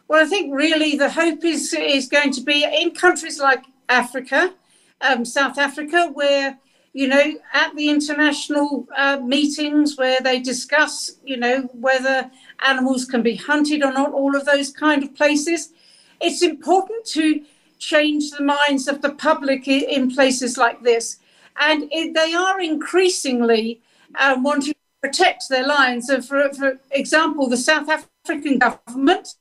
Well, 0.09 0.25
I 0.25 0.27
think 0.27 0.53
really 0.53 0.97
the 0.97 1.09
hope 1.09 1.45
is 1.45 1.73
is 1.73 2.09
going 2.09 2.33
to 2.33 2.41
be 2.41 2.65
in 2.65 2.91
countries 2.91 3.39
like 3.39 3.63
Africa, 3.87 4.53
um, 4.99 5.23
South 5.23 5.57
Africa, 5.57 6.09
where 6.13 6.57
you 6.91 7.07
know 7.07 7.35
at 7.53 7.75
the 7.75 7.89
international 7.89 8.87
uh, 8.97 9.19
meetings 9.23 9.95
where 9.95 10.19
they 10.19 10.39
discuss, 10.39 11.11
you 11.23 11.37
know, 11.37 11.69
whether 11.73 12.29
animals 12.65 13.05
can 13.05 13.21
be 13.21 13.35
hunted 13.35 13.83
or 13.83 13.93
not, 13.93 14.11
all 14.11 14.35
of 14.35 14.43
those 14.45 14.71
kind 14.71 15.03
of 15.03 15.15
places 15.15 15.73
it's 16.21 16.41
important 16.41 17.05
to 17.05 17.43
change 17.77 18.31
the 18.31 18.43
minds 18.43 18.87
of 18.87 19.01
the 19.01 19.11
public 19.11 19.67
in 19.67 20.11
places 20.11 20.57
like 20.57 20.83
this. 20.83 21.17
And 21.57 21.87
it, 21.91 22.13
they 22.13 22.33
are 22.33 22.59
increasingly 22.59 23.81
um, 24.19 24.43
wanting 24.43 24.73
to 24.73 24.79
protect 25.01 25.49
their 25.49 25.65
lions. 25.65 26.07
So 26.07 26.21
for, 26.21 26.53
for 26.53 26.79
example, 26.91 27.47
the 27.47 27.57
South 27.57 27.89
African 27.89 28.59
government 28.59 29.35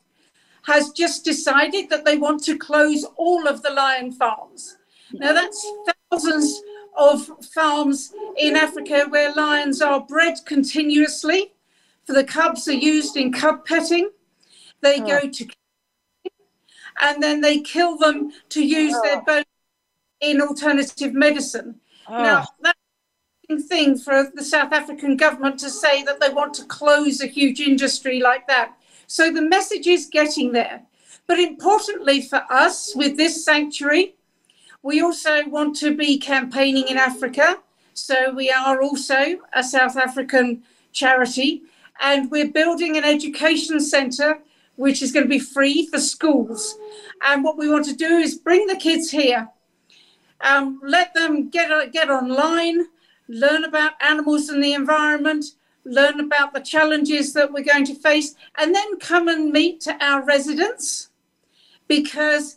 has 0.68 0.90
just 0.90 1.24
decided 1.24 1.88
that 1.88 2.04
they 2.04 2.18
want 2.18 2.44
to 2.44 2.58
close 2.58 3.06
all 3.16 3.48
of 3.48 3.62
the 3.62 3.70
lion 3.70 4.12
farms. 4.12 4.76
Now, 5.14 5.32
that's 5.32 5.66
thousands 6.10 6.60
of 6.94 7.30
farms 7.54 8.12
in 8.36 8.54
Africa 8.54 9.06
where 9.08 9.32
lions 9.32 9.80
are 9.80 10.00
bred 10.00 10.34
continuously. 10.44 11.54
For 12.04 12.12
the 12.12 12.22
cubs 12.22 12.68
are 12.68 12.72
used 12.72 13.16
in 13.16 13.32
cub 13.32 13.64
petting. 13.64 14.10
They 14.82 15.00
oh. 15.00 15.06
go 15.06 15.20
to 15.28 15.46
and 17.00 17.22
then 17.22 17.40
they 17.40 17.60
kill 17.60 17.96
them 17.96 18.32
to 18.50 18.62
use 18.62 18.94
oh. 18.94 19.02
their 19.02 19.22
bones 19.22 19.46
in 20.20 20.42
alternative 20.42 21.14
medicine. 21.14 21.80
Oh. 22.08 22.22
Now, 22.22 22.46
that's 22.60 22.78
a 23.48 23.56
thing 23.56 23.96
for 23.96 24.30
the 24.34 24.44
South 24.44 24.72
African 24.74 25.16
government 25.16 25.60
to 25.60 25.70
say 25.70 26.02
that 26.02 26.20
they 26.20 26.28
want 26.28 26.52
to 26.54 26.64
close 26.64 27.22
a 27.22 27.26
huge 27.26 27.60
industry 27.60 28.20
like 28.20 28.46
that. 28.48 28.77
So 29.08 29.32
the 29.32 29.42
message 29.42 29.86
is 29.86 30.06
getting 30.06 30.52
there. 30.52 30.82
But 31.26 31.40
importantly 31.40 32.20
for 32.20 32.44
us, 32.50 32.94
with 32.94 33.16
this 33.16 33.42
sanctuary, 33.44 34.14
we 34.82 35.00
also 35.00 35.48
want 35.48 35.76
to 35.76 35.96
be 35.96 36.18
campaigning 36.18 36.86
in 36.88 36.98
Africa. 36.98 37.58
So 37.94 38.32
we 38.32 38.50
are 38.50 38.80
also 38.80 39.40
a 39.54 39.64
South 39.64 39.96
African 39.96 40.62
charity, 40.92 41.62
and 42.00 42.30
we're 42.30 42.52
building 42.52 42.96
an 42.96 43.04
education 43.04 43.80
centre 43.80 44.40
which 44.76 45.02
is 45.02 45.10
going 45.10 45.24
to 45.24 45.28
be 45.28 45.40
free 45.40 45.86
for 45.86 45.98
schools. 45.98 46.76
And 47.24 47.42
what 47.42 47.58
we 47.58 47.68
want 47.68 47.86
to 47.86 47.96
do 47.96 48.18
is 48.18 48.36
bring 48.36 48.66
the 48.68 48.76
kids 48.76 49.10
here, 49.10 49.48
um, 50.42 50.80
let 50.84 51.14
them 51.14 51.48
get, 51.48 51.92
get 51.92 52.10
online, 52.10 52.86
learn 53.26 53.64
about 53.64 54.00
animals 54.00 54.48
and 54.50 54.62
the 54.62 54.74
environment, 54.74 55.46
learn 55.88 56.20
about 56.20 56.52
the 56.52 56.60
challenges 56.60 57.32
that 57.32 57.52
we're 57.52 57.64
going 57.64 57.86
to 57.86 57.94
face, 57.94 58.34
and 58.56 58.74
then 58.74 58.98
come 58.98 59.28
and 59.28 59.52
meet 59.52 59.86
our 60.00 60.24
residents. 60.24 61.10
Because 61.86 62.56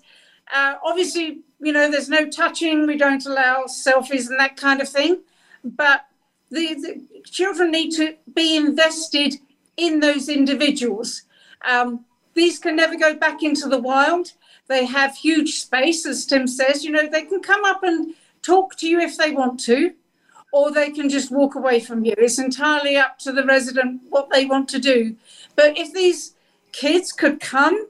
uh, 0.54 0.76
obviously, 0.84 1.40
you 1.60 1.72
know, 1.72 1.90
there's 1.90 2.10
no 2.10 2.30
touching, 2.30 2.86
we 2.86 2.98
don't 2.98 3.26
allow 3.26 3.64
selfies 3.66 4.30
and 4.30 4.40
that 4.40 4.58
kind 4.58 4.82
of 4.82 4.90
thing. 4.90 5.22
But 5.64 6.06
the, 6.50 6.74
the 6.74 7.22
children 7.24 7.72
need 7.72 7.92
to 7.92 8.16
be 8.34 8.58
invested 8.58 9.36
in 9.78 10.00
those 10.00 10.28
individuals. 10.28 11.24
Um, 11.64 12.06
these 12.34 12.60
can 12.60 12.76
never 12.76 12.98
go 12.98 13.16
back 13.16 13.44
into 13.44 13.68
the 13.68 13.80
wild. 13.80 14.34
They 14.68 14.86
have 14.86 15.16
huge 15.16 15.60
space, 15.60 16.06
as 16.06 16.26
Tim 16.26 16.48
says. 16.48 16.84
You 16.84 16.92
know, 16.92 17.08
they 17.08 17.24
can 17.24 17.42
come 17.42 17.64
up 17.66 17.84
and 17.84 18.14
talk 18.42 18.76
to 18.78 18.88
you 18.88 19.00
if 19.00 19.18
they 19.18 19.32
want 19.32 19.60
to, 19.62 19.94
or 20.52 20.72
they 20.72 20.92
can 20.92 21.10
just 21.10 21.32
walk 21.32 21.56
away 21.56 21.80
from 21.80 22.04
you. 22.04 22.14
It's 22.18 22.40
entirely 22.40 22.98
up 22.98 23.18
to 23.20 23.32
the 23.32 23.46
resident 23.46 24.02
what 24.10 24.30
they 24.30 24.46
want 24.46 24.68
to 24.70 24.80
do. 24.80 25.16
But 25.56 25.78
if 25.78 25.94
these 25.94 26.36
kids 26.72 27.12
could 27.12 27.40
come 27.40 27.88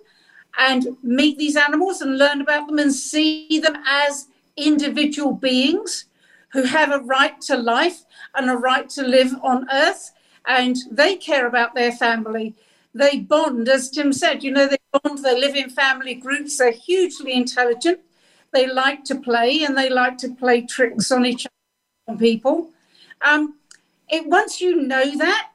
and 0.58 0.98
meet 1.02 1.38
these 1.38 1.56
animals 1.56 2.02
and 2.02 2.18
learn 2.18 2.42
about 2.42 2.68
them 2.68 2.80
and 2.80 2.94
see 2.94 3.60
them 3.60 3.78
as 3.88 4.28
individual 4.58 5.34
beings 5.34 6.06
who 6.50 6.64
have 6.64 6.92
a 6.92 7.00
right 7.00 7.40
to 7.42 7.58
life 7.58 8.04
and 8.36 8.50
a 8.50 8.56
right 8.56 8.90
to 8.90 9.04
live 9.04 9.34
on 9.42 9.68
earth, 9.72 10.12
and 10.48 10.76
they 10.90 11.16
care 11.16 11.48
about 11.48 11.74
their 11.76 11.92
family 11.92 12.56
they 12.94 13.20
bond, 13.20 13.70
as 13.70 13.90
Tim 13.90 14.12
said, 14.12 14.44
you 14.44 14.52
know, 14.52 14.68
they 14.68 14.78
bond, 14.92 15.20
they 15.20 15.40
live 15.40 15.56
in 15.56 15.70
family 15.70 16.14
groups, 16.14 16.58
they're 16.58 16.72
hugely 16.72 17.34
intelligent, 17.34 18.02
they 18.52 18.68
like 18.68 19.04
to 19.06 19.16
play 19.16 19.64
and 19.64 19.78
they 19.78 19.90
like 19.90 20.18
to 20.20 20.34
play 20.36 20.62
tricks 20.62 21.12
on 21.12 21.26
each 21.26 21.46
other, 21.46 21.54
on 22.08 22.18
people. 22.18 22.70
Um, 23.22 23.56
it, 24.10 24.28
once 24.28 24.62
you 24.62 24.76
know 24.82 25.18
that, 25.18 25.52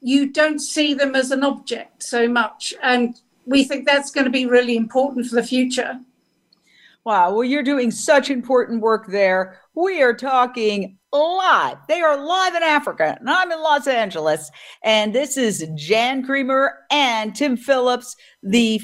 you 0.00 0.30
don't 0.30 0.60
see 0.60 0.94
them 0.94 1.14
as 1.14 1.30
an 1.30 1.42
object 1.42 2.02
so 2.02 2.28
much. 2.28 2.74
And 2.82 3.18
we 3.44 3.64
think 3.64 3.86
that's 3.86 4.10
going 4.10 4.24
to 4.24 4.30
be 4.30 4.46
really 4.46 4.76
important 4.76 5.26
for 5.26 5.36
the 5.36 5.42
future. 5.42 6.00
Wow. 7.04 7.32
Well, 7.32 7.44
you're 7.44 7.62
doing 7.62 7.90
such 7.90 8.30
important 8.30 8.82
work 8.82 9.06
there. 9.06 9.60
We 9.74 10.02
are 10.02 10.14
talking 10.14 10.98
live. 11.12 11.78
They 11.88 12.00
are 12.00 12.16
live 12.16 12.54
in 12.54 12.62
Africa, 12.62 13.16
and 13.18 13.30
I'm 13.30 13.52
in 13.52 13.62
Los 13.62 13.86
Angeles. 13.86 14.50
And 14.82 15.14
this 15.14 15.36
is 15.36 15.66
Jan 15.76 16.24
Creamer 16.24 16.74
and 16.90 17.34
Tim 17.34 17.56
Phillips, 17.56 18.16
the 18.42 18.80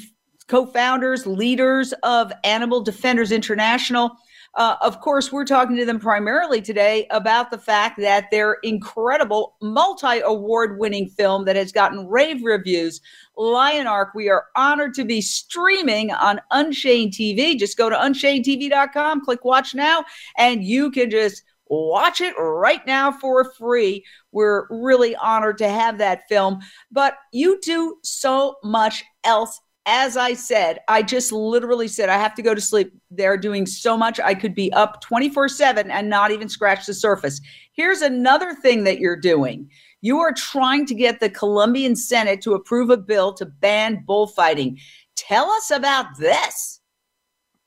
co 0.47 0.65
founders, 0.65 1.27
leaders 1.27 1.93
of 2.03 2.31
Animal 2.43 2.81
Defenders 2.81 3.31
International. 3.31 4.11
Uh, 4.55 4.75
of 4.81 5.01
course, 5.01 5.31
we're 5.31 5.45
talking 5.45 5.75
to 5.75 5.85
them 5.85 5.99
primarily 5.99 6.61
today 6.61 7.07
about 7.09 7.49
the 7.49 7.57
fact 7.57 7.99
that 7.99 8.29
their 8.29 8.57
incredible 8.63 9.55
multi 9.61 10.19
award 10.19 10.77
winning 10.79 11.09
film 11.09 11.45
that 11.45 11.55
has 11.55 11.71
gotten 11.71 12.07
rave 12.07 12.43
reviews, 12.43 13.01
Lion 13.35 13.87
Ark, 13.87 14.09
we 14.13 14.29
are 14.29 14.45
honored 14.55 14.93
to 14.93 15.05
be 15.05 15.21
streaming 15.21 16.11
on 16.11 16.39
Unchained 16.51 17.13
TV. 17.13 17.57
Just 17.57 17.77
go 17.77 17.89
to 17.89 17.95
unchainedtv.com, 17.95 19.25
click 19.25 19.43
watch 19.43 19.73
now, 19.73 20.05
and 20.37 20.63
you 20.63 20.91
can 20.91 21.09
just 21.09 21.43
watch 21.67 22.21
it 22.21 22.35
right 22.37 22.85
now 22.85 23.11
for 23.11 23.51
free. 23.53 24.05
We're 24.31 24.67
really 24.69 25.15
honored 25.15 25.57
to 25.59 25.69
have 25.69 25.97
that 25.97 26.27
film. 26.29 26.59
But 26.91 27.15
you 27.31 27.59
do 27.61 27.97
so 28.03 28.57
much 28.63 29.03
else 29.23 29.59
as 29.85 30.15
I 30.15 30.33
said, 30.33 30.79
I 30.87 31.01
just 31.01 31.31
literally 31.31 31.87
said, 31.87 32.09
I 32.09 32.17
have 32.17 32.35
to 32.35 32.41
go 32.41 32.55
to 32.55 32.61
sleep. 32.61 32.93
They're 33.11 33.37
doing 33.37 33.65
so 33.65 33.97
much. 33.97 34.19
I 34.19 34.33
could 34.33 34.55
be 34.55 34.71
up 34.73 35.01
24 35.01 35.49
7 35.49 35.91
and 35.91 36.09
not 36.09 36.31
even 36.31 36.47
scratch 36.47 36.85
the 36.85 36.93
surface. 36.93 37.41
Here's 37.73 38.01
another 38.01 38.53
thing 38.53 38.83
that 38.85 38.99
you're 38.99 39.19
doing 39.19 39.69
you 40.01 40.19
are 40.19 40.33
trying 40.33 40.85
to 40.85 40.93
get 40.93 41.21
the 41.21 41.29
Colombian 41.29 41.95
Senate 41.95 42.41
to 42.41 42.53
approve 42.53 42.89
a 42.89 42.97
bill 42.97 43.33
to 43.33 43.45
ban 43.45 44.03
bullfighting. 44.05 44.77
Tell 45.15 45.49
us 45.49 45.71
about 45.71 46.17
this. 46.19 46.81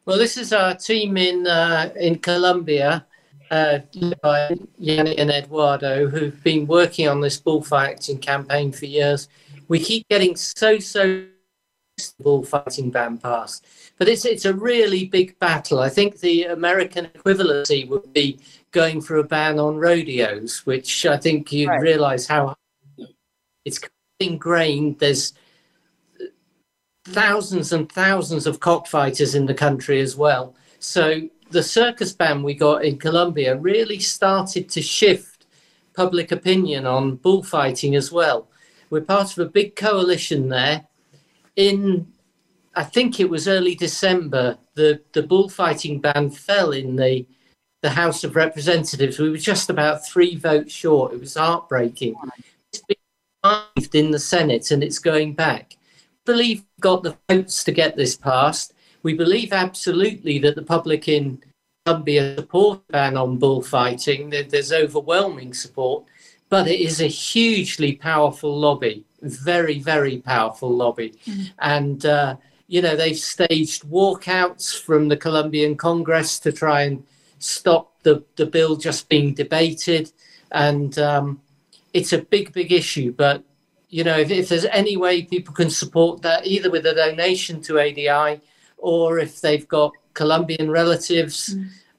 Well, 0.04 0.18
this 0.18 0.36
is 0.36 0.52
our 0.52 0.74
team 0.74 1.16
in 1.16 1.46
uh, 1.46 1.92
in 1.98 2.18
Colombia, 2.18 3.06
uh, 3.50 3.78
by 4.22 4.54
Yanni 4.78 5.18
and 5.18 5.30
Eduardo, 5.30 6.08
who've 6.08 6.42
been 6.44 6.66
working 6.66 7.08
on 7.08 7.20
this 7.20 7.38
bullfighting 7.38 8.18
campaign 8.18 8.70
for 8.70 8.86
years. 8.86 9.28
We 9.68 9.80
keep 9.80 10.06
getting 10.08 10.36
so 10.36 10.78
so 10.78 11.26
bullfighting 12.22 12.90
ban 12.90 13.18
passed, 13.18 13.64
but 13.98 14.08
it's 14.08 14.24
it's 14.24 14.44
a 14.44 14.52
really 14.54 15.06
big 15.06 15.38
battle. 15.38 15.80
I 15.80 15.88
think 15.88 16.20
the 16.20 16.44
American 16.44 17.06
equivalency 17.06 17.88
would 17.88 18.12
be 18.12 18.38
going 18.72 19.00
for 19.00 19.16
a 19.16 19.24
ban 19.24 19.58
on 19.58 19.76
rodeos, 19.76 20.66
which 20.66 21.06
I 21.06 21.16
think 21.16 21.52
you 21.52 21.68
Right. 21.68 21.80
realise 21.80 22.26
how 22.26 22.54
it's 23.64 23.80
ingrained. 24.20 24.98
There's 24.98 25.32
thousands 27.06 27.72
and 27.72 27.90
thousands 27.90 28.46
of 28.46 28.60
cockfighters 28.60 29.34
in 29.34 29.46
the 29.46 29.54
country 29.54 30.00
as 30.00 30.16
well. 30.16 30.54
So 30.78 31.22
the 31.50 31.62
circus 31.62 32.12
ban 32.12 32.42
we 32.42 32.54
got 32.54 32.84
in 32.84 32.98
Colombia 32.98 33.56
really 33.56 34.00
started 34.00 34.68
to 34.70 34.82
shift 34.82 35.46
public 35.94 36.30
opinion 36.30 36.84
on 36.84 37.16
bullfighting 37.16 37.94
as 37.96 38.12
well. 38.12 38.48
We're 38.90 39.00
part 39.00 39.32
of 39.32 39.38
a 39.38 39.50
big 39.50 39.76
coalition 39.76 40.48
there. 40.50 40.86
In 41.56 42.06
I 42.74 42.84
think 42.84 43.18
it 43.18 43.30
was 43.30 43.48
early 43.48 43.74
December, 43.74 44.58
the, 44.74 45.00
the 45.12 45.22
bullfighting 45.22 46.00
ban 46.00 46.30
fell 46.30 46.72
in 46.72 46.96
the 46.96 47.26
the 47.82 47.90
House 47.90 48.24
of 48.24 48.36
Representatives. 48.36 49.18
We 49.18 49.30
were 49.30 49.36
just 49.36 49.70
about 49.70 50.06
three 50.06 50.34
votes 50.34 50.72
short. 50.72 51.12
It 51.12 51.20
was 51.20 51.34
heartbreaking. 51.34 52.16
It's 52.72 52.82
been 52.82 52.96
revived 53.44 53.94
in 53.94 54.10
the 54.10 54.18
Senate 54.18 54.70
and 54.70 54.82
it's 54.82 54.98
going 54.98 55.34
back. 55.34 55.76
Believe 56.24 56.58
we've 56.58 56.80
got 56.80 57.02
the 57.02 57.16
votes 57.28 57.62
to 57.64 57.72
get 57.72 57.96
this 57.96 58.16
passed. 58.16 58.72
We 59.02 59.14
believe 59.14 59.52
absolutely 59.52 60.38
that 60.40 60.56
the 60.56 60.62
public 60.62 61.06
in 61.06 61.40
Colombia 61.84 62.36
support 62.36 62.80
ban 62.88 63.16
on 63.16 63.38
bullfighting. 63.38 64.30
There's 64.30 64.72
overwhelming 64.72 65.54
support, 65.54 66.04
but 66.48 66.66
it 66.66 66.80
is 66.80 67.00
a 67.00 67.06
hugely 67.06 67.94
powerful 67.94 68.58
lobby, 68.58 69.04
very, 69.26 69.78
very 69.78 70.18
powerful 70.18 70.70
lobby. 70.70 71.14
And, 71.58 72.04
uh, 72.04 72.36
you 72.66 72.82
know, 72.82 72.96
they've 72.96 73.18
staged 73.18 73.82
walkouts 73.84 74.80
from 74.80 75.08
the 75.08 75.16
Colombian 75.16 75.76
Congress 75.76 76.38
to 76.40 76.52
try 76.52 76.82
and 76.82 77.04
stop 77.38 78.02
the, 78.02 78.24
the 78.36 78.46
bill 78.46 78.76
just 78.76 79.08
being 79.08 79.34
debated. 79.34 80.12
And 80.52 80.98
um, 80.98 81.40
it's 81.92 82.12
a 82.12 82.18
big, 82.18 82.52
big 82.52 82.72
issue. 82.72 83.12
But, 83.12 83.44
you 83.88 84.04
know, 84.04 84.18
if, 84.18 84.30
if 84.30 84.48
there's 84.48 84.64
any 84.66 84.96
way 84.96 85.22
people 85.22 85.54
can 85.54 85.70
support 85.70 86.22
that, 86.22 86.46
either 86.46 86.70
with 86.70 86.86
a 86.86 86.94
donation 86.94 87.60
to 87.62 87.78
ADI 87.78 88.40
or 88.78 89.18
if 89.18 89.40
they've 89.40 89.66
got 89.68 89.92
Colombian 90.14 90.70
relatives, 90.70 91.54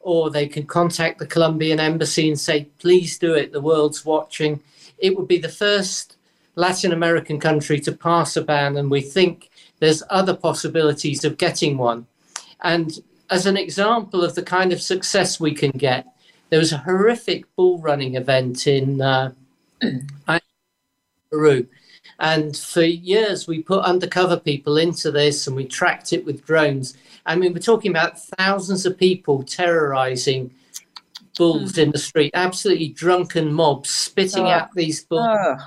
or 0.08 0.30
they 0.30 0.48
can 0.48 0.66
contact 0.66 1.20
the 1.20 1.28
Colombian 1.28 1.80
embassy 1.80 2.30
and 2.30 2.40
say, 2.40 2.66
please 2.80 3.18
do 3.20 3.34
it, 3.34 3.52
the 3.52 3.62
world's 3.62 4.06
watching. 4.06 4.62
It 4.98 5.18
would 5.18 5.28
be 5.28 5.38
the 5.38 5.50
first 5.50 6.17
Latin 6.58 6.92
American 6.92 7.40
country 7.40 7.80
to 7.80 7.92
pass 7.92 8.36
a 8.36 8.42
ban, 8.42 8.78
and 8.78 8.90
we 8.90 9.00
think 9.00 9.52
there's 9.80 10.02
other 10.10 10.36
possibilities 10.36 11.24
of 11.24 11.38
getting 11.38 11.78
one. 11.78 12.08
And 12.62 13.00
as 13.30 13.46
an 13.46 13.56
example 13.56 14.24
of 14.24 14.34
the 14.34 14.42
kind 14.42 14.74
of 14.74 14.82
success 14.82 15.40
we 15.40 15.54
can 15.54 15.70
get, 15.70 16.08
there 16.50 16.58
was 16.58 16.72
a 16.72 16.80
horrific 16.80 17.44
bull 17.56 17.78
running 17.78 18.16
event 18.16 18.66
in 18.66 19.02
uh, 19.02 19.34
Peru. 21.30 21.68
And 22.20 22.58
for 22.58 22.82
years, 22.82 23.48
we 23.48 23.62
put 23.62 23.84
undercover 23.84 24.38
people 24.40 24.78
into 24.78 25.12
this 25.12 25.46
and 25.46 25.56
we 25.56 25.66
tracked 25.66 26.12
it 26.12 26.26
with 26.26 26.44
drones. 26.44 26.98
I 27.28 27.36
mean, 27.36 27.54
we're 27.54 27.60
talking 27.60 27.92
about 27.92 28.20
thousands 28.20 28.88
of 28.88 28.98
people 28.98 29.44
terrorizing 29.44 30.52
bulls 31.38 31.78
in 31.78 31.92
the 31.92 32.00
street, 32.00 32.32
absolutely 32.34 32.88
drunken 32.90 33.54
mobs 33.54 33.92
spitting 33.92 34.46
Ugh. 34.46 34.62
out 34.62 34.74
these 34.74 35.04
bulls, 35.04 35.62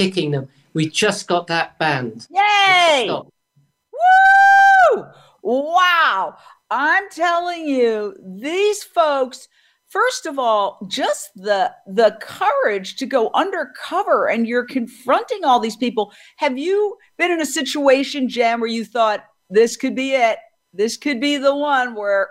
kicking 0.00 0.30
them. 0.30 0.48
We 0.72 0.88
just 0.88 1.26
got 1.26 1.46
that 1.48 1.78
banned. 1.78 2.26
Yay! 2.30 3.10
Woo! 3.10 5.04
Wow. 5.42 6.36
I'm 6.70 7.04
telling 7.10 7.66
you, 7.66 8.16
these 8.22 8.82
folks, 8.84 9.48
first 9.88 10.26
of 10.26 10.38
all, 10.38 10.78
just 10.88 11.30
the 11.34 11.72
the 11.86 12.16
courage 12.20 12.96
to 12.96 13.06
go 13.06 13.30
undercover 13.34 14.28
and 14.28 14.46
you're 14.46 14.64
confronting 14.64 15.44
all 15.44 15.58
these 15.58 15.76
people. 15.76 16.12
Have 16.36 16.56
you 16.56 16.96
been 17.18 17.32
in 17.32 17.40
a 17.40 17.46
situation, 17.46 18.28
Jan, 18.28 18.60
where 18.60 18.70
you 18.70 18.84
thought 18.84 19.24
this 19.48 19.76
could 19.76 19.96
be 19.96 20.12
it? 20.12 20.38
This 20.72 20.96
could 20.96 21.20
be 21.20 21.36
the 21.36 21.54
one 21.54 21.96
where, 21.96 22.28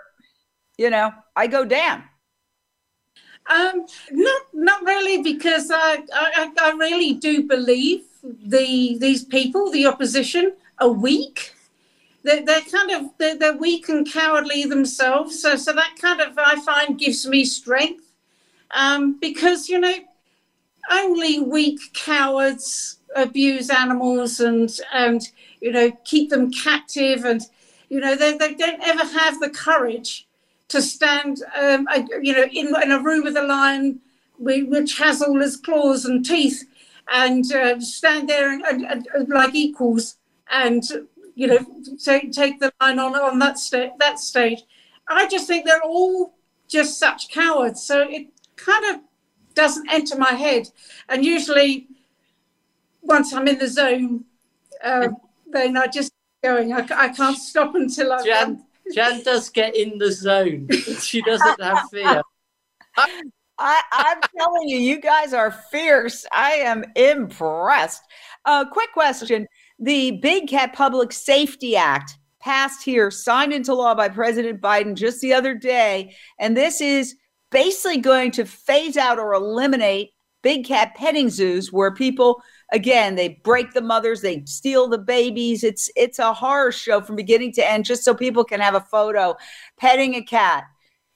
you 0.78 0.88
know, 0.88 1.12
I 1.36 1.46
go 1.46 1.66
down. 1.66 2.04
Um, 3.48 3.86
not 4.12 4.42
not 4.52 4.82
really, 4.84 5.22
because 5.22 5.70
I, 5.72 6.02
I 6.12 6.52
I 6.60 6.70
really 6.72 7.14
do 7.14 7.42
believe 7.48 8.04
the 8.22 8.96
these 8.98 9.24
people, 9.24 9.70
the 9.70 9.86
opposition, 9.86 10.52
are 10.78 10.90
weak. 10.90 11.54
They're, 12.22 12.44
they're 12.44 12.60
kind 12.60 12.90
of 12.90 13.10
they're, 13.18 13.36
they're 13.36 13.56
weak 13.56 13.88
and 13.88 14.10
cowardly 14.10 14.64
themselves. 14.64 15.40
So 15.40 15.56
so 15.56 15.72
that 15.72 15.96
kind 16.00 16.20
of 16.20 16.38
I 16.38 16.60
find 16.60 16.98
gives 16.98 17.26
me 17.26 17.44
strength, 17.44 18.04
um, 18.72 19.18
because 19.20 19.68
you 19.68 19.80
know 19.80 19.94
only 20.90 21.40
weak 21.40 21.80
cowards 21.94 22.98
abuse 23.16 23.70
animals 23.70 24.40
and 24.40 24.78
and 24.92 25.28
you 25.60 25.72
know 25.72 25.90
keep 26.04 26.30
them 26.30 26.50
captive 26.50 27.24
and 27.24 27.42
you 27.88 28.00
know 28.00 28.14
they, 28.16 28.36
they 28.36 28.54
don't 28.54 28.80
ever 28.82 29.04
have 29.04 29.40
the 29.40 29.50
courage 29.50 30.26
to 30.70 30.80
stand 30.80 31.42
um, 31.60 31.86
uh, 31.92 32.02
you 32.22 32.32
know 32.32 32.44
in, 32.44 32.74
in 32.82 32.92
a 32.92 33.02
room 33.02 33.24
with 33.24 33.36
a 33.36 33.42
lion 33.42 34.00
which 34.38 34.96
has 34.96 35.20
all 35.20 35.38
his 35.38 35.56
claws 35.56 36.06
and 36.06 36.24
teeth 36.24 36.64
and 37.12 37.52
uh, 37.52 37.78
stand 37.80 38.28
there 38.28 38.50
and, 38.50 38.64
and, 38.64 39.06
and, 39.12 39.28
like 39.28 39.54
equals 39.54 40.16
and 40.50 40.84
you 41.34 41.46
know 41.46 41.58
take 42.02 42.32
take 42.32 42.58
the 42.58 42.72
line 42.80 42.98
on 42.98 43.14
on 43.14 43.38
that 43.38 43.58
sta- 43.58 43.92
that 43.98 44.18
stage. 44.18 44.62
I 45.08 45.28
just 45.28 45.46
think 45.46 45.66
they're 45.66 45.82
all 45.82 46.34
just 46.68 46.98
such 46.98 47.28
cowards 47.30 47.82
so 47.82 48.06
it 48.08 48.28
kind 48.56 48.94
of 48.94 49.00
doesn't 49.54 49.90
enter 49.90 50.16
my 50.16 50.32
head. 50.32 50.68
And 51.08 51.24
usually 51.24 51.88
once 53.02 53.32
i'm 53.32 53.48
in 53.48 53.58
the 53.58 53.66
zone 53.66 54.24
um, 54.84 55.16
then 55.46 55.76
i 55.76 55.86
just 55.86 56.12
going. 56.42 56.72
I, 56.72 56.86
I 56.94 57.08
can't 57.08 57.36
stop 57.36 57.74
until 57.74 58.12
i've 58.12 58.24
done 58.24 58.64
Jan, 58.94 59.22
does 59.22 59.48
get 59.48 59.76
in 59.76 59.98
the 59.98 60.10
zone. 60.12 60.68
She 61.00 61.22
doesn't 61.22 61.60
have 61.60 61.88
fear. 61.90 62.22
I, 63.58 63.82
I'm 63.92 64.20
telling 64.36 64.68
you, 64.68 64.78
you 64.78 65.00
guys 65.00 65.34
are 65.34 65.50
fierce. 65.70 66.24
I 66.32 66.52
am 66.52 66.84
impressed. 66.96 68.02
Uh, 68.44 68.64
quick 68.70 68.92
question. 68.92 69.46
The 69.78 70.12
Big 70.12 70.48
Cat 70.48 70.72
Public 70.72 71.12
Safety 71.12 71.76
Act 71.76 72.16
passed 72.40 72.82
here, 72.82 73.10
signed 73.10 73.52
into 73.52 73.74
law 73.74 73.94
by 73.94 74.08
President 74.08 74.60
Biden 74.60 74.94
just 74.94 75.20
the 75.20 75.34
other 75.34 75.54
day. 75.54 76.14
And 76.38 76.56
this 76.56 76.80
is 76.80 77.16
basically 77.50 77.98
going 77.98 78.30
to 78.32 78.46
phase 78.46 78.96
out 78.96 79.18
or 79.18 79.34
eliminate 79.34 80.10
big 80.42 80.64
cat 80.64 80.94
petting 80.94 81.28
zoos 81.28 81.72
where 81.72 81.92
people 81.92 82.42
again 82.72 83.14
they 83.14 83.40
break 83.44 83.72
the 83.72 83.80
mothers 83.80 84.20
they 84.20 84.42
steal 84.46 84.88
the 84.88 84.98
babies. 84.98 85.64
It's 85.64 85.90
it's 85.96 86.18
a 86.18 86.32
horror 86.32 86.72
show 86.72 87.00
from 87.00 87.16
beginning 87.16 87.52
to 87.54 87.70
end 87.70 87.84
just 87.84 88.04
so 88.04 88.14
people 88.14 88.44
can 88.44 88.60
have 88.60 88.74
a 88.74 88.80
photo. 88.80 89.36
Petting 89.78 90.14
a 90.14 90.22
cat. 90.22 90.64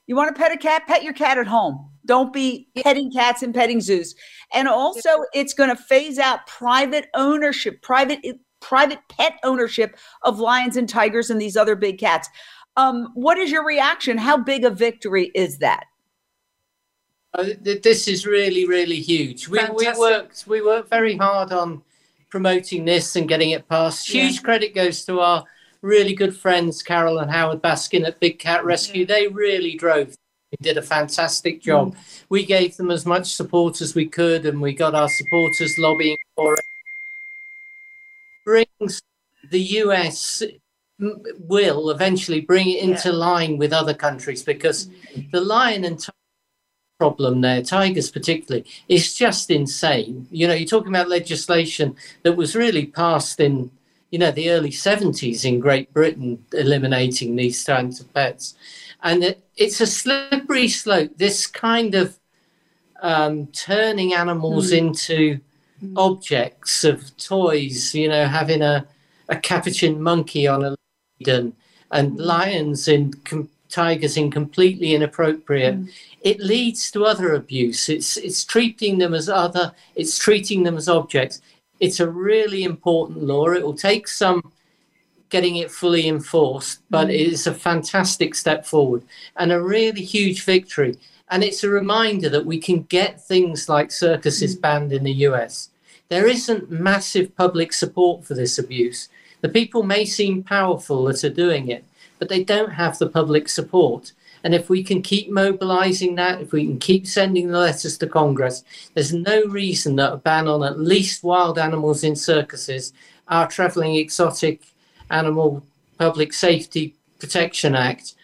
You 0.06 0.16
want 0.16 0.34
to 0.34 0.40
pet 0.40 0.52
a 0.52 0.58
cat? 0.58 0.86
Pet 0.86 1.02
your 1.02 1.14
cat 1.14 1.38
at 1.38 1.46
home. 1.46 1.90
Don't 2.06 2.32
be 2.32 2.68
petting 2.82 3.10
cats 3.10 3.42
in 3.42 3.52
petting 3.52 3.80
zoos. 3.80 4.14
And 4.52 4.68
also 4.68 5.08
it's 5.32 5.54
going 5.54 5.70
to 5.70 5.82
phase 5.82 6.18
out 6.18 6.46
private 6.46 7.06
ownership 7.14 7.80
private 7.82 8.20
private 8.60 8.98
pet 9.08 9.38
ownership 9.44 9.96
of 10.22 10.40
lions 10.40 10.76
and 10.76 10.88
tigers 10.88 11.30
and 11.30 11.40
these 11.40 11.56
other 11.56 11.76
big 11.76 11.98
cats. 11.98 12.28
Um, 12.76 13.08
what 13.14 13.38
is 13.38 13.50
your 13.50 13.64
reaction? 13.64 14.18
How 14.18 14.36
big 14.36 14.64
a 14.64 14.70
victory 14.70 15.30
is 15.34 15.58
that? 15.58 15.84
th- 15.84 15.93
Uh, 17.34 17.46
this 17.60 18.06
is 18.06 18.26
really, 18.26 18.66
really 18.66 19.00
huge. 19.00 19.48
We, 19.48 19.58
we 19.74 19.92
worked 19.98 20.44
we 20.46 20.62
worked 20.62 20.88
very 20.88 21.16
hard 21.16 21.52
on 21.52 21.82
promoting 22.30 22.84
this 22.84 23.16
and 23.16 23.28
getting 23.28 23.50
it 23.50 23.68
passed. 23.68 24.08
Huge 24.08 24.42
credit 24.42 24.74
goes 24.74 25.04
to 25.06 25.20
our 25.20 25.44
really 25.82 26.14
good 26.14 26.36
friends 26.36 26.82
Carole 26.82 27.18
and 27.18 27.30
Howard 27.30 27.60
Baskin 27.60 28.06
at 28.06 28.20
Big 28.20 28.38
Cat 28.38 28.64
Rescue. 28.64 29.04
They 29.04 29.26
really 29.26 29.74
drove. 29.74 30.10
They 30.10 30.56
did 30.62 30.78
a 30.78 30.82
fantastic 30.82 31.58
mm. 31.58 31.64
job. 31.64 31.96
We 32.28 32.46
gave 32.46 32.76
them 32.76 32.92
as 32.92 33.04
much 33.04 33.34
support 33.34 33.80
as 33.80 33.96
we 33.96 34.06
could, 34.06 34.46
and 34.46 34.60
we 34.60 34.72
got 34.72 34.94
our 34.94 35.08
supporters 35.08 35.76
lobbying 35.76 36.16
for 36.36 36.54
it. 36.54 36.64
Brings 38.44 39.02
the 39.50 39.60
US 39.82 40.40
will 41.00 41.90
eventually 41.90 42.40
bring 42.40 42.70
it 42.70 42.80
into 42.80 43.12
line 43.12 43.58
with 43.58 43.72
other 43.72 43.94
countries 43.94 44.44
because 44.44 44.86
mm. 44.86 45.28
the 45.32 45.40
lion 45.40 45.84
and 45.84 45.98
tiger 45.98 46.12
problem 46.98 47.40
there, 47.40 47.62
tigers 47.62 48.10
particularly, 48.10 48.64
it's 48.88 49.14
just 49.14 49.50
insane. 49.50 50.26
You 50.30 50.46
know, 50.48 50.54
you're 50.54 50.68
talking 50.68 50.88
about 50.94 51.08
legislation 51.08 51.96
that 52.22 52.36
was 52.36 52.54
really 52.54 52.86
passed 52.86 53.40
in, 53.40 53.70
you 54.10 54.18
know, 54.18 54.30
the 54.30 54.50
early 54.50 54.70
70s 54.70 55.44
in 55.44 55.60
Great 55.60 55.92
Britain, 55.92 56.44
eliminating 56.52 57.36
these 57.36 57.62
kinds 57.64 58.00
of 58.00 58.12
pets. 58.14 58.54
And 59.02 59.24
it, 59.24 59.44
it's 59.56 59.80
a 59.80 59.86
slippery 59.86 60.68
slope, 60.68 61.12
this 61.16 61.46
kind 61.46 61.94
of 61.94 62.18
um, 63.02 63.48
turning 63.48 64.14
animals 64.14 64.70
Mm. 64.70 64.78
into 64.78 65.40
objects 65.96 66.84
of 66.84 67.14
toys, 67.18 67.94
you 67.94 68.08
know, 68.08 68.26
having 68.26 68.62
a, 68.62 68.86
a 69.28 69.36
capuchin 69.36 70.00
monkey 70.00 70.46
on 70.46 70.64
a 70.64 70.70
lead 70.70 71.28
and, 71.28 71.52
and 71.90 72.16
lions 72.18 72.88
in 72.88 73.12
com- 73.24 73.50
tigers 73.74 74.16
in 74.16 74.30
completely 74.30 74.94
inappropriate. 74.94 75.76
Mm. 75.76 75.90
It 76.22 76.40
leads 76.40 76.90
to 76.92 77.04
other 77.04 77.34
abuse. 77.34 77.88
It's, 77.88 78.16
it's 78.16 78.44
treating 78.44 78.98
them 78.98 79.14
as 79.14 79.28
other, 79.28 79.72
it's 79.94 80.18
treating 80.18 80.62
them 80.62 80.76
as 80.76 80.88
objects. 80.88 81.42
It's 81.80 82.00
a 82.00 82.08
really 82.08 82.62
important 82.64 83.24
law. 83.24 83.48
It 83.48 83.62
will 83.62 83.76
take 83.76 84.06
some 84.06 84.52
getting 85.28 85.56
it 85.56 85.70
fully 85.70 86.06
enforced, 86.06 86.80
but 86.90 87.08
mm. 87.08 87.10
it 87.10 87.32
is 87.32 87.46
a 87.46 87.54
fantastic 87.54 88.34
step 88.34 88.64
forward 88.64 89.02
and 89.36 89.50
a 89.50 89.60
really 89.60 90.02
huge 90.02 90.44
victory. 90.44 90.94
And 91.28 91.42
it's 91.42 91.64
a 91.64 91.68
reminder 91.68 92.28
that 92.28 92.46
we 92.46 92.58
can 92.58 92.82
get 92.84 93.20
things 93.20 93.68
like 93.68 93.90
circuses 93.90 94.56
mm. 94.56 94.60
banned 94.60 94.92
in 94.92 95.02
the 95.02 95.26
US. 95.28 95.70
There 96.08 96.28
isn't 96.28 96.70
massive 96.70 97.34
public 97.34 97.72
support 97.72 98.24
for 98.24 98.34
this 98.34 98.58
abuse. 98.58 99.08
The 99.40 99.48
people 99.48 99.82
may 99.82 100.04
seem 100.04 100.42
powerful 100.42 101.04
that 101.04 101.24
are 101.24 101.30
doing 101.44 101.68
it, 101.68 101.84
but 102.18 102.28
they 102.28 102.44
don't 102.44 102.72
have 102.72 102.98
the 102.98 103.08
public 103.08 103.48
support. 103.48 104.12
And 104.44 104.54
if 104.54 104.68
we 104.68 104.84
can 104.84 105.00
keep 105.00 105.30
mobilizing 105.30 106.16
that, 106.16 106.40
if 106.40 106.52
we 106.52 106.66
can 106.66 106.78
keep 106.78 107.06
sending 107.06 107.48
the 107.48 107.58
letters 107.58 107.96
to 107.98 108.06
Congress, 108.06 108.62
there's 108.92 109.12
no 109.12 109.42
reason 109.44 109.96
that 109.96 110.12
a 110.12 110.16
ban 110.18 110.46
on 110.48 110.62
at 110.62 110.78
least 110.78 111.24
wild 111.24 111.58
animals 111.58 112.04
in 112.04 112.14
circuses, 112.14 112.92
our 113.28 113.48
traveling 113.48 113.96
exotic 113.96 114.60
animal 115.10 115.64
public 115.98 116.32
safety 116.32 116.94
protection 117.18 117.74
act, 117.74 118.14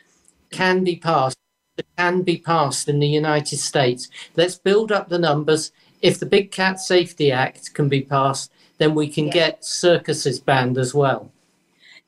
can 0.51 0.85
be 0.85 0.97
passed 0.97 1.37
can 1.97 2.23
be 2.23 2.37
passed 2.37 2.89
in 2.89 2.99
the 2.99 3.07
United 3.07 3.57
States. 3.59 4.09
Let's 4.37 4.57
build 4.57 4.93
up 4.93 5.09
the 5.09 5.19
numbers. 5.19 5.73
If 6.03 6.19
the 6.19 6.27
Big 6.27 6.51
Cat 6.51 6.81
Safety 6.81 7.33
Act 7.33 7.73
can 7.75 7.89
be 7.89 8.03
passed, 8.03 8.53
then 8.79 8.95
we 8.95 9.09
can 9.09 9.31
get 9.31 9.65
circuses 9.65 10.41
banned 10.41 10.79
as 10.79 10.95
well. 10.95 11.31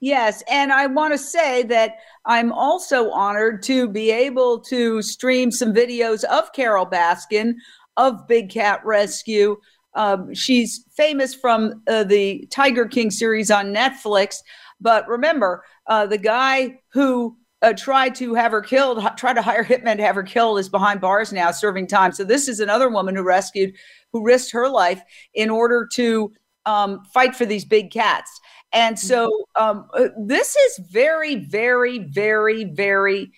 Yes, 0.03 0.43
and 0.51 0.73
I 0.73 0.89
want 0.89 1.15
to 1.15 1.19
say 1.19 1.63
that 1.63 1.99
I'm 2.27 2.51
also 2.51 3.13
honored 3.13 3.63
to 3.63 3.89
be 3.89 4.11
able 4.11 4.59
to 4.63 5.01
stream 5.01 5.53
some 5.53 5.73
videos 5.73 6.25
of 6.25 6.53
Carole 6.53 6.87
Baskin 6.87 7.55
of 7.97 8.27
Big 8.27 8.51
Cat 8.51 8.81
Rescue. 8.85 9.59
Um, 9.95 10.35
she's 10.35 10.85
famous 10.97 11.37
from 11.37 11.85
uh, 11.87 12.03
the 12.03 12.49
Tiger 12.51 12.85
King 12.87 13.13
series 13.13 13.49
on 13.49 13.73
Netflix, 13.73 14.39
but 14.81 15.07
remember, 15.07 15.63
uh, 15.87 16.07
the 16.07 16.19
guy 16.19 16.81
who 16.93 17.37
uh, 17.63 17.73
tried 17.73 18.17
to 18.17 18.35
have 18.35 18.51
her 18.51 18.61
killed, 18.61 18.99
h- 18.99 19.13
tried 19.17 19.35
to 19.35 19.43
hire 19.43 19.63
hitmen 19.63 19.99
to 19.99 20.03
have 20.03 20.17
her 20.17 20.25
killed, 20.25 20.59
is 20.59 20.69
behind 20.69 21.01
bars 21.01 21.33
now 21.33 21.53
serving 21.53 21.87
time. 21.87 22.11
So 22.11 22.25
this 22.25 22.49
is 22.49 22.59
another 22.59 22.91
woman 22.91 23.15
who 23.15 23.23
rescued, 23.23 23.75
who 24.13 24.25
risked 24.25 24.51
her 24.51 24.69
life 24.69 25.01
in 25.33 25.49
order 25.49 25.89
to 25.93 26.33
um, 26.67 27.05
fight 27.15 27.37
for 27.37 27.47
these 27.47 27.65
big 27.65 27.93
cats. 27.93 28.41
And 28.73 28.99
so 28.99 29.31
um, 29.59 29.89
uh, 29.95 30.09
this 30.19 30.57
is 30.57 30.87
very, 30.91 31.37
very, 31.37 31.99
very, 31.99 32.65
very 32.65 33.31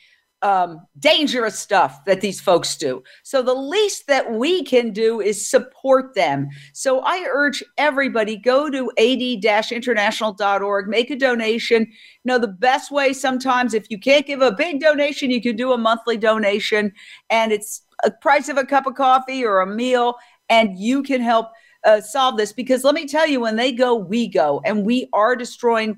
um, 0.45 0.87
dangerous 0.99 1.59
stuff 1.59 2.05
that 2.05 2.20
these 2.20 2.39
folks 2.39 2.76
do. 2.76 3.03
So 3.22 3.41
the 3.41 3.55
least 3.55 4.07
that 4.09 4.35
we 4.35 4.62
can 4.62 4.91
do 4.91 5.22
is 5.22 5.49
support 5.49 6.14
them. 6.14 6.51
So 6.74 7.01
I 7.01 7.26
urge 7.32 7.64
everybody 7.78 8.37
go 8.37 8.68
to 8.68 8.93
ad-international.org, 8.99 10.87
make 10.87 11.11
a 11.11 11.16
donation. 11.16 11.82
You 11.82 12.26
know, 12.26 12.39
the 12.39 12.49
best 12.49 12.91
way 12.91 13.14
sometimes 13.14 13.72
if 13.72 13.87
you 13.89 13.99
can't 13.99 14.26
give 14.26 14.43
a 14.43 14.53
big 14.53 14.80
donation, 14.80 15.30
you 15.30 15.41
can 15.41 15.57
do 15.57 15.72
a 15.72 15.78
monthly 15.78 16.18
donation 16.18 16.93
and 17.30 17.51
it's 17.51 17.80
a 18.05 18.11
price 18.11 18.51
of 18.51 18.59
a 18.59 18.66
cup 18.66 18.87
of 18.87 18.97
coffee 18.97 19.43
or 19.45 19.61
a 19.61 19.66
meal 19.66 20.16
and 20.51 20.78
you 20.78 21.03
can 21.03 21.22
help 21.22 21.49
uh, 21.85 22.01
solve 22.01 22.37
this 22.37 22.53
because 22.53 22.85
let 22.85 22.95
me 22.95 23.07
tell 23.07 23.26
you 23.26 23.41
when 23.41 23.57
they 23.57 23.72
go 23.72 23.95
we 23.95 24.28
go 24.28 24.61
and 24.64 24.85
we 24.85 25.09
are 25.12 25.37
destroying 25.37 25.97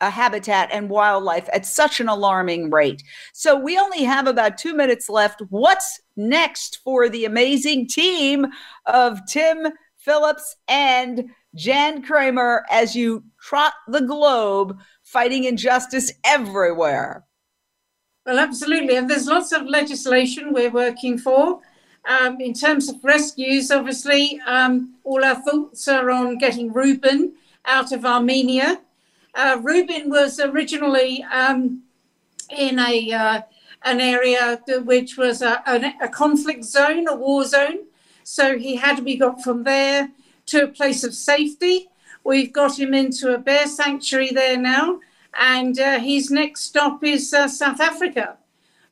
a 0.00 0.10
habitat 0.10 0.68
and 0.72 0.90
wildlife 0.90 1.48
at 1.52 1.64
such 1.64 2.00
an 2.00 2.08
alarming 2.08 2.70
rate. 2.70 3.02
So 3.32 3.58
we 3.58 3.78
only 3.78 4.04
have 4.04 4.26
about 4.26 4.58
two 4.58 4.74
minutes 4.74 5.08
left. 5.08 5.42
What's 5.48 6.00
next 6.16 6.80
for 6.84 7.08
the 7.08 7.24
amazing 7.24 7.88
team 7.88 8.46
of 8.86 9.20
Tim 9.26 9.68
Phillips 9.96 10.56
and 10.68 11.30
Jan 11.54 12.02
Creamer 12.02 12.64
as 12.70 12.94
you 12.94 13.24
trot 13.40 13.72
the 13.88 14.02
globe 14.02 14.78
fighting 15.02 15.44
injustice 15.44 16.12
everywhere? 16.24 17.24
Well, 18.26 18.38
absolutely. 18.38 18.96
And 18.96 19.08
there's 19.08 19.26
lots 19.26 19.52
of 19.52 19.66
legislation 19.66 20.52
we're 20.52 20.70
working 20.70 21.16
for. 21.16 21.60
Um, 22.06 22.40
in 22.40 22.54
terms 22.54 22.88
of 22.88 23.02
rescues, 23.02 23.70
obviously, 23.70 24.40
um, 24.46 24.94
all 25.02 25.24
our 25.24 25.34
thoughts 25.34 25.88
are 25.88 26.10
on 26.10 26.38
getting 26.38 26.72
Ruben 26.72 27.34
out 27.64 27.90
of 27.90 28.06
Armenia. 28.06 28.80
Uh, 29.34 29.58
Ruben 29.60 30.08
was 30.08 30.38
originally 30.38 31.24
um, 31.24 31.82
in 32.56 32.78
a 32.78 33.12
uh, 33.12 33.40
an 33.82 34.00
area 34.00 34.60
which 34.84 35.16
was 35.16 35.42
a, 35.42 35.62
a, 35.66 35.94
a 36.04 36.08
conflict 36.08 36.64
zone, 36.64 37.08
a 37.08 37.14
war 37.14 37.44
zone. 37.44 37.78
So 38.22 38.58
he 38.58 38.76
had 38.76 38.96
to 38.96 39.02
be 39.02 39.16
got 39.16 39.42
from 39.42 39.64
there 39.64 40.10
to 40.46 40.64
a 40.64 40.68
place 40.68 41.04
of 41.04 41.14
safety. 41.14 41.88
We've 42.24 42.52
got 42.52 42.78
him 42.78 42.94
into 42.94 43.34
a 43.34 43.38
bear 43.38 43.66
sanctuary 43.66 44.30
there 44.32 44.56
now, 44.56 45.00
and 45.38 45.78
uh, 45.78 46.00
his 46.00 46.30
next 46.30 46.62
stop 46.62 47.04
is 47.04 47.32
uh, 47.32 47.48
South 47.48 47.80
Africa. 47.80 48.36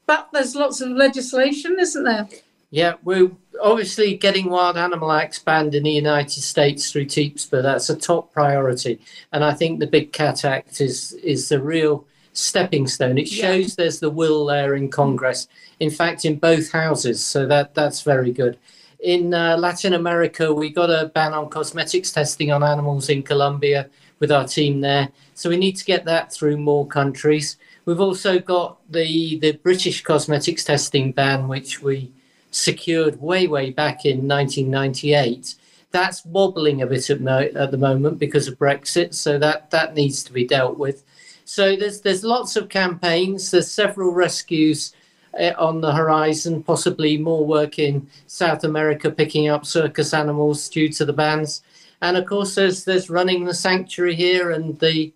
But 0.07 0.29
there's 0.33 0.55
lots 0.55 0.81
of 0.81 0.91
legislation, 0.91 1.77
isn't 1.81 2.05
there? 2.05 2.29
Yeah, 2.71 2.95
we're 3.05 3.31
obviously 3.63 4.17
getting 4.17 4.51
Wild 4.51 4.77
Animal 4.77 5.13
Acts 5.13 5.39
banned 5.39 5.75
in 5.75 5.85
the 5.85 5.91
United 5.91 6.43
States 6.43 6.91
through 6.91 7.07
TEAPSPA. 7.07 7.63
That's 7.63 7.89
a 7.89 7.97
top 7.97 8.33
priority. 8.33 9.01
And 9.33 9.45
I 9.45 9.55
think 9.55 9.79
the 9.79 9.87
Big 9.87 10.13
Cat 10.13 10.45
Act 10.45 10.81
is, 10.81 11.13
is 11.13 11.49
the 11.49 11.63
real 11.63 12.07
stepping 12.33 12.89
stone. 12.89 13.17
It 13.17 13.29
shows 13.29 13.77
there's 13.77 14.01
the 14.01 14.11
will 14.11 14.47
there 14.47 14.75
in 14.75 14.91
Congress. 14.91 15.47
In 15.79 15.91
fact, 15.91 16.25
in 16.25 16.37
both 16.37 16.73
houses. 16.73 17.25
So 17.25 17.47
that, 17.47 17.75
that's 17.75 18.03
very 18.03 18.33
good. 18.33 18.59
In 18.99 19.35
uh, 19.35 19.57
Latin 19.57 19.95
America, 19.95 20.53
we 20.53 20.71
got 20.71 20.91
a 20.91 21.13
ban 21.15 21.33
on 21.33 21.51
cosmetics 21.51 22.11
testing 22.11 22.51
on 22.51 22.65
animals 22.65 23.09
in 23.09 23.23
Colombia 23.23 23.89
with 24.19 24.33
our 24.33 24.49
team 24.49 24.81
there. 24.81 25.11
So 25.35 25.49
we 25.51 25.59
need 25.59 25.77
to 25.77 25.85
get 25.85 26.05
that 26.07 26.33
through 26.33 26.57
more 26.57 26.87
countries. 26.87 27.57
We've 27.85 28.01
also 28.01 28.39
got 28.39 28.79
the, 28.91 29.39
the 29.39 29.53
British 29.53 30.03
cosmetics 30.03 30.65
testing 30.65 31.13
ban, 31.13 31.49
which 31.49 31.83
we 31.83 32.11
secured 32.55 33.21
way, 33.21 33.47
way 33.47 33.71
back 33.71 34.05
in 34.05 34.29
1998. 34.29 35.57
That's 35.91 36.25
wobbling 36.25 36.83
a 36.83 36.87
bit 36.87 37.11
at, 37.11 37.21
mo- 37.21 37.51
at 37.55 37.71
the 37.71 37.79
moment 37.79 38.19
because 38.19 38.49
of 38.49 38.59
Brexit, 38.59 39.15
so 39.15 39.39
that, 39.39 39.71
that 39.71 39.95
needs 39.95 40.23
to 40.25 40.33
be 40.33 40.47
dealt 40.47 40.79
with. 40.79 41.05
So 41.45 41.77
there's 41.77 42.01
there's 42.01 42.25
lots 42.25 42.57
of 42.57 42.69
campaigns. 42.69 43.51
There's 43.51 43.71
several 43.71 44.13
rescues 44.13 44.95
uh, 45.39 45.53
on 45.59 45.81
the 45.81 45.93
horizon, 45.93 46.63
possibly 46.63 47.19
more 47.19 47.45
work 47.45 47.79
in 47.79 48.09
South 48.27 48.65
America 48.65 49.11
picking 49.11 49.49
up 49.49 49.67
circus 49.67 50.15
animals 50.15 50.69
due 50.69 50.89
to 50.91 51.05
the 51.05 51.13
bans, 51.13 51.63
and 52.01 52.17
of 52.17 52.25
course 52.25 52.55
there's 52.55 52.85
there's 52.85 53.11
running 53.11 53.45
the 53.45 53.55
sanctuary 53.55 54.15
here 54.15 54.53
and 54.53 54.79
the 54.81 55.13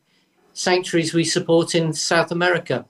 sanctuaries 0.53 1.14
we 1.14 1.24
support 1.24 1.74
in 1.74 1.93
South 1.95 2.30
America. 2.30 2.84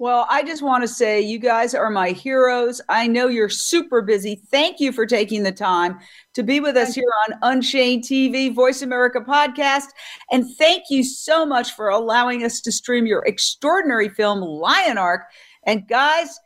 Well, 0.00 0.28
I 0.30 0.44
just 0.44 0.62
want 0.62 0.84
to 0.84 0.88
say 0.88 1.20
you 1.20 1.40
guys 1.40 1.74
are 1.74 1.90
my 1.90 2.10
heroes. 2.10 2.80
I 2.88 3.08
know 3.08 3.26
you're 3.26 3.48
super 3.48 4.00
busy. 4.00 4.40
Thank 4.48 4.78
you 4.78 4.92
for 4.92 5.06
taking 5.06 5.42
the 5.42 5.50
time 5.50 5.98
to 6.34 6.44
be 6.44 6.60
with 6.60 6.76
us 6.76 6.94
here 6.94 7.10
on 7.26 7.36
Unchained 7.42 8.04
TV, 8.04 8.54
Voice 8.54 8.82
America 8.82 9.20
podcast. 9.20 9.86
And 10.30 10.54
thank 10.56 10.84
you 10.88 11.02
so 11.02 11.44
much 11.44 11.72
for 11.72 11.88
allowing 11.88 12.44
us 12.44 12.60
to 12.60 12.70
stream 12.70 13.06
your 13.06 13.24
extraordinary 13.24 14.08
film, 14.08 14.40
Lion 14.40 14.98
Ark. 14.98 15.22
And 15.64 15.88
guys, 15.88 16.38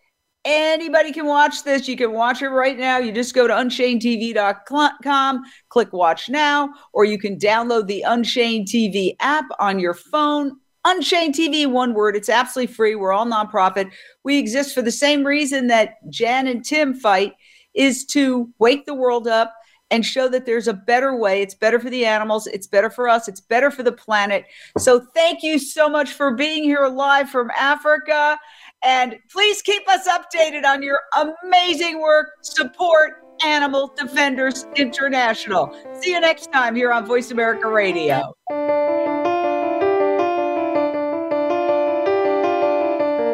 anybody 0.47 1.13
can 1.13 1.27
watch 1.27 1.63
this. 1.63 1.87
You 1.87 1.99
can 1.99 2.13
watch 2.13 2.41
it 2.41 2.49
right 2.49 2.79
now. 2.79 2.97
You 2.97 3.13
just 3.13 3.35
go 3.35 3.47
to 3.47 3.53
unchainedtv.com, 3.53 5.43
click 5.69 5.93
watch 5.93 6.31
now, 6.31 6.71
or 6.95 7.05
you 7.05 7.19
can 7.19 7.37
download 7.39 7.87
the 7.87 8.01
Unchained 8.01 8.69
TV 8.69 9.15
app 9.21 9.45
on 9.59 9.79
your 9.79 9.93
phone 9.93 10.57
Unchained 10.85 11.35
TV, 11.35 11.67
one 11.67 11.95
word. 11.95 12.17
It's 12.17 12.29
absolutely 12.29 12.75
free. 12.75 12.95
We're 12.95 13.13
all 13.13 13.27
nonprofit. 13.27 13.91
We 14.25 14.39
exist 14.39 14.75
for 14.75 14.83
the 14.83 14.91
same 14.91 15.25
reason 15.25 15.69
that 15.69 15.95
Jan 16.11 16.47
and 16.47 16.65
Tim 16.65 16.95
fight 16.95 17.35
is 17.75 18.05
to 18.07 18.51
wake 18.59 18.87
the 18.87 18.95
world 18.95 19.29
up 19.29 19.55
and 19.93 20.05
show 20.05 20.27
that 20.27 20.47
there's 20.47 20.69
a 20.69 20.73
better 20.73 21.15
way. 21.15 21.43
It's 21.43 21.55
better 21.55 21.79
for 21.79 21.91
the 21.91 22.07
animals, 22.07 22.47
it's 22.47 22.67
better 22.67 22.89
for 22.89 23.09
us, 23.09 23.29
it's 23.29 23.41
better 23.41 23.71
for 23.71 23.83
the 23.83 23.93
planet. 23.93 24.47
So 24.79 25.01
thank 25.15 25.43
you 25.43 25.59
so 25.59 25.89
much 25.89 26.13
for 26.15 26.35
being 26.35 26.65
here 26.65 26.89
live 26.89 27.29
from 27.29 27.51
Africa. 27.51 28.39
And 28.83 29.17
please 29.31 29.63
keep 29.63 29.87
us 29.89 30.09
updated 30.09 30.65
on 30.65 30.83
your 30.83 30.99
amazing 31.45 32.01
work. 32.01 32.31
Support 32.43 33.23
Animal 33.45 33.93
Defenders 33.97 34.67
International. 34.77 35.77
See 36.01 36.13
you 36.13 36.21
next 36.21 36.53
time 36.53 36.75
here 36.75 36.91
on 36.91 37.05
Voice 37.07 37.31
America 37.31 37.69
Radio. 37.69 38.35